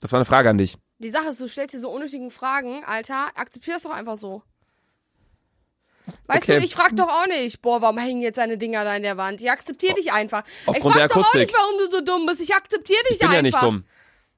Das 0.00 0.12
war 0.12 0.18
eine 0.18 0.24
Frage 0.24 0.50
an 0.50 0.58
dich. 0.58 0.76
Die 0.98 1.10
Sache 1.10 1.28
ist, 1.28 1.40
du 1.40 1.48
stellst 1.48 1.74
dir 1.74 1.80
so 1.80 1.90
unnötigen 1.90 2.30
Fragen, 2.30 2.84
Alter. 2.84 3.28
Akzeptier 3.36 3.74
das 3.74 3.84
doch 3.84 3.90
einfach 3.92 4.16
so. 4.16 4.42
Weißt 6.26 6.42
Okay. 6.42 6.58
du, 6.58 6.64
ich 6.64 6.74
frag 6.74 6.96
doch 6.96 7.08
auch 7.08 7.26
nicht, 7.28 7.62
boah, 7.62 7.80
warum 7.82 7.98
hängen 7.98 8.20
jetzt 8.20 8.36
deine 8.38 8.58
Dinger 8.58 8.82
da 8.84 8.96
in 8.96 9.02
der 9.04 9.16
Wand? 9.16 9.40
Ich 9.40 9.50
akzeptiere 9.50 9.94
dich 9.94 10.12
einfach. 10.12 10.42
Aufgrund 10.66 10.96
ich 10.96 11.00
der 11.00 11.08
frag 11.08 11.08
doch 11.10 11.16
auch 11.16 11.20
Akustik. 11.34 11.40
nicht, 11.48 11.54
warum 11.54 11.78
du 11.78 11.90
so 11.90 12.00
dumm 12.04 12.26
bist. 12.26 12.40
Ich 12.40 12.54
akzeptiere 12.54 13.00
dich 13.04 13.12
Ich 13.12 13.18
bin 13.20 13.28
einfach. 13.28 13.36
ja 13.36 13.42
nicht 13.42 13.62
dumm. 13.62 13.84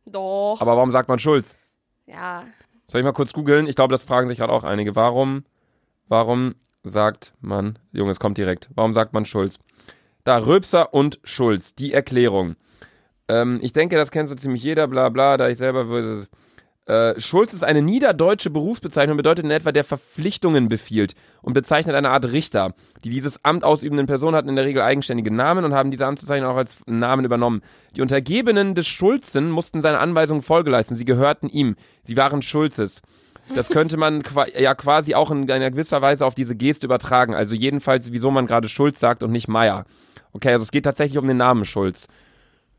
Doch. 0.07 0.59
Aber 0.61 0.77
warum 0.77 0.93
sagt 0.93 1.09
man 1.09 1.19
Schulz? 1.19 1.57
Ja. 2.07 2.45
Soll 2.87 3.01
ich 3.01 3.05
mal 3.05 3.13
kurz 3.13 3.33
googeln? 3.33 3.67
Ich 3.67 3.77
glaube, 3.77 3.93
das 3.93 4.03
fragen 4.03 4.29
sich 4.29 4.39
gerade 4.39 4.53
auch 4.53 4.65
einige. 4.65 4.95
Warum, 4.97 5.45
warum 6.09 6.55
sagt 6.85 7.35
man, 7.41 7.79
Junge, 7.93 8.11
es 8.11 8.21
kommt 8.21 8.39
direkt. 8.39 8.69
Warum 8.75 8.93
sagt 8.93 9.13
man 9.13 9.25
Schulz? 9.25 9.59
Da, 10.25 10.39
Röpser 10.39 10.93
und 10.95 11.21
Schulz, 11.25 11.75
die 11.75 11.93
Erklärung. 11.93 12.57
Ähm, 13.29 13.61
ich 13.63 13.73
denke, 13.73 13.97
das 13.97 14.11
kennt 14.11 14.29
so 14.29 14.35
ziemlich 14.35 14.63
jeder, 14.63 14.89
bla 14.89 15.09
bla, 15.09 15.37
da 15.37 15.49
ich 15.49 15.59
selber 15.59 15.89
würde. 15.89 16.27
Äh, 16.93 17.19
Schulz 17.19 17.55
ist 17.55 17.65
eine 17.65 17.81
niederdeutsche 17.81 18.51
Berufsbezeichnung, 18.51 19.17
bedeutet 19.17 19.47
in 19.47 19.51
etwa 19.51 19.73
der 19.73 19.83
Verpflichtungen 19.83 20.69
befiehlt 20.69 21.15
und 21.41 21.55
bezeichnet 21.55 21.97
eine 21.97 22.11
Art 22.11 22.31
Richter. 22.31 22.75
Die 23.03 23.09
dieses 23.09 23.43
Amt 23.47 23.65
ausübenden 23.65 24.07
Personen 24.07 24.37
hatten 24.37 24.51
in 24.51 24.57
der 24.57 24.67
Regel 24.67 24.83
eigenständige 24.83 25.33
Namen 25.33 25.65
und 25.65 25.73
haben 25.73 25.91
diese 25.91 26.05
Amtsbezeichnung 26.05 26.51
auch 26.51 26.57
als 26.57 26.83
Namen 26.85 27.25
übernommen. 27.25 27.63
Die 27.97 28.03
Untergebenen 28.03 28.75
des 28.75 28.87
Schulzen 28.89 29.51
mussten 29.51 29.81
seine 29.81 30.01
Anweisungen 30.01 30.43
Folge 30.43 30.71
leisten. 30.71 30.95
Sie 30.95 31.07
gehörten 31.07 31.49
ihm. 31.49 31.77
Sie 32.03 32.19
waren 32.19 32.43
Schulzes. 32.43 33.01
Das 33.55 33.71
könnte 33.71 33.97
man 33.97 34.23
ja 34.59 34.75
quasi 34.75 35.15
auch 35.15 35.31
in 35.31 35.51
einer 35.51 35.71
gewisser 35.71 36.03
Weise 36.03 36.27
auf 36.27 36.35
diese 36.35 36.57
Geste 36.57 36.87
übertragen. 36.87 37.35
Also 37.35 37.55
jedenfalls, 37.55 38.13
wieso 38.13 38.31
man 38.31 38.47
gerade 38.47 38.69
Schulz 38.69 39.01
sagt 39.01 39.23
und 39.23 39.33
nicht 39.33 39.49
Meier. 39.49 39.87
Okay, 40.35 40.53
also 40.53 40.63
es 40.63 40.71
geht 40.71 40.85
tatsächlich 40.85 41.17
um 41.17 41.27
den 41.27 41.39
Namen 41.39 41.65
Schulz. 41.65 42.07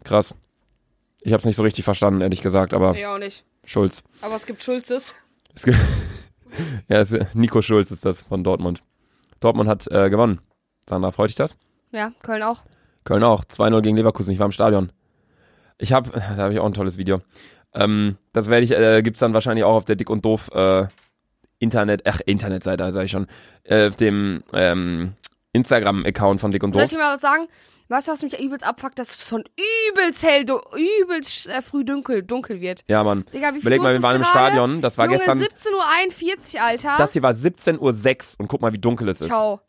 Krass. 0.03 0.35
Ich 1.23 1.33
habe 1.33 1.39
es 1.39 1.45
nicht 1.45 1.55
so 1.55 1.63
richtig 1.63 1.83
verstanden, 1.83 2.21
ehrlich 2.21 2.41
gesagt, 2.41 2.75
aber 2.75 2.91
Nee, 2.91 3.07
auch 3.07 3.17
nicht. 3.17 3.43
Schulz. 3.65 4.03
Aber 4.21 4.35
es 4.35 4.45
gibt 4.45 4.63
Schulzes. 4.63 5.13
Es 5.55 5.63
gibt- 5.63 5.77
ja, 6.87 6.99
es, 6.99 7.15
Nico 7.33 7.61
Schulz 7.61 7.91
ist 7.91 8.05
das 8.05 8.21
von 8.21 8.43
Dortmund. 8.43 8.83
Dortmund 9.39 9.69
hat 9.69 9.87
äh, 9.91 10.09
gewonnen. 10.09 10.39
Sandra, 10.87 11.11
freut 11.11 11.29
dich 11.29 11.35
das? 11.35 11.55
Ja, 11.91 12.11
Köln 12.21 12.43
auch. 12.43 12.61
Köln 13.03 13.23
auch. 13.23 13.43
2-0 13.43 13.81
gegen 13.81 13.97
Leverkusen. 13.97 14.31
Ich 14.33 14.39
war 14.39 14.45
im 14.45 14.51
Stadion. 14.51 14.91
Ich 15.77 15.93
habe, 15.93 16.09
da 16.13 16.37
habe 16.37 16.53
ich 16.53 16.59
auch 16.59 16.65
ein 16.65 16.73
tolles 16.73 16.97
Video. 16.97 17.21
Ähm, 17.73 18.17
das 18.33 18.49
werde 18.49 18.63
ich, 18.63 18.71
äh, 18.71 19.01
gibt's 19.01 19.19
dann 19.19 19.33
wahrscheinlich 19.33 19.63
auch 19.63 19.75
auf 19.75 19.85
der 19.85 19.95
Dick 19.95 20.09
und 20.09 20.23
Doof 20.25 20.49
äh, 20.53 20.87
Internet, 21.59 22.03
ach, 22.05 22.19
Internetseite, 22.25 22.91
sage 22.91 23.05
ich 23.05 23.11
schon, 23.11 23.27
äh, 23.63 23.87
auf 23.87 23.95
dem 23.95 24.43
ähm, 24.53 25.13
Instagram-Account 25.53 26.41
von 26.41 26.51
Dick 26.51 26.63
und 26.63 26.73
Soll 26.73 26.81
Doof. 26.81 26.85
ich 26.91 26.97
dir 26.97 26.97
mal 27.03 27.13
was 27.13 27.21
sagen? 27.21 27.47
Weißt 27.89 28.07
du, 28.07 28.11
was 28.11 28.23
mich 28.23 28.39
übelst 28.39 28.65
abfuckt? 28.65 28.97
Dass 28.97 29.09
es 29.09 29.27
schon 29.27 29.43
übelst 29.91 30.23
hell, 30.23 30.45
übelst 31.01 31.47
äh, 31.47 31.61
früh 31.61 31.83
dunkel, 31.83 32.23
dunkel 32.23 32.61
wird. 32.61 32.83
Ja, 32.87 33.03
Mann. 33.03 33.25
Digga, 33.33 33.49
wie 33.49 33.59
viel 33.59 33.61
Überleg 33.61 33.81
mal, 33.81 33.93
wir 33.93 34.01
waren 34.01 34.17
im? 34.17 34.23
Stadion. 34.23 34.81
Das 34.81 34.97
war 34.97 35.05
Junge, 35.05 35.17
gestern. 35.17 35.39
17.41 35.39 36.55
Uhr, 36.55 36.61
Alter. 36.61 36.95
Das 36.97 37.13
hier 37.13 37.23
war 37.23 37.33
17.06 37.33 37.79
Uhr 37.79 38.39
und 38.39 38.47
guck 38.47 38.61
mal, 38.61 38.73
wie 38.73 38.79
dunkel 38.79 39.09
es 39.09 39.21
ist. 39.21 39.27
Ciao. 39.27 39.61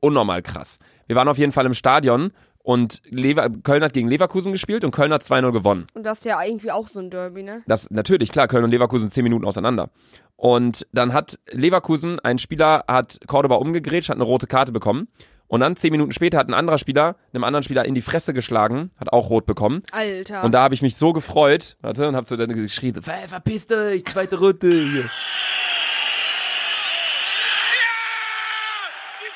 Unnormal 0.00 0.42
krass. 0.42 0.78
Wir 1.06 1.16
waren 1.16 1.28
auf 1.28 1.38
jeden 1.38 1.52
Fall 1.52 1.66
im 1.66 1.74
Stadion 1.74 2.32
und 2.62 3.00
Lever 3.04 3.48
Köln 3.62 3.82
hat 3.82 3.92
gegen 3.92 4.08
Leverkusen 4.08 4.52
gespielt 4.52 4.84
und 4.84 4.90
Köln 4.92 5.12
hat 5.12 5.22
2-0 5.22 5.52
gewonnen. 5.52 5.86
Und 5.94 6.04
das 6.04 6.18
ist 6.18 6.24
ja 6.24 6.42
irgendwie 6.42 6.70
auch 6.70 6.88
so 6.88 7.00
ein 7.00 7.10
Derby, 7.10 7.42
ne? 7.42 7.62
Das 7.66 7.90
natürlich, 7.90 8.30
klar, 8.32 8.48
Köln 8.48 8.64
und 8.64 8.70
Leverkusen 8.70 9.10
10 9.10 9.24
Minuten 9.24 9.44
auseinander. 9.44 9.90
Und 10.36 10.86
dann 10.92 11.12
hat 11.12 11.38
Leverkusen, 11.50 12.20
ein 12.20 12.38
Spieler 12.38 12.84
hat 12.88 13.18
Cordoba 13.26 13.56
umgegrätscht, 13.56 14.08
hat 14.08 14.16
eine 14.16 14.24
rote 14.24 14.46
Karte 14.46 14.72
bekommen. 14.72 15.08
Und 15.50 15.60
dann 15.60 15.76
10 15.76 15.90
Minuten 15.90 16.12
später 16.12 16.38
hat 16.38 16.48
ein 16.48 16.54
anderer 16.54 16.78
Spieler 16.78 17.16
einem 17.34 17.42
anderen 17.44 17.64
Spieler 17.64 17.84
in 17.84 17.94
die 17.96 18.02
Fresse 18.02 18.32
geschlagen, 18.32 18.90
hat 19.00 19.12
auch 19.12 19.30
rot 19.30 19.46
bekommen. 19.46 19.82
Alter. 19.90 20.44
Und 20.44 20.52
da 20.52 20.62
habe 20.62 20.74
ich 20.74 20.80
mich 20.82 20.94
so 20.96 21.12
gefreut, 21.12 21.76
warte, 21.82 22.06
und 22.08 22.14
hab 22.14 22.28
so 22.28 22.36
dann 22.36 22.52
geschrien, 22.54 22.94
so, 22.94 23.02
"Ver- 23.02 23.26
verpiss 23.28 23.66
dich, 23.66 24.04
zweite 24.06 24.38
Rote. 24.38 24.68
Hier. 24.70 25.02
Die 25.02 25.08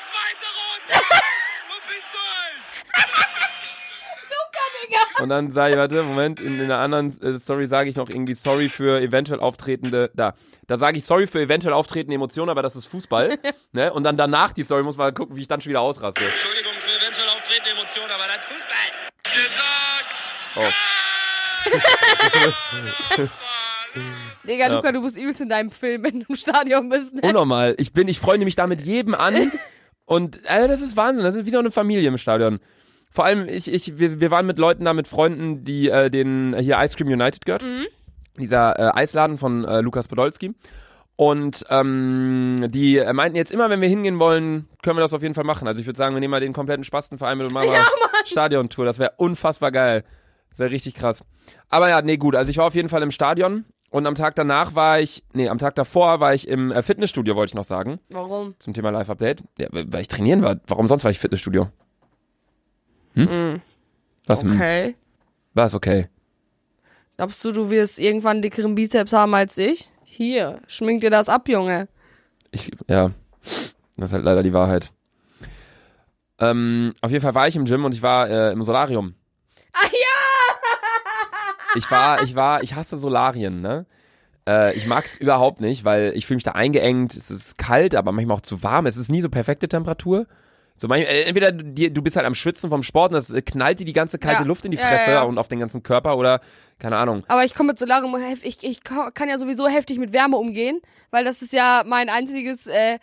zweite 0.07 0.47
Runde! 0.55 1.03
Verpiss 1.67 2.05
dich! 2.11 2.85
Und 5.21 5.29
dann 5.29 5.51
sage 5.51 5.73
ich, 5.73 5.79
warte, 5.79 6.03
Moment, 6.03 6.39
in, 6.39 6.55
in 6.55 6.65
einer 6.65 6.79
anderen 6.79 7.07
äh, 7.21 7.39
Story 7.39 7.67
sage 7.67 7.89
ich 7.89 7.95
noch 7.95 8.09
irgendwie 8.09 8.33
sorry 8.33 8.69
für 8.69 8.99
eventuell 8.99 9.39
auftretende, 9.39 10.11
da, 10.13 10.33
da 10.67 10.77
sage 10.77 10.97
ich 10.97 11.05
sorry 11.05 11.27
für 11.27 11.39
eventuell 11.41 11.73
auftretende 11.73 12.15
Emotionen, 12.15 12.49
aber 12.49 12.61
das 12.61 12.75
ist 12.75 12.87
Fußball. 12.87 13.37
ne? 13.71 13.93
Und 13.93 14.03
dann 14.03 14.17
danach 14.17 14.51
die 14.53 14.63
Story 14.63 14.83
muss 14.83 14.97
man 14.97 15.13
gucken, 15.13 15.35
wie 15.35 15.41
ich 15.41 15.47
dann 15.47 15.61
schon 15.61 15.69
wieder 15.69 15.81
ausraste. 15.81 16.23
Entschuldigung 16.23 16.73
für 16.77 17.01
eventuell 17.01 17.27
auftretende 17.29 17.71
Emotionen, 17.71 18.11
aber 18.11 18.23
das 18.35 18.45
Fußball. 18.45 18.75
Gesagt! 19.23 20.15
Oh. 20.57 20.61
Digga, 24.47 24.67
Ja. 24.67 24.75
Luca, 24.75 24.91
du 24.91 25.01
bist 25.01 25.17
übelst 25.17 25.41
in 25.41 25.49
deinem 25.49 25.71
Film, 25.71 26.03
wenn 26.03 26.19
du 26.19 26.25
im 26.27 26.35
Stadion 26.35 26.89
bist, 26.89 27.13
ne? 27.13 27.21
Unnormal. 27.23 27.75
Ich 27.77 27.93
bin, 27.93 28.07
ich 28.07 28.19
freunde 28.19 28.45
mich 28.45 28.55
da 28.55 28.67
mit 28.67 28.81
jedem 28.81 29.15
an. 29.15 29.51
Und 30.05 30.45
äh, 30.45 30.67
das 30.67 30.81
ist 30.81 30.97
Wahnsinn. 30.97 31.23
Das 31.23 31.35
ist 31.35 31.45
wieder 31.45 31.59
eine 31.59 31.71
Familie 31.71 32.07
im 32.07 32.17
Stadion. 32.17 32.59
Vor 33.15 33.23
allem, 33.23 33.47
ich, 33.47 33.71
ich, 33.71 33.97
wir, 33.97 34.19
wir 34.19 34.29
waren 34.29 34.45
mit 34.45 34.59
Leuten 34.59 34.83
da, 34.83 34.93
mit 34.93 35.07
Freunden, 35.07 35.63
die 35.63 35.87
äh, 35.89 36.09
den 36.09 36.53
hier 36.59 36.77
Ice 36.79 36.97
Cream 36.97 37.07
United 37.07 37.45
gehört. 37.45 37.65
Dieser 38.37 38.77
äh, 38.77 38.91
Eisladen 38.93 39.37
von 39.37 39.63
äh, 39.63 39.79
Lukas 39.79 40.09
Podolski. 40.09 40.53
Und 41.15 41.65
ähm, 41.69 42.67
die 42.67 42.97
äh, 42.97 43.13
meinten 43.13 43.37
jetzt 43.37 43.53
immer, 43.53 43.69
wenn 43.69 43.79
wir 43.79 43.87
hingehen 43.87 44.19
wollen, 44.19 44.67
können 44.83 44.97
wir 44.97 45.01
das 45.01 45.13
auf 45.13 45.21
jeden 45.21 45.33
Fall 45.33 45.45
machen. 45.45 45.65
Also 45.65 45.79
ich 45.79 45.87
würde 45.87 45.95
sagen, 45.95 46.13
wir 46.13 46.19
nehmen 46.19 46.31
mal 46.31 46.41
den 46.41 46.51
kompletten 46.51 46.83
Spastenverein 46.83 47.37
mit 47.37 47.47
und 47.47 47.53
machen 47.53 47.69
mal 47.69 47.77
Stadiontour. 48.25 48.83
Das 48.83 48.99
wäre 48.99 49.13
unfassbar 49.15 49.71
geil. 49.71 50.03
Das 50.49 50.59
wäre 50.59 50.71
richtig 50.71 50.95
krass. 50.95 51.23
Aber 51.69 51.87
ja, 51.87 52.01
nee, 52.01 52.17
gut. 52.17 52.35
Also 52.35 52.49
ich 52.49 52.57
war 52.57 52.65
auf 52.65 52.75
jeden 52.75 52.89
Fall 52.89 53.01
im 53.01 53.11
Stadion. 53.11 53.63
Und 53.91 54.07
am 54.07 54.15
Tag 54.15 54.35
danach 54.35 54.75
war 54.75 54.99
ich, 54.99 55.23
nee, 55.31 55.47
am 55.47 55.57
Tag 55.57 55.75
davor 55.75 56.19
war 56.19 56.33
ich 56.33 56.49
im 56.49 56.69
äh, 56.69 56.83
Fitnessstudio, 56.83 57.37
wollte 57.37 57.51
ich 57.51 57.55
noch 57.55 57.63
sagen, 57.63 57.99
Warum? 58.09 58.55
zum 58.59 58.73
Thema 58.73 58.89
Live-Update. 58.89 59.41
Ja, 59.57 59.69
weil 59.71 60.01
ich 60.01 60.09
trainieren 60.09 60.41
war. 60.41 60.57
Warum 60.67 60.89
sonst 60.89 61.05
war 61.05 61.11
ich 61.11 61.19
Fitnessstudio? 61.19 61.69
Hm? 63.15 63.61
Was? 64.27 64.43
hm? 64.43 64.51
Okay. 64.51 64.95
Was 65.53 65.73
okay? 65.73 66.09
Glaubst 67.17 67.43
du, 67.45 67.51
du 67.51 67.69
wirst 67.69 67.97
irgendwann 67.97 68.41
dickeren 68.41 68.75
Bizeps 68.75 69.13
haben 69.13 69.33
als 69.33 69.57
ich? 69.57 69.89
Hier, 70.03 70.59
schmink 70.67 71.01
dir 71.01 71.09
das 71.09 71.29
ab, 71.29 71.47
Junge. 71.47 71.87
Ich, 72.51 72.71
ja, 72.87 73.11
das 73.97 74.09
ist 74.09 74.13
halt 74.13 74.25
leider 74.25 74.43
die 74.43 74.53
Wahrheit. 74.53 74.91
Ähm, 76.39 76.93
auf 77.01 77.11
jeden 77.11 77.21
Fall 77.21 77.35
war 77.35 77.47
ich 77.47 77.55
im 77.55 77.65
Gym 77.65 77.85
und 77.85 77.93
ich 77.93 78.01
war 78.01 78.29
äh, 78.29 78.51
im 78.51 78.63
Solarium. 78.63 79.15
Ah 79.73 79.85
ja! 79.85 79.97
Ich 81.77 81.91
war, 81.91 82.23
ich 82.23 82.35
war, 82.35 82.63
ich 82.63 82.73
hasse 82.73 82.95
Solarien, 82.95 83.59
ne? 83.59 83.85
Äh, 84.47 84.77
ich 84.77 84.87
mag's 84.87 85.17
überhaupt 85.17 85.59
nicht, 85.59 85.83
weil 85.83 86.13
ich 86.15 86.25
fühle 86.25 86.37
mich 86.37 86.43
da 86.43 86.51
eingeengt. 86.51 87.17
Es 87.17 87.29
ist 87.29 87.57
kalt, 87.57 87.95
aber 87.95 88.13
manchmal 88.13 88.37
auch 88.37 88.41
zu 88.41 88.63
warm. 88.63 88.85
Es 88.85 88.95
ist 88.95 89.09
nie 89.09 89.19
so 89.19 89.27
perfekte 89.27 89.67
Temperatur. 89.67 90.25
So 90.77 90.87
manchmal, 90.89 91.13
äh, 91.13 91.23
entweder 91.23 91.51
du, 91.51 92.01
bist 92.01 92.17
halt 92.17 92.25
am 92.25 92.35
Schwitzen 92.35 92.69
vom 92.69 92.83
Sport 92.83 93.11
und 93.11 93.15
das 93.15 93.29
äh, 93.29 93.41
knallt 93.41 93.79
dir 93.79 93.85
die 93.85 93.93
ganze 93.93 94.19
kalte 94.19 94.41
Ja. 94.41 94.47
Luft 94.47 94.65
in 94.65 94.71
die 94.71 94.77
Fresse 94.77 95.11
ja, 95.11 95.17
ja. 95.17 95.23
und 95.23 95.37
auf 95.37 95.47
den 95.47 95.59
ganzen 95.59 95.83
Körper 95.83 96.17
oder 96.17 96.41
keine 96.79 96.97
Ahnung. 96.97 97.23
Aber 97.29 97.45
ich 97.45 97.55
komme 97.55 97.67
mit 97.67 97.79
Solarium, 97.79 98.15
ich, 98.43 98.63
ich 98.63 98.83
ka- 98.83 99.11
kann 99.11 99.29
ja 99.29 99.37
sowieso 99.37 99.67
heftig 99.67 99.99
mit 99.99 100.11
Wärme 100.11 100.35
umgehen, 100.37 100.81
weil 101.11 101.23
das 101.23 101.41
ist 101.41 101.53
ja 101.53 101.83
mein 101.85 102.09
einziges, 102.09 102.67
äh, 102.67 102.99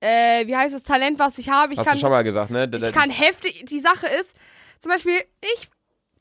äh, 0.00 0.46
wie 0.48 0.56
heißt 0.56 0.74
das, 0.74 0.82
Talent, 0.82 1.20
was 1.20 1.38
ich 1.38 1.48
habe. 1.48 1.72
Ich 1.72 1.78
Hast 1.78 1.86
kann, 1.86 1.94
du 1.96 2.00
schon 2.00 2.10
mal 2.10 2.24
gesagt, 2.24 2.50
ne? 2.50 2.68
ich 2.74 2.92
kann 2.92 3.10
heftig, 3.10 3.66
die 3.68 3.78
Sache 3.78 4.08
ist, 4.20 4.34
zum 4.80 4.90
Beispiel, 4.90 5.14
ich, 5.54 5.68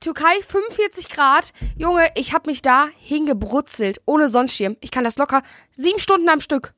Türkei, 0.01 0.33
45 0.47 1.09
Grad, 1.09 1.51
Junge, 1.77 2.09
ich 2.15 2.33
habe 2.33 2.49
mich 2.49 2.61
da 2.61 2.87
hingebrutzelt, 2.99 4.01
ohne 4.05 4.29
Sonnenschirm. 4.29 4.77
Ich 4.81 4.91
kann 4.91 5.03
das 5.03 5.17
locker 5.17 5.41
sieben 5.71 5.99
Stunden 5.99 6.29
am 6.29 6.41
Stück. 6.41 6.73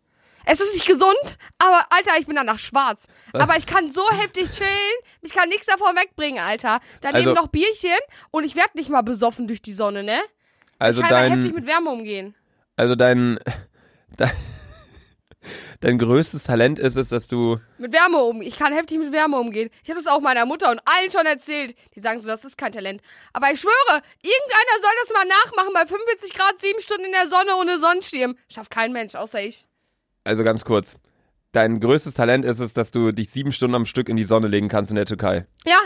Es 0.45 0.60
ist 0.60 0.73
nicht 0.73 0.86
gesund, 0.88 1.38
aber 1.58 1.86
Alter, 1.89 2.12
ich 2.19 2.25
bin 2.25 2.36
danach 2.36 2.60
schwarz. 2.60 3.08
Aber 3.34 3.56
ich 3.58 3.65
kann 3.65 3.89
so 3.91 4.01
heftig 4.12 4.49
chillen, 4.51 4.69
mich 5.21 5.34
kann 5.34 5.49
nichts 5.49 5.67
davon 5.67 5.95
wegbringen, 5.95 6.43
Alter. 6.43 6.79
Daneben 7.01 7.29
Also- 7.29 7.41
noch 7.41 7.47
Bierchen 7.47 7.97
und 8.32 8.43
ich 8.43 8.56
werde 8.56 8.71
nicht 8.75 8.89
mal 8.89 9.01
besoffen 9.03 9.47
durch 9.47 9.62
die 9.62 9.73
Sonne, 9.73 10.03
ne? 10.03 10.19
also 10.79 10.99
ich 11.01 11.08
kann 11.08 11.17
aber 11.17 11.29
heftig 11.29 11.45
dein, 11.51 11.56
mit 11.56 11.65
Wärme 11.65 11.89
umgehen. 11.91 12.36
also 12.75 12.95
dein, 12.95 13.39
dein, 14.17 14.32
dein 15.79 15.97
größtes 15.97 16.43
Talent 16.43 16.77
ist 16.79 16.97
es, 16.97 17.10
dass 17.10 17.27
du 17.29 17.60
Mit 17.77 17.93
Wärme 17.93 18.17
um. 18.17 18.41
Ich 18.41 18.58
kann 18.58 18.73
heftig 18.73 18.97
mit 18.99 19.12
Wärme 19.13 19.38
umgehen. 19.39 19.69
Ich 19.84 19.89
habe 19.89 19.99
das 19.99 20.08
auch 20.08 20.19
meiner 20.19 20.45
Mutter 20.45 20.71
und 20.71 20.82
allen 20.86 21.10
schon 21.12 21.25
erzählt. 21.25 21.75
Die 21.95 21.99
sagen 22.01 22.19
so, 22.19 22.27
das 22.27 22.43
ist 22.43 22.58
kein 22.58 22.71
Talent. 22.73 23.01
Aber 23.32 23.51
ich 23.51 23.60
schwöre, 23.62 24.01
irgendeiner 24.21 24.82
soll 24.82 24.91
das 25.03 25.13
mal 25.13 25.25
nachmachen 25.25 25.73
bei 25.73 25.86
45 25.86 26.34
Grad, 26.34 26.60
sieben 26.62 26.82
Stunden 26.82 27.06
in 27.06 27.12
der 27.13 27.27
Sonne 27.27 27.56
ohne 27.58 27.77
Sonnenschirm. 27.77 28.36
Schafft 28.49 28.71
kein 28.71 28.91
Mensch, 28.91 29.15
außer 29.15 29.41
ich. 29.41 29.67
Also 30.23 30.43
ganz 30.43 30.65
kurz. 30.65 30.95
Dein 31.52 31.79
größtes 31.79 32.13
Talent 32.13 32.45
ist 32.45 32.60
es, 32.60 32.73
dass 32.73 32.91
du 32.91 33.12
dich 33.12 33.29
sieben 33.29 33.52
Stunden 33.52 33.75
am 33.75 33.85
Stück 33.85 34.10
in 34.10 34.15
die 34.15 34.23
Sonne 34.23 34.48
legen 34.48 34.69
kannst 34.69 34.91
in 34.91 34.95
der 34.95 35.06
Türkei. 35.06 35.45
Ja. 35.65 35.77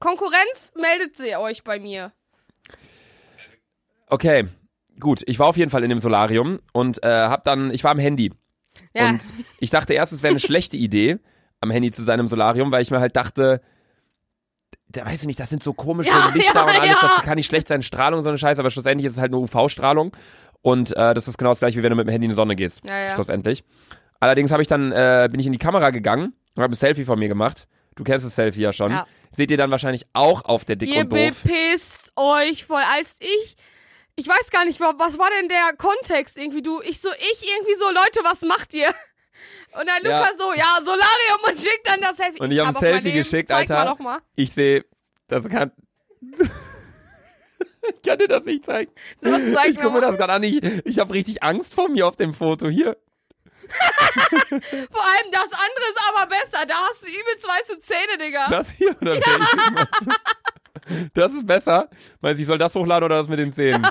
Konkurrenz, 0.00 0.72
meldet 0.76 1.16
sie 1.16 1.36
euch 1.36 1.62
bei 1.62 1.78
mir. 1.78 2.12
Okay, 4.06 4.46
gut. 4.98 5.22
Ich 5.26 5.38
war 5.38 5.46
auf 5.46 5.56
jeden 5.56 5.70
Fall 5.70 5.84
in 5.84 5.90
dem 5.90 6.00
Solarium 6.00 6.58
und 6.72 7.02
äh, 7.04 7.08
hab 7.08 7.44
dann, 7.44 7.70
ich 7.70 7.84
war 7.84 7.90
am 7.92 7.98
Handy. 7.98 8.32
Ja. 8.94 9.10
Und 9.10 9.32
ich 9.58 9.70
dachte 9.70 9.92
erst, 9.94 10.12
es 10.12 10.22
wäre 10.22 10.30
eine 10.30 10.40
schlechte 10.40 10.76
Idee. 10.76 11.18
am 11.60 11.70
Handy 11.70 11.90
zu 11.92 12.02
seinem 12.02 12.26
Solarium, 12.28 12.72
weil 12.72 12.82
ich 12.82 12.90
mir 12.90 13.00
halt 13.00 13.14
dachte, 13.14 13.60
da 14.88 15.04
weiß 15.06 15.20
ich 15.20 15.26
nicht, 15.26 15.38
das 15.38 15.50
sind 15.50 15.62
so 15.62 15.72
komische 15.72 16.10
Ja, 16.10 16.30
Lichter 16.34 16.54
ja, 16.54 16.62
und 16.62 16.80
alles, 16.80 16.94
ja. 16.94 16.98
das 17.00 17.22
kann 17.22 17.36
nicht 17.36 17.46
schlecht 17.46 17.68
sein, 17.68 17.82
Strahlung, 17.82 18.22
so 18.22 18.28
eine 18.30 18.38
Scheiße, 18.38 18.60
aber 18.60 18.70
schlussendlich 18.70 19.06
ist 19.06 19.12
es 19.12 19.18
halt 19.20 19.30
nur 19.30 19.42
UV-Strahlung 19.42 20.16
und 20.62 20.96
äh, 20.96 21.14
das 21.14 21.28
ist 21.28 21.38
genau 21.38 21.50
das 21.50 21.58
gleiche, 21.60 21.78
wie 21.78 21.82
wenn 21.82 21.90
du 21.90 21.96
mit 21.96 22.06
dem 22.06 22.10
Handy 22.10 22.26
in 22.26 22.30
die 22.30 22.36
Sonne 22.36 22.56
gehst, 22.56 22.84
Ja, 22.84 22.98
ja. 23.06 23.14
schlussendlich. 23.14 23.64
Allerdings 24.20 24.50
habe 24.52 24.62
ich 24.62 24.68
dann, 24.68 24.92
äh, 24.92 25.28
bin 25.30 25.40
ich 25.40 25.46
in 25.46 25.52
die 25.52 25.58
Kamera 25.58 25.90
gegangen 25.90 26.34
und 26.54 26.62
habe 26.62 26.72
ein 26.72 26.76
Selfie 26.76 27.04
von 27.04 27.18
mir 27.18 27.28
gemacht. 27.28 27.66
Du 27.96 28.04
kennst 28.04 28.24
das 28.26 28.34
Selfie 28.36 28.60
ja 28.62 28.72
schon. 28.72 28.92
Ja. 28.92 29.06
Seht 29.32 29.50
ihr 29.50 29.56
dann 29.56 29.70
wahrscheinlich 29.70 30.06
auch 30.12 30.44
auf 30.44 30.64
der 30.64 30.76
Dick 30.76 30.90
Ihr 30.90 31.02
und 31.02 31.12
Doof. 31.12 31.42
bepisst 31.44 32.12
euch 32.16 32.64
voll. 32.66 32.82
Als 32.96 33.16
ich, 33.20 33.56
ich 34.16 34.26
weiß 34.28 34.50
gar 34.50 34.64
nicht, 34.64 34.80
wa- 34.80 34.94
was 34.98 35.18
war 35.18 35.28
denn 35.38 35.48
der 35.48 35.72
Kontext 35.78 36.36
irgendwie? 36.36 36.62
Du, 36.62 36.80
ich 36.82 37.00
so, 37.00 37.08
ich 37.10 37.48
irgendwie 37.48 37.74
so, 37.74 37.84
Leute, 37.86 38.20
was 38.24 38.42
macht 38.42 38.74
ihr? 38.74 38.88
Und 39.72 39.86
dann 39.88 40.02
Ja. 40.04 40.18
Luca 40.20 40.30
so, 40.36 40.52
ja, 40.52 40.76
Solarium 40.78 41.40
und 41.48 41.60
schickt 41.60 41.86
dann 41.88 42.00
das 42.00 42.16
Selfie. 42.16 42.40
Und 42.40 42.50
ich 42.52 42.58
hab 42.58 42.66
ein 42.66 42.74
hab 42.74 42.76
auch 42.76 42.82
mein 42.82 42.90
Selfie 42.92 43.12
geschickt, 43.12 43.50
Alter. 43.52 43.96
Ich 44.34 44.52
sehe, 44.52 44.84
das 45.28 45.48
kann. 45.48 45.72
Ich 47.94 48.02
kann 48.08 48.18
dir 48.18 48.28
das 48.28 48.44
nicht 48.44 48.64
zeigen. 48.64 48.90
Los, 49.20 49.40
zeig 49.54 49.70
Ich 49.70 49.76
gucke 49.76 49.90
mir 49.90 50.00
das 50.00 50.16
gerade 50.16 50.32
an. 50.32 50.42
Ich, 50.42 50.62
ich 50.84 50.98
habe 50.98 51.12
richtig 51.14 51.42
Angst 51.42 51.74
vor 51.74 51.88
mir 51.88 52.06
auf 52.06 52.16
dem 52.16 52.34
Foto. 52.34 52.68
Hier. 52.68 52.96
Vor 54.48 54.58
allem 54.58 55.30
das 55.30 55.52
andere 55.52 55.84
ist 55.88 56.00
aber 56.08 56.26
besser. 56.26 56.66
Da 56.66 56.74
hast 56.88 57.06
du 57.06 57.08
übelst 57.08 57.46
weiße 57.46 57.78
Zähne, 57.80 58.18
Digga. 58.18 58.48
Das 58.50 58.70
hier 58.70 58.96
oder 59.00 59.12
welches? 59.12 59.70
meinst 59.74 60.06
du? 60.06 61.10
Das 61.14 61.32
ist 61.32 61.46
besser. 61.46 61.88
Meinst 62.20 62.38
du, 62.38 62.42
ich 62.42 62.46
soll 62.48 62.58
das 62.58 62.74
hochladen 62.74 63.04
oder 63.04 63.16
das 63.18 63.28
mit 63.28 63.38
den 63.38 63.52
Zähnen? 63.52 63.86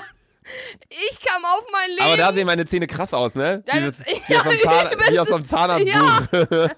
Ich 0.88 1.20
kam 1.20 1.44
auf 1.44 1.64
mein 1.72 1.90
Leben. 1.90 2.02
Aber 2.02 2.16
da 2.16 2.34
sehen 2.34 2.46
meine 2.46 2.66
Zähne 2.66 2.86
krass 2.86 3.14
aus, 3.14 3.34
ne? 3.34 3.62
Ja, 3.66 3.74
Wie, 3.74 3.92
wie, 4.28 4.36
aus, 4.36 4.60
Zahn, 4.62 4.90
wie 5.08 5.20
aus 5.20 5.32
einem 5.32 5.44
Zahnarztbuch. 5.44 6.70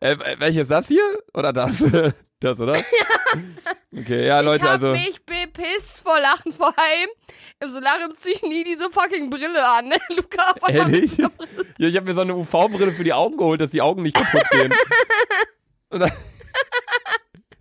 äh, 0.00 0.16
welches 0.38 0.68
das 0.68 0.88
hier 0.88 1.18
oder 1.34 1.52
das? 1.52 1.82
Das, 2.42 2.60
oder? 2.60 2.76
Okay, 3.94 4.26
ja, 4.26 4.40
Leute, 4.40 4.64
ich 4.64 4.70
hab 4.70 4.82
also. 4.82 4.92
mich 4.92 5.20
bepisst 5.26 6.00
vor 6.00 6.18
Lachen. 6.18 6.52
Vor 6.52 6.68
allem 6.78 7.10
im 7.60 7.70
Solarium 7.70 8.16
zieh 8.16 8.30
ich 8.30 8.42
nie 8.42 8.64
diese 8.64 8.88
fucking 8.90 9.28
Brille 9.28 9.66
an. 9.68 9.88
Ne? 9.88 9.96
Luca, 10.16 10.54
Ehrlich? 10.68 11.18
Ja, 11.18 11.28
ich 11.76 11.96
habe 11.96 12.06
mir 12.06 12.14
so 12.14 12.22
eine 12.22 12.34
UV-Brille 12.34 12.92
für 12.92 13.04
die 13.04 13.12
Augen 13.12 13.36
geholt, 13.36 13.60
dass 13.60 13.70
die 13.70 13.82
Augen 13.82 14.02
nicht 14.02 14.16
kaputt 14.16 14.48
gehen. 14.50 14.72
Dann 15.90 16.10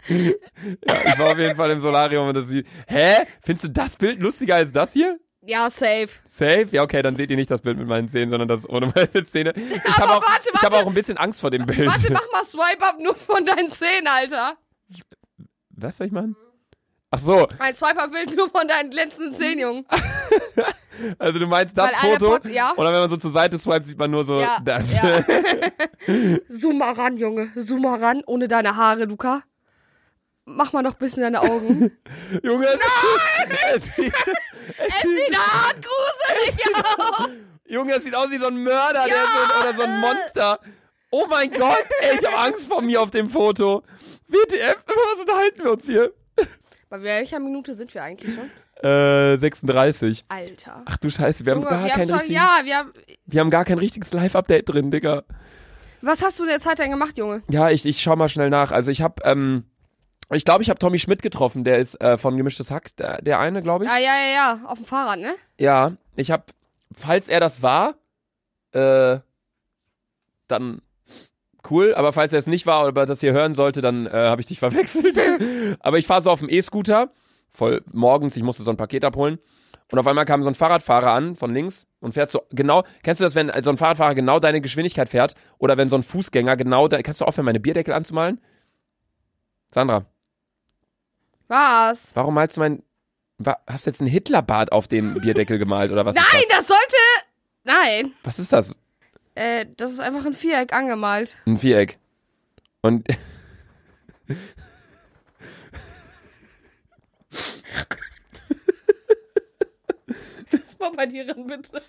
ja, 0.08 1.04
ich 1.06 1.20
war 1.20 1.32
auf 1.32 1.38
jeden 1.38 1.56
Fall 1.56 1.72
im 1.72 1.82
Solarium 1.82 2.30
und 2.30 2.34
das 2.34 2.48
sieht. 2.48 2.66
Hä? 2.88 3.28
Findest 3.42 3.66
du 3.66 3.70
das 3.70 3.96
Bild 3.98 4.20
lustiger 4.20 4.56
als 4.56 4.72
das 4.72 4.94
hier? 4.94 5.20
Ja, 5.44 5.70
safe. 5.70 6.10
Safe? 6.26 6.68
Ja, 6.72 6.84
okay, 6.84 7.02
dann 7.02 7.16
seht 7.16 7.32
ihr 7.32 7.38
nicht 7.38 7.50
das 7.50 7.62
Bild 7.62 7.78
mit 7.78 7.88
meinen 7.88 8.08
Zähnen, 8.08 8.30
sondern 8.30 8.48
das 8.48 8.70
ohne 8.70 8.92
meine 8.96 9.26
Zähne. 9.26 9.54
Ich 9.56 9.98
habe 9.98 10.04
Aber 10.04 10.18
auch, 10.18 10.30
warte, 10.30 10.50
ich 10.54 10.62
hab 10.62 10.74
auch 10.74 10.88
ein 10.88 10.94
bisschen 10.94 11.18
Angst 11.18 11.42
vor 11.42 11.50
dem 11.50 11.66
Bild. 11.66 11.88
Warte, 11.88 12.12
mach 12.12 12.26
mal 12.32 12.46
Swipe 12.46 12.84
Up 12.84 13.00
nur 13.00 13.16
von 13.16 13.46
deinen 13.46 13.72
Zähnen, 13.72 14.08
Alter. 14.08 14.58
Was 15.70 15.98
soll 15.98 16.08
ich 16.08 16.14
machen? 16.14 16.36
Ach 17.14 17.20
so, 17.20 17.48
Ein 17.60 17.76
Swipe 17.76 18.00
Up 18.02 18.12
Bild 18.12 18.36
nur 18.38 18.50
von 18.50 18.68
deinen 18.68 18.90
glänzenden 18.90 19.34
Zähnen, 19.34 19.60
Junge. 19.60 19.86
also 21.20 21.40
du 21.40 21.48
meinst 21.48 21.78
das 21.78 21.92
Weil 22.02 22.12
Foto? 22.14 22.30
Pod- 22.40 22.46
ja. 22.46 22.74
Oder 22.78 22.94
wenn 22.94 23.00
man 23.02 23.10
so 23.10 23.18
zur 23.18 23.32
Seite 23.32 23.58
swipet, 23.60 23.86
sieht 23.86 23.98
man 24.00 24.12
nur 24.12 24.24
so 24.24 24.40
Ja, 24.40 24.60
das. 24.64 24.86
ja. 24.94 25.22
Zoom 26.50 26.78
mal 26.78 26.94
ran, 26.94 27.18
Junge. 27.18 27.52
Zoom 27.58 27.82
mal 27.82 28.00
ran, 28.02 28.22
ohne 28.26 28.48
deine 28.48 28.78
Haare, 28.78 29.04
Luca. 29.06 29.44
Mach 30.46 30.72
mal 30.74 30.82
noch 30.84 30.94
ein 30.94 31.00
bisschen 31.00 31.24
deine 31.24 31.42
Augen. 31.42 31.92
Junge, 32.44 32.66
es, 32.68 32.80
es, 33.76 33.84
sieht, 33.96 34.14
es 34.78 35.02
sieht 35.02 35.38
hart 35.38 35.78
gruselig 35.82 36.76
aus. 36.98 37.30
Junge, 37.66 37.94
es 37.96 38.04
sieht 38.04 38.16
aus 38.16 38.32
wie 38.32 38.38
so 38.38 38.48
ein 38.48 38.64
Mörder 38.64 39.04
der 39.06 39.08
Ja. 39.08 39.26
so, 39.26 39.60
oder 39.62 39.76
so 39.76 39.82
ein 39.84 40.00
Monster. 40.00 40.60
Oh 41.14 41.26
mein 41.30 41.52
Gott, 41.52 41.86
ey, 42.00 42.18
ich 42.18 42.26
habe 42.26 42.38
Angst 42.38 42.68
vor 42.68 42.82
mir 42.82 43.02
auf 43.02 43.12
dem 43.12 43.30
Foto. 43.30 43.84
WTF, 44.30 44.78
was 44.88 45.20
unterhalten 45.20 45.64
wir 45.64 45.72
uns 45.74 45.86
hier? 45.86 46.14
Bei 46.90 47.02
welcher 47.02 47.40
Minute 47.40 47.76
sind 47.76 47.94
wir 47.94 48.02
eigentlich 48.04 48.34
schon? 48.34 48.50
Äh, 48.90 49.38
36. 49.38 50.24
Alter. 50.30 50.84
Ach 50.86 50.98
du 50.98 51.10
Scheiße, 51.10 51.46
wir 51.46 51.52
haben 51.52 51.60
Junge, 51.60 51.70
gar 51.70 51.84
wir 51.84 51.92
kein 51.92 52.00
haben 52.00 52.08
schon, 52.08 52.18
richtigen, 52.18 52.36
ja, 52.36 52.60
wir 52.64 52.78
haben, 52.78 52.94
wir 53.26 53.40
haben 53.42 53.50
gar 53.50 53.66
kein 53.66 53.78
richtiges 53.78 54.14
Live-Update 54.14 54.70
drin, 54.70 54.90
Digga. 54.90 55.24
was 56.02 56.22
hast 56.24 56.40
du 56.40 56.44
in 56.44 56.50
der 56.50 56.62
Zeit 56.62 56.80
denn 56.80 56.92
gemacht, 56.92 57.18
Junge? 57.18 57.44
Ja, 57.50 57.70
ich, 57.70 57.86
ich 57.86 58.02
schau 58.02 58.16
mal 58.16 58.30
schnell 58.30 58.50
nach. 58.50 58.72
Also 58.72 58.90
ich 58.90 59.02
habe, 59.02 59.22
ähm, 59.26 59.66
ich 60.32 60.46
glaube, 60.46 60.64
ich 60.64 60.70
habe 60.70 60.80
Tommy 60.80 60.98
Schmidt 60.98 61.22
getroffen. 61.22 61.66
Der 61.66 61.78
ist 61.78 62.00
äh, 62.02 62.18
von 62.18 62.38
Gemischtes 62.38 62.72
Hack, 62.72 62.96
der, 62.96 63.22
der 63.22 63.40
eine, 63.40 63.62
glaube 63.62 63.84
ich. 63.84 63.92
Ah, 63.92 63.98
ja, 63.98 64.16
ja, 64.16 64.34
ja, 64.34 64.62
auf 64.66 64.80
dem 64.80 64.86
Fahrrad, 64.86 65.20
ne? 65.20 65.36
Ja, 65.60 65.92
ich 66.16 66.32
habe, 66.32 66.46
falls 66.96 67.28
er 67.28 67.42
das 67.42 67.62
war, 67.62 67.96
äh, 68.72 69.20
dann 70.48 70.82
cool. 71.70 71.94
Aber 71.96 72.14
falls 72.14 72.34
er 72.34 72.40
es 72.40 72.48
nicht 72.48 72.66
war 72.66 72.88
oder 72.88 73.06
das 73.06 73.20
hier 73.20 73.34
hören 73.34 73.54
sollte, 73.54 73.82
dann 73.82 74.08
äh, 74.08 74.12
habe 74.12 74.42
ich 74.42 74.48
dich 74.48 74.60
verwechselt. 74.60 75.20
aber 75.80 75.98
ich 75.98 76.08
fahre 76.08 76.22
so 76.22 76.30
auf 76.32 76.40
dem 76.40 76.50
E-Scooter, 76.50 77.12
voll 77.52 77.84
morgens, 77.92 78.36
ich 78.38 78.44
musste 78.44 78.64
so 78.64 78.72
ein 78.72 78.78
Paket 78.78 79.06
abholen. 79.06 79.40
Und 79.92 80.00
auf 80.00 80.08
einmal 80.08 80.24
kam 80.24 80.42
so 80.42 80.48
ein 80.48 80.56
Fahrradfahrer 80.56 81.12
an 81.12 81.36
von 81.36 81.54
links 81.54 81.86
und 82.00 82.14
fährt 82.14 82.32
so 82.32 82.44
genau. 82.52 82.84
Kennst 83.04 83.20
du 83.20 83.26
das, 83.26 83.36
wenn 83.36 83.52
so 83.62 83.70
ein 83.72 83.78
Fahrradfahrer 83.78 84.16
genau 84.16 84.40
deine 84.40 84.62
Geschwindigkeit 84.62 85.10
fährt 85.10 85.36
oder 85.58 85.76
wenn 85.76 85.90
so 85.90 85.98
ein 85.98 86.04
Fußgänger 86.04 86.56
genau 86.56 86.88
da. 86.88 87.02
Kannst 87.02 87.20
du 87.20 87.26
aufhören, 87.26 87.44
meine 87.46 87.60
Bierdeckel 87.60 87.94
anzumalen? 87.94 88.40
Sandra, 89.74 90.06
Was? 91.48 92.16
warum 92.16 92.34
malst 92.36 92.56
du 92.58 92.62
mein. 92.62 92.84
Hast 93.68 93.86
du 93.86 93.90
jetzt 93.90 94.00
einen 94.02 94.10
Hitlerbart 94.10 94.72
auf 94.72 94.88
den 94.88 95.16
Bierdeckel 95.16 95.58
gemalt 95.58 95.92
oder 95.92 96.06
was? 96.06 96.16
ist 96.16 96.22
Nein, 96.22 96.44
das? 96.50 96.58
das 96.60 96.68
sollte. 96.68 96.96
Nein. 97.64 98.14
Was 98.24 98.40
ist 98.40 98.54
das? 98.54 98.80
Äh, 99.36 99.66
das 99.78 99.92
ist 99.92 100.00
einfach 100.00 100.26
ein 100.26 100.34
Viereck 100.34 100.74
angemalt. 100.74 101.38
Ein 101.46 101.58
Viereck. 101.58 101.98
Und 102.82 103.08
Das 110.50 110.80
mal 110.80 110.92
bei 110.92 111.06
dir 111.06 111.30
ran, 111.30 111.48
bitte. 111.48 111.82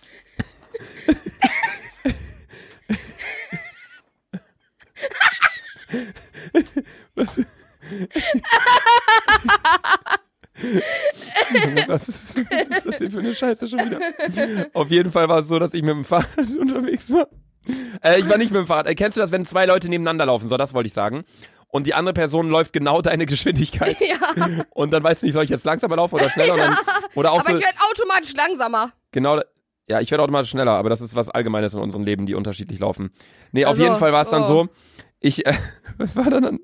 was 7.14 7.36
ist, 10.62 11.86
was 11.88 12.08
ist 12.08 12.86
das 12.86 12.98
hier 12.98 13.10
für 13.10 13.18
eine 13.20 13.34
Scheiße 13.34 13.68
schon 13.68 13.78
wieder? 13.80 14.00
Auf 14.74 14.90
jeden 14.90 15.10
Fall 15.10 15.28
war 15.28 15.38
es 15.40 15.48
so, 15.48 15.58
dass 15.58 15.74
ich 15.74 15.82
mit 15.82 15.90
dem 15.90 16.04
Fahrrad 16.04 16.28
unterwegs 16.60 17.10
war. 17.10 17.28
Äh, 18.02 18.20
ich 18.20 18.28
war 18.28 18.38
nicht 18.38 18.50
mit 18.52 18.58
dem 18.60 18.66
Fahrrad. 18.66 18.86
Äh, 18.86 18.94
kennst 18.94 19.16
du 19.16 19.20
das, 19.20 19.30
wenn 19.32 19.44
zwei 19.44 19.66
Leute 19.66 19.88
nebeneinander 19.88 20.26
laufen? 20.26 20.48
So, 20.48 20.56
das 20.56 20.74
wollte 20.74 20.88
ich 20.88 20.94
sagen. 20.94 21.24
Und 21.68 21.86
die 21.86 21.94
andere 21.94 22.12
Person 22.12 22.48
läuft 22.50 22.72
genau 22.72 23.00
deine 23.02 23.24
Geschwindigkeit. 23.32 23.96
Ja. 24.00 24.64
Und 24.70 24.92
dann 24.92 25.02
weißt 25.02 25.22
du 25.22 25.26
nicht, 25.26 25.34
soll 25.34 25.44
ich 25.44 25.50
jetzt 25.50 25.64
langsamer 25.64 25.96
laufen 25.96 26.16
oder 26.16 26.28
schneller? 26.30 26.56
Dann, 26.56 26.76
oder 27.14 27.32
auch 27.32 27.40
Aber 27.40 27.50
so, 27.50 27.56
ich 27.58 27.64
werde 27.64 27.78
automatisch 27.90 28.34
langsamer. 28.34 28.92
genau, 29.10 29.40
ja, 29.88 30.00
ich 30.00 30.10
werde 30.10 30.22
automatisch 30.22 30.50
schneller, 30.50 30.72
aber 30.72 30.90
das 30.90 31.00
ist 31.00 31.14
was 31.16 31.28
Allgemeines 31.30 31.74
in 31.74 31.80
unserem 31.80 32.04
Leben, 32.04 32.26
die 32.26 32.34
unterschiedlich 32.34 32.78
laufen. 32.78 33.10
Nee, 33.52 33.64
auf 33.64 33.70
Also, 33.72 33.82
jeden 33.84 33.96
Fall 33.96 34.12
war 34.12 34.22
es 34.22 34.30
dann 34.30 34.42
oh. 34.42 34.46
so, 34.46 34.68
ich 35.20 35.46
äh, 35.46 35.54
war 36.14 36.30
dann, 36.30 36.42
dann 36.42 36.60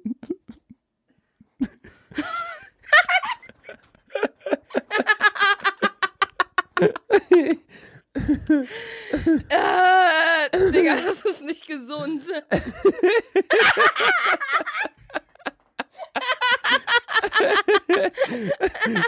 Äh, 9.48 10.70
Digga, 10.72 10.96
das 10.96 11.24
ist 11.24 11.44
nicht 11.44 11.66
gesund. 11.66 12.24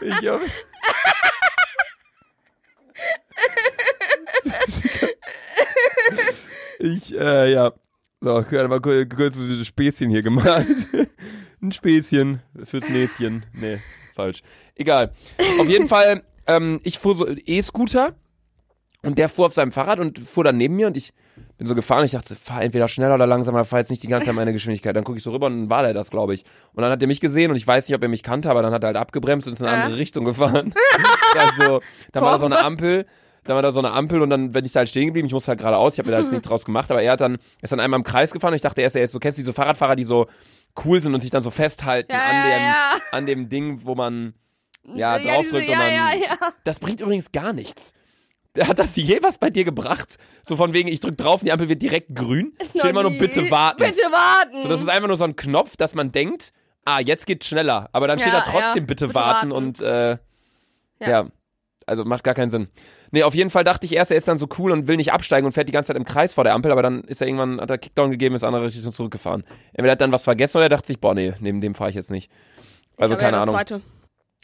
Ich 0.02 0.28
hab... 0.28 0.40
ich, 6.78 7.14
äh, 7.14 7.52
ja. 7.52 7.72
So, 8.20 8.44
gerade 8.44 8.68
mal 8.68 8.80
kurz, 8.80 9.08
kurz 9.14 9.36
ein 9.38 9.64
Späßchen 9.64 10.10
hier 10.10 10.22
gemalt. 10.22 10.86
ein 11.62 11.72
Späßchen 11.72 12.42
fürs 12.64 12.88
Näschen. 12.88 13.46
Nee, 13.54 13.80
falsch. 14.14 14.42
Egal. 14.74 15.12
Auf 15.58 15.68
jeden 15.68 15.88
Fall, 15.88 16.22
ähm, 16.56 16.80
ich 16.82 16.98
fuhr 16.98 17.14
so 17.14 17.26
E-Scooter 17.28 18.14
und 19.02 19.18
der 19.18 19.28
fuhr 19.28 19.46
auf 19.46 19.54
seinem 19.54 19.72
Fahrrad 19.72 19.98
und 20.00 20.18
fuhr 20.18 20.44
dann 20.44 20.56
neben 20.56 20.76
mir 20.76 20.86
und 20.86 20.96
ich 20.96 21.12
bin 21.56 21.66
so 21.66 21.74
gefahren. 21.74 22.04
Ich 22.04 22.10
dachte, 22.12 22.34
fahr 22.36 22.62
entweder 22.62 22.88
schneller 22.88 23.14
oder 23.14 23.26
langsamer, 23.26 23.64
fahr 23.64 23.78
jetzt 23.78 23.90
nicht 23.90 24.02
die 24.02 24.08
ganze 24.08 24.26
Zeit 24.26 24.34
meine 24.34 24.52
Geschwindigkeit. 24.52 24.94
Dann 24.94 25.04
gucke 25.04 25.18
ich 25.18 25.24
so 25.24 25.30
rüber 25.30 25.46
und 25.46 25.56
dann 25.62 25.70
war 25.70 25.82
der 25.82 25.94
das, 25.94 26.10
glaube 26.10 26.34
ich. 26.34 26.44
Und 26.74 26.82
dann 26.82 26.90
hat 26.90 27.00
er 27.02 27.08
mich 27.08 27.20
gesehen 27.20 27.50
und 27.50 27.56
ich 27.56 27.66
weiß 27.66 27.88
nicht, 27.88 27.96
ob 27.96 28.02
er 28.02 28.08
mich 28.08 28.22
kannte, 28.22 28.50
aber 28.50 28.62
dann 28.62 28.72
hat 28.72 28.82
er 28.84 28.88
halt 28.88 28.96
abgebremst 28.96 29.46
und 29.46 29.54
ist 29.54 29.60
in 29.60 29.66
eine 29.66 29.76
Äh. 29.78 29.84
andere 29.84 29.98
Richtung 29.98 30.24
gefahren. 30.24 30.74
also, 31.58 31.80
dann 32.12 32.22
war 32.22 32.32
da 32.32 32.38
so 32.38 32.46
eine 32.46 32.58
Ampel. 32.62 33.06
Dann 33.44 33.54
war 33.54 33.62
da 33.62 33.72
so 33.72 33.78
eine 33.80 33.92
Ampel 33.92 34.20
und 34.20 34.28
dann 34.28 34.52
bin 34.52 34.66
ich 34.66 34.72
da 34.72 34.80
halt 34.80 34.90
stehen 34.90 35.06
geblieben. 35.06 35.26
Ich 35.26 35.32
musste 35.32 35.48
halt 35.48 35.60
geradeaus. 35.60 35.94
Ich 35.94 35.98
habe 35.98 36.10
mir 36.10 36.16
da 36.16 36.22
jetzt 36.22 36.30
nichts 36.30 36.46
draus 36.46 36.66
gemacht, 36.66 36.90
aber 36.90 37.00
er 37.00 37.12
hat 37.12 37.22
dann, 37.22 37.38
ist 37.62 37.72
dann 37.72 37.80
einmal 37.80 37.98
im 37.98 38.04
Kreis 38.04 38.32
gefahren 38.32 38.52
und 38.52 38.56
ich 38.56 38.62
dachte 38.62 38.82
erst, 38.82 38.96
er 38.96 39.02
ist 39.04 39.12
so, 39.12 39.18
kennst 39.18 39.38
du 39.38 39.40
diese 39.42 39.54
Fahrradfahrer, 39.54 39.96
die 39.96 40.04
so 40.04 40.26
cool 40.84 41.00
sind 41.00 41.14
und 41.14 41.22
sich 41.22 41.30
dann 41.30 41.42
so 41.42 41.50
festhalten 41.50 42.12
Ja, 42.12 42.18
an, 42.18 42.34
dem, 42.36 42.62
ja. 42.66 42.74
an 43.12 43.26
dem 43.26 43.48
Ding, 43.48 43.80
wo 43.84 43.94
man 43.94 44.34
ja, 44.84 45.16
Ja, 45.16 45.18
draufdrückt 45.18 45.62
diese- 45.68 45.72
und 45.72 45.78
dann. 45.78 45.92
ja, 45.94 46.10
ja. 46.14 46.52
Das 46.64 46.78
bringt 46.78 47.00
übrigens 47.00 47.32
gar 47.32 47.52
nichts. 47.52 47.92
Hat 48.58 48.78
das 48.80 48.96
je 48.96 49.22
was 49.22 49.38
bei 49.38 49.50
dir 49.50 49.64
gebracht? 49.64 50.16
So 50.42 50.56
von 50.56 50.72
wegen, 50.72 50.88
ich 50.88 50.98
drück 51.00 51.16
drauf 51.16 51.40
und 51.42 51.46
die 51.46 51.52
Ampel 51.52 51.68
wird 51.68 51.82
direkt 51.82 52.14
grün? 52.16 52.52
Steht 52.70 52.84
immer 52.86 53.02
nur 53.02 53.12
bitte 53.12 53.48
warten. 53.50 53.82
Bitte 53.82 54.02
warten. 54.10 54.62
So, 54.62 54.68
das 54.68 54.80
ist 54.80 54.88
einfach 54.88 55.06
nur 55.08 55.16
so 55.16 55.24
ein 55.24 55.36
Knopf, 55.36 55.76
dass 55.76 55.94
man 55.94 56.10
denkt, 56.10 56.52
ah, 56.84 56.98
jetzt 57.00 57.26
geht's 57.26 57.46
schneller. 57.46 57.88
Aber 57.92 58.08
dann 58.08 58.18
steht 58.18 58.32
da 58.32 58.40
trotzdem 58.40 58.86
bitte, 58.86 59.06
bitte 59.06 59.14
warten, 59.14 59.50
warten. 59.50 59.52
und 59.52 59.80
äh, 59.80 60.18
ja. 61.00 61.26
Also 61.86 62.04
macht 62.04 62.22
gar 62.24 62.34
keinen 62.34 62.50
Sinn. 62.50 62.68
Nee, 63.10 63.22
auf 63.24 63.34
jeden 63.34 63.50
Fall 63.50 63.64
dachte 63.64 63.84
ich 63.86 63.94
erst, 63.94 64.10
er 64.12 64.16
ist 64.16 64.28
dann 64.28 64.38
so 64.38 64.48
cool 64.58 64.70
und 64.70 64.86
will 64.86 64.96
nicht 64.96 65.12
absteigen 65.12 65.44
und 65.46 65.52
fährt 65.52 65.68
die 65.68 65.72
ganze 65.72 65.88
Zeit 65.88 65.96
im 65.96 66.04
Kreis 66.04 66.34
vor 66.34 66.44
der 66.44 66.54
Ampel, 66.54 66.70
aber 66.70 66.82
dann 66.82 67.02
ist 67.04 67.20
er 67.20 67.26
irgendwann, 67.26 67.60
hat 67.60 67.70
er 67.70 67.78
Kickdown 67.78 68.10
gegeben, 68.12 68.34
ist 68.36 68.42
in 68.42 68.48
andere 68.48 68.64
Richtung 68.66 68.92
zurückgefahren. 68.92 69.42
Entweder 69.72 69.92
hat 69.92 69.98
er 70.00 70.04
dann 70.06 70.12
was 70.12 70.22
vergessen 70.24 70.58
oder 70.58 70.66
er 70.66 70.68
dachte 70.70 70.86
sich, 70.88 71.00
boah, 71.00 71.14
nee, 71.14 71.32
neben 71.40 71.60
dem 71.60 71.74
fahre 71.74 71.90
ich 71.90 71.96
jetzt 71.96 72.10
nicht. 72.12 72.30
Also 72.96 73.14
Ich 73.14 73.20
ja 73.20 73.26
keine 73.26 73.36
das 73.38 73.42
Ahnung. 73.42 73.54
Zweite. 73.56 73.80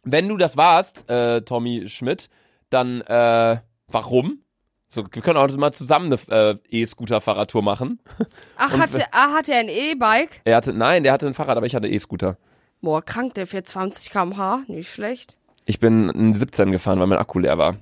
Wenn 0.09 0.28
du 0.28 0.36
das 0.36 0.57
warst, 0.57 1.11
äh, 1.11 1.42
Tommy 1.42 1.88
Schmidt, 1.88 2.30
dann 2.70 3.00
äh, 3.02 3.59
warum? 3.88 4.38
So, 4.86 5.02
wir 5.02 5.20
können 5.20 5.36
auch 5.36 5.48
mal 5.57 5.72
zusammen 5.72 6.12
eine 6.30 6.54
äh, 6.70 6.80
E-Scooter-Fahrradtour 6.82 7.61
machen. 7.61 7.98
Ach, 8.57 8.72
Und- 8.72 8.80
hatte, 8.80 9.04
ah, 9.11 9.32
hat 9.32 9.48
er 9.48 9.59
ein 9.59 9.68
E-Bike? 9.68 10.40
Er 10.44 10.57
hatte, 10.57 10.72
nein, 10.72 11.02
der 11.02 11.12
hatte 11.12 11.26
ein 11.26 11.34
Fahrrad, 11.34 11.57
aber 11.57 11.66
ich 11.66 11.74
hatte 11.74 11.88
E-Scooter. 11.88 12.38
Boah, 12.80 13.02
krank, 13.02 13.34
der 13.34 13.48
fährt 13.48 13.66
20 13.66 14.11
km/h. 14.11 14.62
Nicht 14.68 14.88
schlecht. 14.92 15.36
Ich 15.64 15.80
bin 15.80 16.09
ein 16.09 16.34
17 16.36 16.70
gefahren, 16.70 17.00
weil 17.00 17.09
mein 17.09 17.18
Akku 17.18 17.40
leer 17.40 17.59
war. 17.59 17.76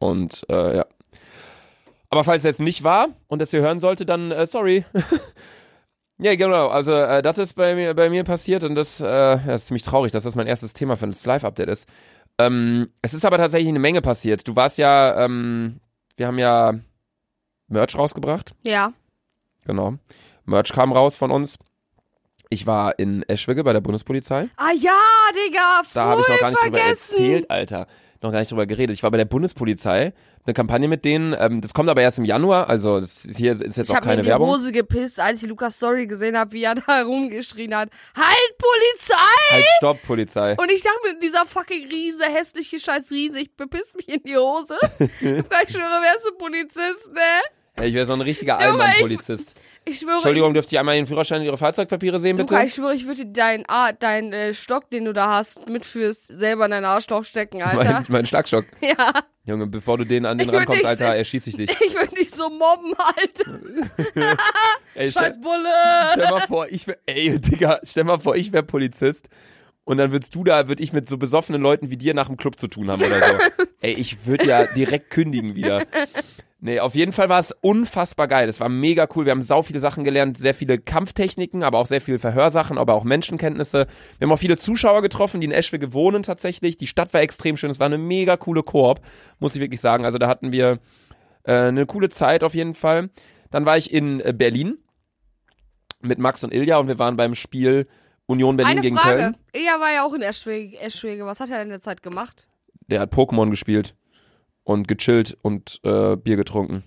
Und 0.00 0.44
äh, 0.48 0.78
ja. 0.78 0.86
Aber 2.08 2.24
falls 2.24 2.42
er 2.42 2.50
es 2.50 2.58
nicht 2.58 2.82
war 2.82 3.06
und 3.28 3.40
das 3.40 3.52
ihr 3.52 3.60
hören 3.60 3.78
sollte, 3.78 4.04
dann 4.04 4.32
äh, 4.32 4.46
sorry. 4.46 4.84
ja, 6.20 6.34
genau. 6.36 6.68
Also 6.68 6.92
äh, 6.92 7.22
das 7.22 7.38
ist 7.38 7.54
bei 7.54 7.74
mir 7.74 7.94
bei 7.94 8.10
mir 8.10 8.24
passiert 8.24 8.64
und 8.64 8.74
das, 8.74 9.00
äh, 9.00 9.06
ja, 9.06 9.54
ist 9.54 9.66
ziemlich 9.66 9.82
traurig, 9.82 10.12
dass 10.12 10.24
das 10.24 10.34
mein 10.34 10.46
erstes 10.46 10.72
Thema 10.72 10.96
für 10.96 11.06
das 11.06 11.24
Live-Update 11.26 11.68
ist. 11.68 11.88
Ähm, 12.38 12.88
es 13.02 13.14
ist 13.14 13.24
aber 13.24 13.36
tatsächlich 13.38 13.68
eine 13.68 13.78
Menge 13.78 14.00
passiert. 14.02 14.46
Du 14.48 14.56
warst 14.56 14.78
ja, 14.78 15.24
ähm, 15.24 15.80
wir 16.16 16.26
haben 16.26 16.38
ja 16.38 16.74
Merch 17.68 17.96
rausgebracht. 17.96 18.54
Ja. 18.64 18.92
Genau. 19.66 19.94
Merch 20.44 20.72
kam 20.72 20.92
raus 20.92 21.16
von 21.16 21.30
uns. 21.30 21.58
Ich 22.48 22.66
war 22.66 22.98
in 22.98 23.22
Eschwege 23.28 23.62
bei 23.62 23.72
der 23.72 23.80
Bundespolizei. 23.80 24.48
Ah 24.56 24.72
ja, 24.76 24.98
Digga, 25.34 25.82
voll 25.84 25.90
Da 25.94 26.04
habe 26.06 26.20
ich 26.22 26.28
noch 26.28 26.38
gar 26.40 26.50
nicht 26.50 26.62
drüber 26.62 26.78
vergessen. 26.78 27.12
erzählt, 27.14 27.50
Alter. 27.50 27.86
Noch 28.22 28.32
gar 28.32 28.40
nicht 28.40 28.50
drüber 28.50 28.66
geredet. 28.66 28.92
Ich 28.94 29.02
war 29.02 29.10
bei 29.10 29.16
der 29.16 29.24
Bundespolizei, 29.24 30.12
eine 30.44 30.52
Kampagne 30.52 30.88
mit 30.88 31.06
denen. 31.06 31.34
Ähm, 31.38 31.62
das 31.62 31.72
kommt 31.72 31.88
aber 31.88 32.02
erst 32.02 32.18
im 32.18 32.26
Januar, 32.26 32.68
also 32.68 33.00
das 33.00 33.24
ist 33.24 33.38
hier 33.38 33.52
ist 33.52 33.62
jetzt 33.62 33.78
Ich 33.78 33.88
auch 33.90 33.94
habe 33.94 34.06
mir 34.06 34.10
keine 34.10 34.20
in 34.20 34.24
die 34.24 34.30
Werbung. 34.30 34.50
Hose 34.50 34.72
gepisst, 34.72 35.18
als 35.18 35.42
ich 35.42 35.48
Lukas 35.48 35.76
Story 35.76 36.06
gesehen 36.06 36.36
habe, 36.36 36.52
wie 36.52 36.62
er 36.64 36.74
da 36.86 37.00
rumgeschrien 37.02 37.74
hat. 37.74 37.88
Halt, 38.14 38.58
Polizei! 38.58 39.14
Halt, 39.52 39.64
stopp, 39.78 40.02
Polizei. 40.02 40.54
Und 40.58 40.70
ich 40.70 40.82
dachte 40.82 40.98
mir, 41.04 41.18
dieser 41.18 41.46
fucking 41.46 41.88
Riese, 41.88 42.24
hässliche 42.24 42.78
scheiß 42.78 43.10
Riese, 43.10 43.40
ich 43.40 43.56
bepiss 43.56 43.94
mich 43.96 44.08
in 44.08 44.22
die 44.22 44.36
Hose. 44.36 44.76
ich 44.98 45.08
schwöre, 45.20 46.02
wärst 46.02 46.26
du 46.26 46.36
Polizist, 46.36 47.12
ne? 47.14 47.20
Ey, 47.76 47.88
ich 47.88 47.94
wäre 47.94 48.04
so 48.04 48.12
ein 48.12 48.20
richtiger 48.20 48.58
ich- 48.60 48.66
Allmann-Polizist. 48.66 49.58
Ich 49.90 49.98
schwöre, 49.98 50.14
Entschuldigung, 50.14 50.54
dürfte 50.54 50.74
ich 50.74 50.78
einmal 50.78 50.94
Ihren 50.94 51.06
Führerschein 51.06 51.40
und 51.40 51.46
Ihre 51.46 51.58
Fahrzeugpapiere 51.58 52.18
sehen, 52.20 52.36
bitte? 52.36 52.54
Luca, 52.54 52.64
ich 52.64 52.74
schwöre, 52.74 52.94
ich 52.94 53.06
würde 53.06 53.26
deinen 53.26 53.64
ah, 53.66 53.92
dein, 53.92 54.32
äh, 54.32 54.54
Stock, 54.54 54.88
den 54.90 55.04
du 55.04 55.12
da 55.12 55.34
hast, 55.36 55.68
mitführst, 55.68 56.26
selber 56.26 56.66
in 56.66 56.70
deinen 56.70 56.84
Arschloch 56.84 57.24
stecken, 57.24 57.60
Alter. 57.62 57.92
mein, 57.92 58.04
mein 58.08 58.26
Schlagstock. 58.26 58.66
Ja, 58.80 59.12
Junge, 59.44 59.66
bevor 59.66 59.98
du 59.98 60.04
den 60.04 60.26
an 60.26 60.38
den 60.38 60.48
Ich 60.48 60.54
rankommst, 60.54 60.84
Alter, 60.84 61.10
se- 61.10 61.16
erschieß 61.16 61.46
ich 61.48 61.56
dich. 61.56 61.70
ich 61.80 61.94
würde 61.94 62.14
dich 62.14 62.30
so 62.30 62.48
mobben, 62.48 62.94
Alter. 62.96 64.36
Ey, 64.94 65.10
Scheiß 65.10 65.40
Bulle. 65.40 65.72
stell 66.12 66.30
mal 66.30 66.46
vor, 66.46 66.66
ich 66.70 66.86
wär, 66.86 66.98
ey, 67.06 67.40
Digga, 67.40 67.80
stell 67.82 68.04
mal 68.04 68.18
vor, 68.20 68.36
ich 68.36 68.52
wäre 68.52 68.62
Polizist. 68.62 69.28
Und 69.84 69.96
dann 69.96 70.12
würdest 70.12 70.34
du 70.34 70.44
da, 70.44 70.68
würd 70.68 70.78
ich 70.78 70.92
mit 70.92 71.08
so 71.08 71.16
besoffenen 71.18 71.60
Leuten 71.60 71.90
wie 71.90 71.96
dir 71.96 72.14
nach 72.14 72.26
dem 72.28 72.36
Club 72.36 72.60
zu 72.60 72.68
tun 72.68 72.90
haben 72.90 73.02
oder 73.02 73.26
so. 73.26 73.64
Ey, 73.80 73.94
ich 73.94 74.24
würde 74.26 74.46
ja 74.46 74.66
direkt 74.66 75.10
kündigen 75.10 75.56
wieder. 75.56 75.84
Nee, 76.62 76.78
auf 76.78 76.94
jeden 76.94 77.12
Fall 77.12 77.30
war 77.30 77.38
es 77.38 77.52
unfassbar 77.62 78.28
geil. 78.28 78.46
Es 78.46 78.60
war 78.60 78.68
mega 78.68 79.08
cool. 79.14 79.24
Wir 79.24 79.30
haben 79.30 79.40
sau 79.40 79.62
viele 79.62 79.80
Sachen 79.80 80.04
gelernt, 80.04 80.36
sehr 80.36 80.52
viele 80.52 80.78
Kampftechniken, 80.78 81.62
aber 81.62 81.78
auch 81.78 81.86
sehr 81.86 82.02
viele 82.02 82.18
Verhörsachen, 82.18 82.76
aber 82.76 82.94
auch 82.94 83.04
Menschenkenntnisse. 83.04 83.86
Wir 84.18 84.26
haben 84.26 84.32
auch 84.32 84.38
viele 84.38 84.58
Zuschauer 84.58 85.00
getroffen, 85.00 85.40
die 85.40 85.46
in 85.46 85.52
Eschwege 85.52 85.94
wohnen 85.94 86.22
tatsächlich. 86.22 86.76
Die 86.76 86.86
Stadt 86.86 87.14
war 87.14 87.22
extrem 87.22 87.56
schön. 87.56 87.70
Es 87.70 87.80
war 87.80 87.86
eine 87.86 87.96
mega 87.96 88.36
coole 88.36 88.62
Koop, 88.62 89.00
muss 89.38 89.54
ich 89.54 89.60
wirklich 89.62 89.80
sagen. 89.80 90.04
Also 90.04 90.18
da 90.18 90.28
hatten 90.28 90.52
wir 90.52 90.80
äh, 91.44 91.54
eine 91.54 91.86
coole 91.86 92.10
Zeit 92.10 92.44
auf 92.44 92.54
jeden 92.54 92.74
Fall. 92.74 93.08
Dann 93.50 93.64
war 93.64 93.78
ich 93.78 93.90
in 93.90 94.20
äh, 94.20 94.34
Berlin 94.36 94.76
mit 96.02 96.18
Max 96.18 96.44
und 96.44 96.52
Ilja 96.52 96.76
und 96.76 96.88
wir 96.88 96.98
waren 96.98 97.16
beim 97.16 97.34
Spiel 97.34 97.86
Union 98.26 98.58
Berlin 98.58 98.72
Eine 98.72 98.80
gegen 98.82 98.96
Frage. 98.98 99.16
Köln. 99.16 99.36
Er 99.54 99.80
war 99.80 99.92
ja 99.94 100.04
auch 100.04 100.12
in 100.12 100.20
Eschwege. 100.20 100.78
Eschwege. 100.78 101.24
Was 101.24 101.40
hat 101.40 101.50
er 101.50 101.62
in 101.62 101.70
der 101.70 101.80
Zeit 101.80 102.02
gemacht? 102.02 102.48
Der 102.86 103.00
hat 103.00 103.14
Pokémon 103.14 103.48
gespielt 103.48 103.94
und 104.64 104.88
gechillt 104.88 105.36
und 105.42 105.80
äh, 105.84 106.16
Bier 106.16 106.36
getrunken. 106.36 106.84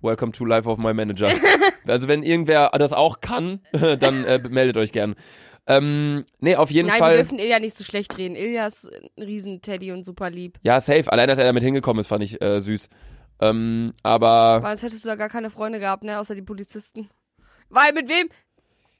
Welcome 0.00 0.32
to 0.32 0.44
Life 0.44 0.68
of 0.68 0.78
My 0.78 0.92
Manager. 0.92 1.32
also 1.86 2.08
wenn 2.08 2.22
irgendwer 2.22 2.70
das 2.78 2.92
auch 2.92 3.20
kann, 3.20 3.60
dann 3.72 4.24
äh, 4.24 4.40
meldet 4.48 4.76
euch 4.76 4.92
gern. 4.92 5.14
Ähm, 5.66 6.24
nee, 6.40 6.56
auf 6.56 6.72
jeden 6.72 6.88
Nein, 6.88 6.96
wir 6.96 7.04
Fall. 7.04 7.16
dürfen 7.16 7.38
Ilja 7.38 7.60
nicht 7.60 7.76
so 7.76 7.84
schlecht 7.84 8.18
reden. 8.18 8.34
Ilja 8.34 8.66
ist 8.66 8.90
ein 9.16 9.22
Riesen-Teddy 9.22 9.92
und 9.92 10.04
super 10.04 10.28
lieb. 10.28 10.58
Ja, 10.62 10.80
safe. 10.80 11.12
Allein, 11.12 11.28
dass 11.28 11.38
er 11.38 11.44
damit 11.44 11.62
hingekommen 11.62 12.00
ist, 12.00 12.08
fand 12.08 12.24
ich 12.24 12.42
äh, 12.42 12.60
süß. 12.60 12.88
Ähm, 13.40 13.92
aber, 14.02 14.60
Weil 14.62 14.76
sonst 14.76 14.82
hättest 14.82 15.04
du 15.04 15.08
da 15.08 15.14
gar 15.14 15.28
keine 15.28 15.50
Freunde 15.50 15.78
gehabt, 15.78 16.02
ne? 16.02 16.18
Außer 16.18 16.34
die 16.34 16.42
Polizisten. 16.42 17.08
Weil 17.68 17.92
mit 17.92 18.08
wem? 18.08 18.28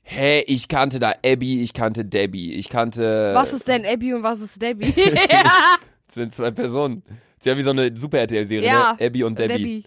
hä, 0.02 0.40
ich 0.46 0.68
kannte 0.68 0.98
da 0.98 1.14
Abby, 1.24 1.62
ich 1.62 1.72
kannte 1.72 2.04
Debbie, 2.04 2.54
ich 2.54 2.68
kannte. 2.68 3.32
Was 3.34 3.52
ist 3.52 3.68
denn 3.68 3.86
Abby 3.86 4.14
und 4.14 4.22
was 4.22 4.40
ist 4.40 4.60
Debbie? 4.60 4.92
Das 4.92 6.14
sind 6.14 6.34
zwei 6.34 6.50
Personen. 6.50 7.02
Sie 7.42 7.50
haben 7.50 7.58
wie 7.58 7.62
so 7.62 7.70
eine 7.70 7.96
Super-RTL-Serie, 7.96 8.66
Ja, 8.68 8.96
ne? 8.98 9.06
Abby 9.06 9.24
und 9.24 9.38
Debbie. 9.38 9.52
Debbie. 9.58 9.84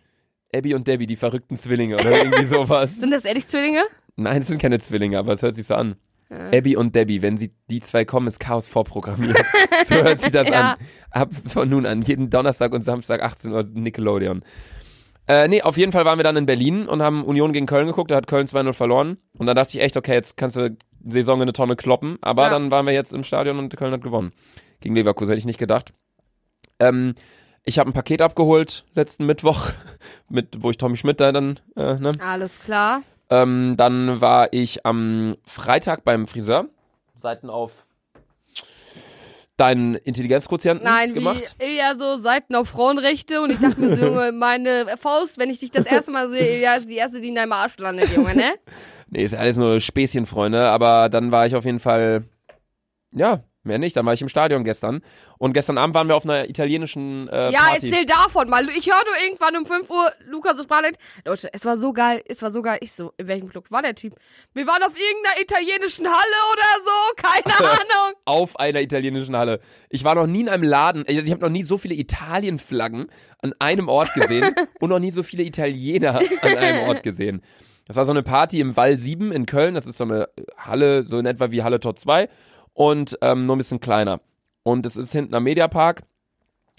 Abby 0.53 0.73
und 0.75 0.87
Debbie, 0.87 1.07
die 1.07 1.15
verrückten 1.15 1.57
Zwillinge 1.57 1.95
oder 1.95 2.11
irgendwie 2.11 2.45
sowas. 2.45 2.97
Sind 2.99 3.11
das 3.11 3.25
ehrlich 3.25 3.47
Zwillinge? 3.47 3.83
Nein, 4.15 4.41
es 4.41 4.47
sind 4.47 4.61
keine 4.61 4.79
Zwillinge, 4.79 5.17
aber 5.19 5.33
es 5.33 5.41
hört 5.41 5.55
sich 5.55 5.65
so 5.67 5.75
an. 5.75 5.95
Abby 6.29 6.75
und 6.75 6.95
Debbie, 6.95 7.21
wenn 7.21 7.37
sie 7.37 7.51
die 7.69 7.81
zwei 7.81 8.03
kommen, 8.03 8.27
ist 8.27 8.39
Chaos 8.39 8.67
vorprogrammiert. 8.67 9.37
so 9.85 9.95
hört 9.95 10.19
sich 10.21 10.31
das 10.31 10.49
Ja. 10.49 10.71
an. 10.73 10.77
Ab 11.11 11.29
von 11.47 11.69
nun 11.69 11.85
an, 11.85 12.01
jeden 12.01 12.29
Donnerstag 12.29 12.73
und 12.73 12.83
Samstag 12.83 13.21
18 13.21 13.51
Uhr 13.53 13.63
Nickelodeon. 13.71 14.41
Äh, 15.27 15.47
nee, 15.47 15.61
auf 15.61 15.77
jeden 15.77 15.91
Fall 15.91 16.03
waren 16.05 16.19
wir 16.19 16.23
dann 16.23 16.35
in 16.35 16.45
Berlin 16.45 16.87
und 16.87 17.01
haben 17.01 17.23
Union 17.23 17.53
gegen 17.53 17.65
Köln 17.67 17.87
geguckt, 17.87 18.11
da 18.11 18.15
hat 18.15 18.27
Köln 18.27 18.47
2-0 18.47 18.73
verloren. 18.73 19.17
Und 19.37 19.45
dann 19.47 19.55
dachte 19.55 19.77
ich 19.77 19.83
echt, 19.83 19.97
okay, 19.97 20.13
jetzt 20.13 20.35
kannst 20.37 20.57
du 20.57 20.71
die 20.71 21.11
Saison 21.11 21.37
in 21.37 21.43
eine 21.43 21.53
Tonne 21.53 21.75
kloppen. 21.75 22.17
Aber 22.21 22.43
Ja. 22.43 22.49
dann 22.49 22.69
waren 22.71 22.85
wir 22.85 22.93
jetzt 22.93 23.13
im 23.13 23.23
Stadion 23.23 23.57
und 23.59 23.75
Köln 23.77 23.91
hat 23.93 24.01
gewonnen. 24.03 24.33
Gegen 24.81 24.95
Leverkusen 24.95 25.29
hätte 25.31 25.39
ich 25.39 25.45
nicht 25.45 25.59
gedacht. 25.59 25.93
Ähm, 26.79 27.13
ich 27.65 27.79
habe 27.79 27.89
ein 27.89 27.93
Paket 27.93 28.21
abgeholt 28.21 28.85
letzten 28.93 29.25
Mittwoch, 29.25 29.71
mit, 30.29 30.61
wo 30.61 30.69
ich 30.71 30.77
Tommy 30.77 30.97
Schmidt 30.97 31.19
da 31.19 31.31
dann, 31.31 31.59
äh, 31.75 31.95
ne? 31.95 32.11
Alles 32.19 32.59
klar. 32.59 33.01
Ähm, 33.29 33.75
dann 33.75 34.21
war 34.21 34.53
ich 34.53 34.85
am 34.85 35.35
Freitag 35.43 36.03
beim 36.03 36.27
Friseur. 36.27 36.67
Seiten 37.19 37.49
auf 37.49 37.85
deinen 39.57 39.95
Intelligenzquotienten 39.95 40.83
Nein, 40.85 41.13
gemacht. 41.13 41.55
wie 41.57 41.65
Ilja 41.65 41.95
so 41.95 42.17
Seiten 42.17 42.55
auf 42.55 42.69
Frauenrechte 42.69 43.41
und 43.41 43.51
ich 43.51 43.59
dachte 43.59 43.79
mir 43.79 43.95
so, 43.95 44.05
Junge, 44.05 44.31
meine 44.31 44.97
Faust, 44.99 45.37
wenn 45.37 45.49
ich 45.49 45.59
dich 45.59 45.71
das 45.71 45.85
erste 45.85 46.11
Mal 46.11 46.29
sehe, 46.29 46.57
Ilja 46.57 46.75
ist 46.75 46.89
die 46.89 46.95
erste, 46.95 47.21
die 47.21 47.29
in 47.29 47.35
deinem 47.35 47.53
Arsch 47.53 47.77
landet, 47.77 48.09
Junge, 48.15 48.35
ne? 48.35 48.53
Nee, 49.07 49.23
ist 49.23 49.35
alles 49.35 49.55
nur 49.55 49.79
Späßchen, 49.79 50.25
Freunde. 50.25 50.67
Aber 50.67 51.09
dann 51.09 51.31
war 51.31 51.45
ich 51.45 51.55
auf 51.55 51.63
jeden 51.63 51.79
Fall, 51.79 52.23
ja, 53.13 53.43
mehr 53.65 53.77
nicht. 53.79 53.95
Dann 53.97 54.05
war 54.05 54.13
ich 54.13 54.21
im 54.21 54.29
Stadion 54.29 54.63
gestern. 54.63 55.01
Und 55.37 55.53
gestern 55.53 55.77
Abend 55.77 55.95
waren 55.95 56.07
wir 56.07 56.15
auf 56.15 56.23
einer 56.23 56.49
italienischen 56.49 57.27
äh, 57.29 57.51
Ja, 57.51 57.59
Party. 57.59 57.87
erzähl 57.89 58.05
davon 58.05 58.49
mal. 58.49 58.67
Ich 58.69 58.85
höre 58.87 59.03
nur 59.05 59.15
irgendwann 59.25 59.55
um 59.57 59.65
5 59.65 59.89
Uhr 59.89 60.11
Lukas 60.27 60.57
und 60.59 60.63
Sprachnachricht. 60.65 60.99
Leute, 61.25 61.49
es 61.53 61.65
war 61.65 61.77
so 61.77 61.93
geil, 61.93 62.23
es 62.27 62.41
war 62.41 62.49
so 62.51 62.61
geil. 62.61 62.77
Ich 62.81 62.91
so, 62.93 63.13
in 63.17 63.27
welchem 63.27 63.49
Club 63.49 63.71
war 63.71 63.81
der 63.81 63.95
Typ? 63.95 64.15
Wir 64.53 64.67
waren 64.67 64.81
auf 64.83 64.93
irgendeiner 64.97 65.41
italienischen 65.41 66.07
Halle 66.07 66.37
oder 66.53 66.83
so, 66.83 67.15
keine 67.17 67.69
Ahnung. 67.71 68.13
auf 68.25 68.59
einer 68.59 68.81
italienischen 68.81 69.35
Halle. 69.35 69.59
Ich 69.89 70.03
war 70.03 70.15
noch 70.15 70.27
nie 70.27 70.41
in 70.41 70.49
einem 70.49 70.63
Laden, 70.63 71.03
ich 71.07 71.31
habe 71.31 71.41
noch 71.41 71.49
nie 71.49 71.63
so 71.63 71.77
viele 71.77 71.95
Italienflaggen 71.95 73.07
an 73.41 73.53
einem 73.59 73.87
Ort 73.89 74.13
gesehen 74.13 74.53
und 74.79 74.89
noch 74.89 74.99
nie 74.99 75.11
so 75.11 75.23
viele 75.23 75.43
Italiener 75.43 76.19
an 76.41 76.57
einem 76.57 76.87
Ort 76.87 77.03
gesehen. 77.03 77.41
Das 77.87 77.95
war 77.97 78.05
so 78.05 78.11
eine 78.11 78.23
Party 78.23 78.59
im 78.59 78.75
Wall 78.75 78.97
7 78.97 79.31
in 79.31 79.45
Köln, 79.45 79.75
das 79.75 79.85
ist 79.85 79.97
so 79.97 80.05
eine 80.05 80.27
Halle, 80.57 81.03
so 81.03 81.19
in 81.19 81.25
etwa 81.27 81.51
wie 81.51 81.61
Halle 81.63 81.79
Tor 81.79 81.95
2 81.95 82.27
und 82.75 83.17
ähm, 83.21 83.45
nur 83.45 83.55
ein 83.55 83.57
bisschen 83.57 83.79
kleiner. 83.79 84.21
Und 84.61 84.85
es 84.85 84.95
ist 84.95 85.11
hinten 85.13 85.33
am 85.33 85.43
Mediapark, 85.43 86.03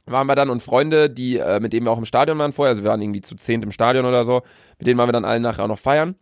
waren 0.05 0.28
wir 0.28 0.36
dann 0.36 0.51
und 0.51 0.62
Freunde, 0.62 1.11
die, 1.11 1.38
äh, 1.38 1.59
mit 1.59 1.72
denen 1.72 1.86
wir 1.86 1.90
auch 1.90 1.99
im 1.99 2.05
Stadion 2.05 2.38
waren 2.38 2.53
vorher, 2.53 2.70
also 2.70 2.84
wir 2.84 2.90
waren 2.90 3.03
irgendwie 3.03 3.22
zu 3.22 3.34
zehnt 3.34 3.64
im 3.64 3.72
Stadion 3.72 4.05
oder 4.05 4.22
so, 4.22 4.42
mit 4.78 4.86
denen 4.86 4.99
waren 4.99 5.09
wir 5.09 5.12
dann 5.12 5.24
alle 5.24 5.40
nachher 5.40 5.64
auch 5.64 5.68
noch 5.68 5.78
feiern. 5.78 6.14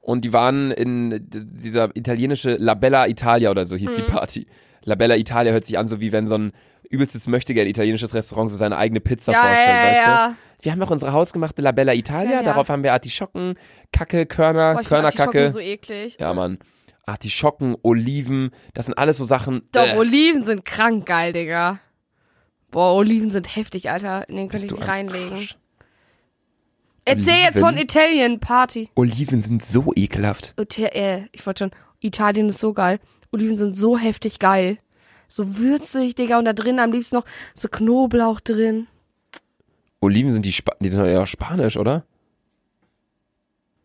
Und 0.00 0.24
die 0.24 0.32
waren 0.32 0.70
in 0.70 1.26
dieser 1.30 1.94
italienische 1.94 2.56
La 2.56 2.74
Bella 2.74 3.06
Italia 3.06 3.50
oder 3.50 3.64
so 3.64 3.76
hieß 3.76 3.94
die 3.96 4.02
Party. 4.02 4.46
La 4.82 4.94
Bella 4.94 5.16
Italia 5.16 5.52
hört 5.52 5.64
sich 5.64 5.78
an, 5.78 5.88
so 5.88 6.00
wie 6.00 6.10
wenn 6.10 6.26
so 6.26 6.36
ein 6.36 6.52
übelstes 6.88 7.26
Möchtegern 7.28 7.66
italienisches 7.66 8.14
Restaurant 8.14 8.50
so 8.50 8.56
seine 8.56 8.76
eigene 8.76 9.00
Pizza 9.00 9.32
Ja, 9.32 9.42
vorstellt, 9.42 9.68
ja, 9.68 9.74
ja, 9.74 9.90
weißt 9.90 10.06
ja. 10.06 10.28
du? 10.28 10.34
Wir 10.62 10.72
haben 10.72 10.82
auch 10.82 10.90
unsere 10.90 11.12
hausgemachte 11.12 11.62
La 11.62 11.72
Bella 11.72 11.94
Italia, 11.94 12.42
darauf 12.42 12.68
haben 12.68 12.82
wir 12.82 12.92
Artischocken, 12.92 13.54
Kacke, 13.92 14.26
Körner, 14.26 14.74
Boah, 14.74 14.82
Körnerkacke. 14.82 15.50
So 15.50 15.60
eklig. 15.60 16.16
ja, 16.18 16.34
Mann. 16.34 16.58
Artischocken, 17.10 17.76
Oliven, 17.82 18.50
das 18.74 18.86
sind 18.86 18.96
alles 18.96 19.18
so 19.18 19.24
Sachen. 19.24 19.62
Doch, 19.72 19.86
äh, 19.86 19.96
Oliven 19.96 20.44
sind 20.44 20.64
krank 20.64 21.06
geil, 21.06 21.32
Digga. 21.32 21.80
Boah, 22.70 22.94
Oliven 22.94 23.30
sind 23.30 23.54
heftig, 23.56 23.90
Alter. 23.90 24.28
In 24.28 24.36
den 24.36 24.48
könnte 24.48 24.66
ich 24.66 24.72
mich 24.72 24.80
ein 24.82 24.88
reinlegen. 24.88 25.32
Arsch. 25.32 25.56
Erzähl 27.04 27.42
jetzt 27.42 27.58
von 27.58 27.74
Oliven? 27.74 27.82
Italien 27.82 28.40
Party. 28.40 28.88
Oliven 28.94 29.40
sind 29.40 29.64
so 29.64 29.92
ekelhaft. 29.96 30.54
Äh, 30.78 31.22
ich 31.32 31.44
wollte 31.44 31.64
schon, 31.64 31.70
Italien 32.00 32.46
ist 32.46 32.58
so 32.58 32.72
geil. 32.72 33.00
Oliven 33.32 33.56
sind 33.56 33.76
so 33.76 33.98
heftig 33.98 34.38
geil. 34.38 34.78
So 35.26 35.56
würzig, 35.58 36.14
Digga. 36.14 36.38
Und 36.38 36.44
da 36.44 36.52
drin 36.52 36.78
am 36.78 36.92
liebsten 36.92 37.16
noch 37.16 37.24
so 37.54 37.68
Knoblauch 37.68 38.40
drin. 38.40 38.86
Oliven 40.00 40.32
sind 40.32 40.44
die, 40.44 40.52
Spa 40.52 40.72
die 40.80 40.88
sind 40.88 41.04
ja 41.04 41.26
spanisch, 41.26 41.76
oder? 41.76 42.04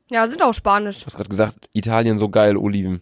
Ja, 0.09 0.27
sind 0.27 0.41
auch 0.43 0.53
spanisch. 0.53 0.99
Du 0.99 1.07
hast 1.07 1.15
gerade 1.15 1.29
gesagt, 1.29 1.69
Italien 1.73 2.17
so 2.17 2.29
geil, 2.29 2.57
Oliven. 2.57 3.01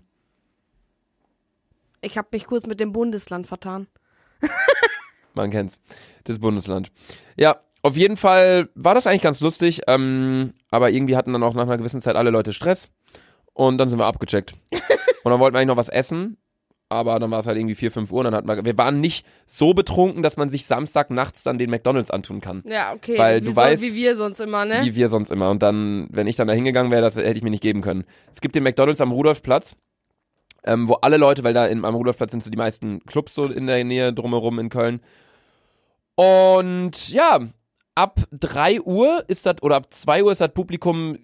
Ich 2.03 2.17
habe 2.17 2.27
mich 2.31 2.45
kurz 2.45 2.65
mit 2.67 2.79
dem 2.79 2.91
Bundesland 2.91 3.47
vertan. 3.47 3.87
Man 5.33 5.49
kennt's. 5.49 5.79
Das 6.25 6.39
Bundesland. 6.39 6.91
Ja, 7.37 7.61
auf 7.81 7.97
jeden 7.97 8.17
Fall 8.17 8.69
war 8.75 8.93
das 8.93 9.07
eigentlich 9.07 9.21
ganz 9.21 9.41
lustig, 9.41 9.81
ähm, 9.87 10.53
aber 10.69 10.91
irgendwie 10.91 11.15
hatten 11.15 11.33
dann 11.33 11.43
auch 11.43 11.53
nach 11.53 11.63
einer 11.63 11.77
gewissen 11.77 12.01
Zeit 12.01 12.15
alle 12.15 12.29
Leute 12.29 12.53
Stress 12.53 12.89
und 13.53 13.77
dann 13.77 13.89
sind 13.89 13.99
wir 13.99 14.05
abgecheckt. 14.05 14.53
und 15.23 15.31
dann 15.31 15.39
wollten 15.39 15.55
wir 15.55 15.59
eigentlich 15.59 15.67
noch 15.67 15.77
was 15.77 15.89
essen, 15.89 16.37
aber 16.89 17.19
dann 17.19 17.31
war 17.31 17.39
es 17.39 17.47
halt 17.47 17.57
irgendwie 17.57 17.75
4, 17.75 17.91
5 17.91 18.11
Uhr 18.11 18.19
und 18.19 18.25
dann 18.25 18.35
hatten 18.35 18.47
wir, 18.47 18.63
wir 18.63 18.77
waren 18.77 19.01
nicht 19.01 19.25
so 19.45 19.73
betrunken, 19.73 20.23
dass 20.23 20.37
man 20.37 20.49
sich 20.49 20.65
Samstag 20.65 21.09
nachts 21.09 21.43
dann 21.43 21.57
den 21.57 21.69
McDonalds 21.69 22.11
antun 22.11 22.39
kann. 22.39 22.63
Ja, 22.65 22.93
okay. 22.93 23.17
Weil 23.17 23.41
wie 23.41 23.45
du 23.45 23.51
so, 23.51 23.55
weißt, 23.57 23.81
wie 23.81 23.95
wir 23.95 24.15
sonst 24.15 24.39
immer, 24.39 24.65
ne? 24.65 24.81
Wie 24.83 24.95
wir 24.95 25.07
sonst 25.07 25.31
immer. 25.31 25.49
Und 25.49 25.63
dann, 25.63 26.07
wenn 26.11 26.27
ich 26.27 26.35
dann 26.35 26.47
da 26.47 26.53
hingegangen 26.53 26.91
wäre, 26.91 27.01
das 27.01 27.15
hätte 27.15 27.37
ich 27.37 27.43
mir 27.43 27.49
nicht 27.49 27.63
geben 27.63 27.81
können. 27.81 28.03
Es 28.31 28.41
gibt 28.41 28.55
den 28.55 28.63
McDonalds 28.63 29.01
am 29.01 29.11
Rudolfplatz, 29.11 29.75
ähm, 30.66 30.88
wo 30.88 30.93
alle 30.95 31.18
Leute, 31.18 31.43
weil 31.43 31.53
da 31.53 31.66
in, 31.66 31.84
am 31.86 31.95
Rudolfplatz 31.95 32.32
sind 32.32 32.43
so 32.43 32.49
die 32.49 32.57
meisten 32.57 33.03
Clubs 33.05 33.36
so 33.36 33.45
in 33.45 33.68
der 33.68 33.84
Nähe 33.84 34.14
drumherum 34.14 34.59
in 34.59 34.70
Köln. 34.70 35.01
Und 36.16 37.09
ja, 37.09 37.39
ab 37.95 38.20
3 38.32 38.82
Uhr 38.82 39.24
ist 39.28 39.45
das, 39.45 39.61
oder 39.61 39.78
ab 39.78 39.88
2 39.93 40.24
Uhr 40.24 40.32
ist 40.32 40.41
das 40.41 40.53
Publikum 40.53 41.18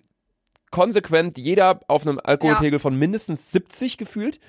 konsequent 0.71 1.37
jeder 1.37 1.79
auf 1.87 2.05
einem 2.05 2.19
Alkoholpegel 2.23 2.79
von 2.79 2.95
mindestens 2.95 3.51
70 3.51 3.97
gefühlt 3.97 4.39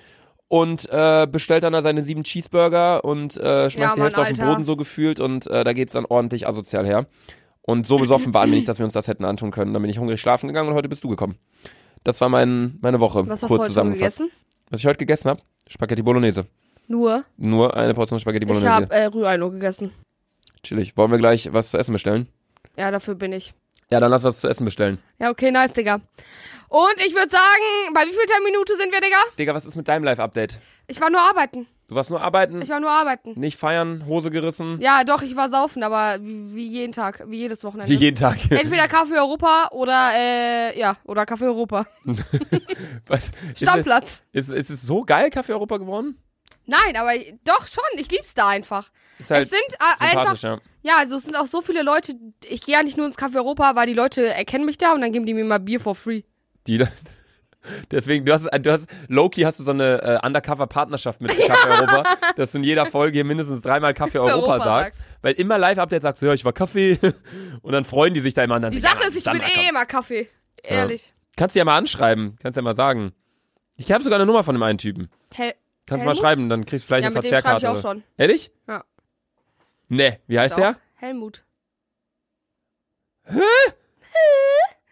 und 0.48 0.88
äh, 0.90 1.26
bestellt 1.30 1.62
dann 1.62 1.72
da 1.72 1.80
seine 1.80 2.02
sieben 2.02 2.24
Cheeseburger 2.24 3.04
und 3.04 3.36
äh, 3.36 3.70
schmeißt 3.70 3.76
Ja, 3.76 3.94
die 3.94 4.02
Hälfte 4.02 4.20
auf 4.20 4.26
den 4.28 4.40
Alter. 4.40 4.52
Boden 4.52 4.64
so 4.64 4.76
gefühlt 4.76 5.20
und 5.20 5.46
äh, 5.46 5.64
da 5.64 5.72
geht's 5.72 5.92
dann 5.92 6.04
ordentlich 6.04 6.46
asozial 6.46 6.86
her. 6.86 7.06
Und 7.62 7.86
so 7.86 7.98
besoffen 7.98 8.34
waren 8.34 8.50
wir 8.50 8.56
nicht, 8.56 8.68
dass 8.68 8.78
wir 8.78 8.84
uns 8.84 8.94
das 8.94 9.06
hätten 9.06 9.24
antun 9.24 9.50
können. 9.50 9.72
Dann 9.72 9.82
bin 9.82 9.90
ich 9.90 9.98
hungrig 9.98 10.20
schlafen 10.20 10.48
gegangen 10.48 10.70
und 10.70 10.74
heute 10.74 10.88
bist 10.88 11.04
du 11.04 11.08
gekommen. 11.08 11.36
Das 12.02 12.20
war 12.20 12.28
mein, 12.28 12.78
meine 12.80 12.98
Woche, 13.00 13.28
Was 13.28 13.42
hast 13.42 13.50
du 13.50 13.58
heute 13.58 13.66
zusammengefasst. 13.68 14.18
gegessen? 14.18 14.36
Was 14.70 14.80
ich 14.80 14.86
heute 14.86 14.98
gegessen 14.98 15.28
habe? 15.30 15.42
Spaghetti 15.68 16.02
Bolognese. 16.02 16.46
Nur. 16.86 17.24
Nur 17.36 17.76
eine 17.76 17.94
Portion 17.94 18.18
Spaghetti 18.20 18.44
Ich 18.44 18.48
Bolognese. 18.48 18.72
habe 18.72 18.94
äh, 18.94 19.04
Rührei 19.06 19.36
nur 19.36 19.50
gegessen. 19.52 19.92
Chillig. 20.62 20.96
Wollen 20.96 21.10
wir 21.10 21.18
gleich 21.18 21.52
was 21.52 21.70
zu 21.70 21.78
essen 21.78 21.92
bestellen? 21.92 22.28
Ja, 22.76 22.90
dafür 22.90 23.14
bin 23.14 23.32
ich. 23.32 23.52
Ja, 23.90 23.98
dann 23.98 24.10
lass 24.10 24.22
was 24.22 24.40
zu 24.40 24.48
essen 24.48 24.64
bestellen. 24.64 24.98
Ja, 25.18 25.30
okay, 25.30 25.50
nice, 25.50 25.72
Digga. 25.72 26.00
Und 26.68 26.94
ich 27.04 27.14
würde 27.14 27.30
sagen, 27.30 27.94
bei 27.94 28.02
wie 28.02 28.12
viel 28.12 28.44
Minute 28.44 28.76
sind 28.76 28.92
wir, 28.92 29.00
Digga? 29.00 29.16
Digga, 29.38 29.54
was 29.54 29.66
ist 29.66 29.74
mit 29.74 29.88
deinem 29.88 30.04
Live-Update? 30.04 30.58
Ich 30.86 31.00
war 31.00 31.10
nur 31.10 31.20
arbeiten. 31.20 31.66
Du 31.90 31.96
warst 31.96 32.08
nur 32.08 32.22
arbeiten, 32.22 32.62
Ich 32.62 32.68
war 32.68 32.78
nur 32.78 32.92
arbeiten. 32.92 33.32
nicht 33.34 33.58
feiern, 33.58 34.06
Hose 34.06 34.30
gerissen. 34.30 34.80
Ja, 34.80 35.02
doch, 35.02 35.22
ich 35.22 35.34
war 35.34 35.48
saufen, 35.48 35.82
aber 35.82 36.18
wie, 36.20 36.64
jeden 36.64 36.92
Tag, 36.92 37.24
wie 37.26 37.38
jedes 37.38 37.64
Wochenende. 37.64 37.90
Wie 37.90 37.96
jeden 37.96 38.14
Tag. 38.14 38.38
Entweder 38.50 38.86
Kaffee 38.86 39.18
Europa 39.18 39.70
oder, 39.72 40.12
äh, 40.14 40.78
ja, 40.78 40.96
oder 41.02 41.26
Kaffee 41.26 41.46
Europa. 41.46 41.86
Was? 43.08 43.32
Ist, 43.54 43.62
Stammplatz. 43.62 44.22
ist, 44.30 44.50
ist 44.50 44.70
es 44.70 44.82
so 44.82 45.02
geil, 45.02 45.30
Kaffee 45.30 45.52
Europa 45.52 45.78
geworden? 45.78 46.16
Nein, 46.64 46.94
aber 46.96 47.10
doch 47.42 47.66
schon, 47.66 47.82
ich 47.96 48.08
lieb's 48.08 48.34
da 48.34 48.46
einfach. 48.46 48.92
Ist 49.18 49.32
halt 49.32 49.42
es 49.42 49.50
sind 49.50 49.60
äh, 49.80 50.04
einfach, 50.16 50.40
ja. 50.40 50.60
ja, 50.82 50.96
also 50.98 51.16
es 51.16 51.24
sind 51.24 51.34
auch 51.34 51.46
so 51.46 51.60
viele 51.60 51.82
Leute, 51.82 52.14
ich 52.48 52.64
gehe 52.64 52.76
ja 52.76 52.84
nicht 52.84 52.98
nur 52.98 53.06
ins 53.06 53.18
Café 53.18 53.38
Europa, 53.38 53.74
weil 53.74 53.88
die 53.88 53.94
Leute 53.94 54.32
erkennen 54.32 54.64
mich 54.64 54.78
da 54.78 54.92
und 54.92 55.00
dann 55.00 55.10
geben 55.10 55.26
die 55.26 55.34
mir 55.34 55.44
mal 55.44 55.58
Bier 55.58 55.80
for 55.80 55.96
free. 55.96 56.22
Die, 56.68 56.78
deswegen, 57.90 58.24
du 58.24 58.32
hast, 58.32 58.46
du 58.46 58.72
hast, 58.72 58.88
Loki 59.08 59.42
hast 59.42 59.58
du 59.60 59.64
so 59.64 59.70
eine 59.70 60.02
äh, 60.02 60.26
Undercover-Partnerschaft 60.26 61.20
mit 61.20 61.36
Kaffee 61.36 61.68
Europa, 61.68 62.04
dass 62.36 62.52
du 62.52 62.58
in 62.58 62.64
jeder 62.64 62.86
Folge 62.86 63.14
hier 63.14 63.24
mindestens 63.24 63.62
dreimal 63.62 63.94
Kaffee 63.94 64.18
Europa, 64.18 64.34
Europa 64.36 64.60
sagst. 64.64 64.98
sagst. 64.98 65.10
Weil 65.22 65.34
immer 65.34 65.58
Live-Update 65.58 66.02
sagst 66.02 66.22
du, 66.22 66.26
ja, 66.26 66.34
ich 66.34 66.44
war 66.44 66.52
Kaffee. 66.52 66.98
Und 67.62 67.72
dann 67.72 67.84
freuen 67.84 68.14
die 68.14 68.20
sich 68.20 68.34
da 68.34 68.44
immer 68.44 68.56
an. 68.56 68.70
Die 68.70 68.78
ja, 68.78 68.90
Sache 68.90 69.08
ist, 69.08 69.16
ich 69.16 69.24
bin 69.24 69.40
eh 69.40 69.68
immer 69.68 69.86
Kaffee. 69.86 70.28
Ehrlich. 70.62 71.12
Kannst 71.36 71.54
du 71.54 71.58
ja 71.58 71.64
mal 71.64 71.76
anschreiben. 71.76 72.36
Kannst 72.42 72.56
ja 72.56 72.62
mal 72.62 72.74
sagen. 72.74 73.12
Ich 73.76 73.90
habe 73.92 74.04
sogar 74.04 74.18
eine 74.18 74.26
Nummer 74.26 74.44
von 74.44 74.54
dem 74.54 74.62
einen 74.62 74.78
Typen. 74.78 75.08
Hel 75.34 75.54
Kannst 75.86 76.04
du 76.04 76.06
Helmut? 76.08 76.22
mal 76.22 76.28
schreiben, 76.28 76.48
dann 76.48 76.64
kriegst 76.66 76.84
du 76.84 76.86
vielleicht 76.88 77.04
Ja, 77.04 77.08
eine 77.10 77.20
dem 77.20 77.22
schreibe 77.28 77.36
ich 77.38 77.44
Verzehrkarte. 77.44 77.70
auch 77.70 77.82
schon. 77.82 78.02
Ehrlich? 78.16 78.50
Ja. 78.68 78.84
Ne, 79.88 80.20
wie 80.26 80.38
heißt 80.38 80.52
Doch. 80.56 80.60
der? 80.60 80.76
Helmut. 80.94 81.42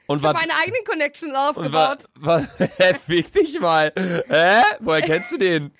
Und 0.08 0.20
Ich 0.20 0.24
habe 0.24 0.38
meine 0.38 0.54
eigenen 0.56 0.82
Connections 0.84 1.34
aufgebaut. 1.34 1.98
was? 2.14 2.44
was 2.58 3.02
fick 3.06 3.30
dich 3.32 3.60
mal. 3.60 3.92
Hä? 3.96 4.62
Woher 4.80 5.02
kennst 5.02 5.32
du 5.32 5.36
den? 5.36 5.70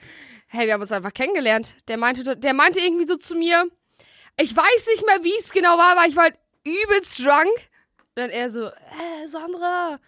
Hey, 0.49 0.67
wir 0.67 0.75
haben 0.75 0.83
uns 0.83 0.93
einfach 0.93 1.15
kennengelernt. 1.15 1.75
Der 1.89 1.97
meinte, 1.97 2.37
der 2.37 2.53
meinte 2.55 2.79
irgendwie 2.79 3.07
so 3.07 3.17
zu 3.17 3.35
mir, 3.35 3.67
ich 4.39 4.55
weiß 4.55 4.87
nicht 4.93 5.07
mehr, 5.07 5.25
wie 5.25 5.35
es 5.39 5.51
genau 5.51 5.79
war, 5.79 5.93
aber 5.97 6.07
ich 6.07 6.15
war 6.15 6.25
halt 6.25 6.37
übelst 6.65 7.19
drunk. 7.19 7.49
Und 7.99 8.17
dann 8.17 8.31
er 8.31 8.51
so, 8.51 8.67
äh, 8.67 9.27
Sandra. 9.27 9.99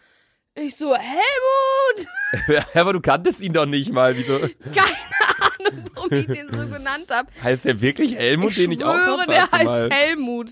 Ich 0.54 0.76
so, 0.76 0.94
Helmut! 0.94 2.66
Aber 2.74 2.92
du 2.92 3.00
kanntest 3.00 3.40
ihn 3.40 3.52
doch 3.52 3.66
nicht 3.66 3.92
mal. 3.92 4.16
Wieso? 4.16 4.38
Keine 4.74 5.70
Ahnung, 5.70 5.84
warum 5.94 6.12
ich 6.12 6.26
den 6.26 6.52
so 6.52 6.66
genannt 6.68 7.06
habe. 7.08 7.30
Heißt 7.42 7.64
der 7.64 7.80
wirklich 7.80 8.16
Helmut, 8.16 8.50
Ich 8.50 8.56
den 8.56 8.72
ich 8.72 8.84
auch 8.84 8.92
schwöre, 8.92 9.20
hab? 9.22 9.26
der 9.28 9.42
heißt 9.50 9.64
mal. 9.64 9.90
Helmut. 9.90 10.50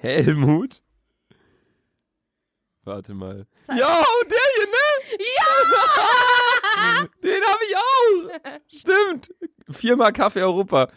Helmut? 0.00 0.82
Warte 2.86 3.14
mal. 3.14 3.46
Ja, 3.68 3.74
der 3.76 4.38
hier, 4.54 4.66
ne? 4.66 5.18
Ja! 5.18 7.00
Den 7.22 7.42
habe 7.42 7.64
ich 7.68 7.76
auch. 7.76 8.58
Stimmt. 8.78 9.30
Viermal 9.70 10.12
Kaffee 10.12 10.42
Europa. 10.42 10.88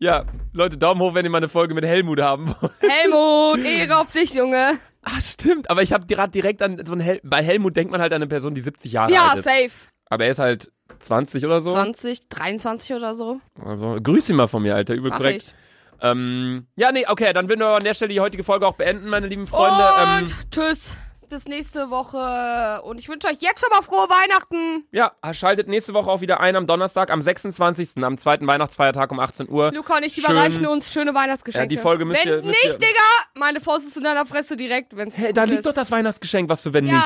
Ja, 0.00 0.24
Leute, 0.52 0.76
Daumen 0.78 1.00
hoch, 1.00 1.14
wenn 1.14 1.24
ihr 1.24 1.30
mal 1.30 1.38
eine 1.38 1.48
Folge 1.48 1.74
mit 1.74 1.84
Helmut 1.84 2.20
haben 2.20 2.48
wollt. 2.60 2.72
Helmut, 2.80 3.58
Ehre 3.64 3.98
auf 4.00 4.10
dich, 4.10 4.34
Junge. 4.34 4.78
Ah, 5.02 5.20
stimmt. 5.20 5.70
Aber 5.70 5.82
ich 5.82 5.92
habe 5.92 6.06
gerade 6.06 6.32
direkt 6.32 6.60
an 6.60 6.84
so 6.84 6.92
ein 6.94 7.00
Hel 7.00 7.20
bei 7.22 7.42
Helmut 7.42 7.76
denkt 7.76 7.92
man 7.92 8.00
halt 8.00 8.12
an 8.12 8.16
eine 8.16 8.26
Person, 8.26 8.54
die 8.54 8.60
70 8.60 8.90
Jahre 8.92 9.12
Ja, 9.12 9.28
alt 9.28 9.38
ist. 9.38 9.44
safe. 9.44 9.70
Aber 10.06 10.24
er 10.24 10.30
ist 10.32 10.38
halt 10.40 10.72
20 10.98 11.44
oder 11.46 11.60
so. 11.60 11.70
20, 11.70 12.28
23 12.28 12.94
oder 12.96 13.14
so. 13.14 13.40
Also 13.64 13.96
grüß 14.02 14.28
ihn 14.30 14.36
mal 14.36 14.48
von 14.48 14.62
mir, 14.62 14.74
Alter. 14.74 14.94
Übel 14.94 15.10
Mach 15.10 15.18
korrekt. 15.18 15.42
ich. 15.48 15.54
Ähm, 16.00 16.66
ja, 16.76 16.90
nee, 16.92 17.04
okay, 17.08 17.32
dann 17.32 17.48
würden 17.48 17.60
wir 17.60 17.68
an 17.76 17.82
der 17.84 17.94
Stelle 17.94 18.12
die 18.12 18.20
heutige 18.20 18.44
Folge 18.44 18.66
auch 18.66 18.74
beenden, 18.74 19.08
meine 19.08 19.26
lieben 19.28 19.46
Freunde. 19.46 19.84
Und 20.22 20.28
Ähm, 20.30 20.34
tschüss. 20.50 20.92
Bis 21.28 21.44
nächste 21.46 21.90
Woche. 21.90 22.82
Und 22.84 22.98
ich 22.98 23.08
wünsche 23.08 23.28
euch 23.28 23.38
jetzt 23.40 23.60
schon 23.60 23.68
mal 23.70 23.82
frohe 23.82 24.08
Weihnachten. 24.08 24.84
ja, 24.92 25.12
schaltet 25.32 25.68
nächste 25.68 25.92
Woche 25.92 26.10
auch 26.10 26.20
wieder 26.22 26.40
ein 26.40 26.56
am 26.56 26.66
Donnerstag, 26.66 27.10
am 27.10 27.20
26., 27.20 28.02
am 28.02 28.16
zweiten 28.16 28.46
Weihnachtsfeiertag 28.46 29.10
um 29.12 29.20
18 29.20 29.48
Uhr. 29.50 29.70
Luca 29.72 29.96
und 29.96 30.04
ich 30.06 30.14
Schön. 30.14 30.24
überreichen 30.24 30.66
uns 30.66 30.90
schöne 30.92 31.14
Weihnachtsgeschenke. 31.14 31.64
Ja, 31.64 31.68
die 31.68 31.76
Folge 31.76 32.04
müsst 32.06 32.24
Wenn 32.24 32.32
ihr- 32.32 32.42
müsst 32.42 32.64
nicht, 32.64 32.74
ihr- 32.74 32.78
Digga, 32.78 33.02
meine 33.34 33.60
Faust 33.60 33.86
ist 33.86 33.96
in 33.98 34.04
deiner 34.04 34.24
Fresse 34.24 34.56
direkt, 34.56 34.96
wenn's 34.96 35.16
Hey, 35.16 35.28
gut 35.28 35.36
da 35.36 35.44
liegt 35.44 35.58
ist. 35.58 35.66
doch 35.66 35.74
das 35.74 35.90
Weihnachtsgeschenk, 35.90 36.48
was 36.48 36.62
für 36.62 36.72
wenn 36.72 36.86
Ja, 36.86 36.94
nicht. 36.94 37.04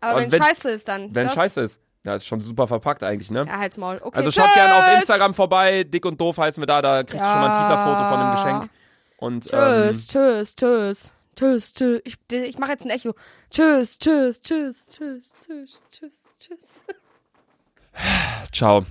aber 0.00 0.12
Aber 0.12 0.20
wenn 0.20 0.30
scheiße 0.42 0.70
ist 0.70 0.86
dann. 0.88 1.14
Wenn 1.14 1.28
scheiße 1.28 1.60
ist. 1.62 1.80
Ja, 2.04 2.14
ist 2.14 2.26
schon 2.26 2.40
super 2.42 2.66
verpackt 2.68 3.02
eigentlich, 3.02 3.30
ne? 3.30 3.44
Ja, 3.46 3.58
halt's 3.58 3.76
Maul. 3.76 4.00
Okay, 4.02 4.16
also 4.16 4.30
schaut 4.30 4.54
gerne 4.54 4.74
auf 4.76 4.98
Instagram 5.00 5.34
vorbei, 5.34 5.84
dick 5.84 6.06
und 6.06 6.18
doof 6.20 6.38
heißen 6.38 6.62
wir 6.62 6.66
da, 6.66 6.80
da 6.80 7.02
kriegt 7.02 7.20
ihr 7.22 7.28
schon 7.30 7.40
mal 7.40 7.48
ein 7.48 7.52
Ja. 7.54 7.68
Teaserfoto 7.68 8.08
von 8.08 8.20
dem 8.20 8.34
Geschenk. 8.36 8.70
Und 9.18 9.50
Tschüss, 9.50 10.06
tschüss, 10.06 10.56
tschüss. 10.56 11.12
Tschüss, 11.40 11.72
tschüss. 11.72 12.02
Ich, 12.04 12.18
ich 12.30 12.58
mach 12.58 12.68
jetzt 12.68 12.84
ein 12.84 12.90
Echo. 12.90 13.14
Tschüss, 13.50 13.98
tschüss, 13.98 14.42
tschüss, 14.42 14.84
tschüss, 14.90 15.34
tschüss, 15.40 15.82
tschüss, 15.90 16.36
tschüss. 16.38 16.84
ciao. 18.52 18.84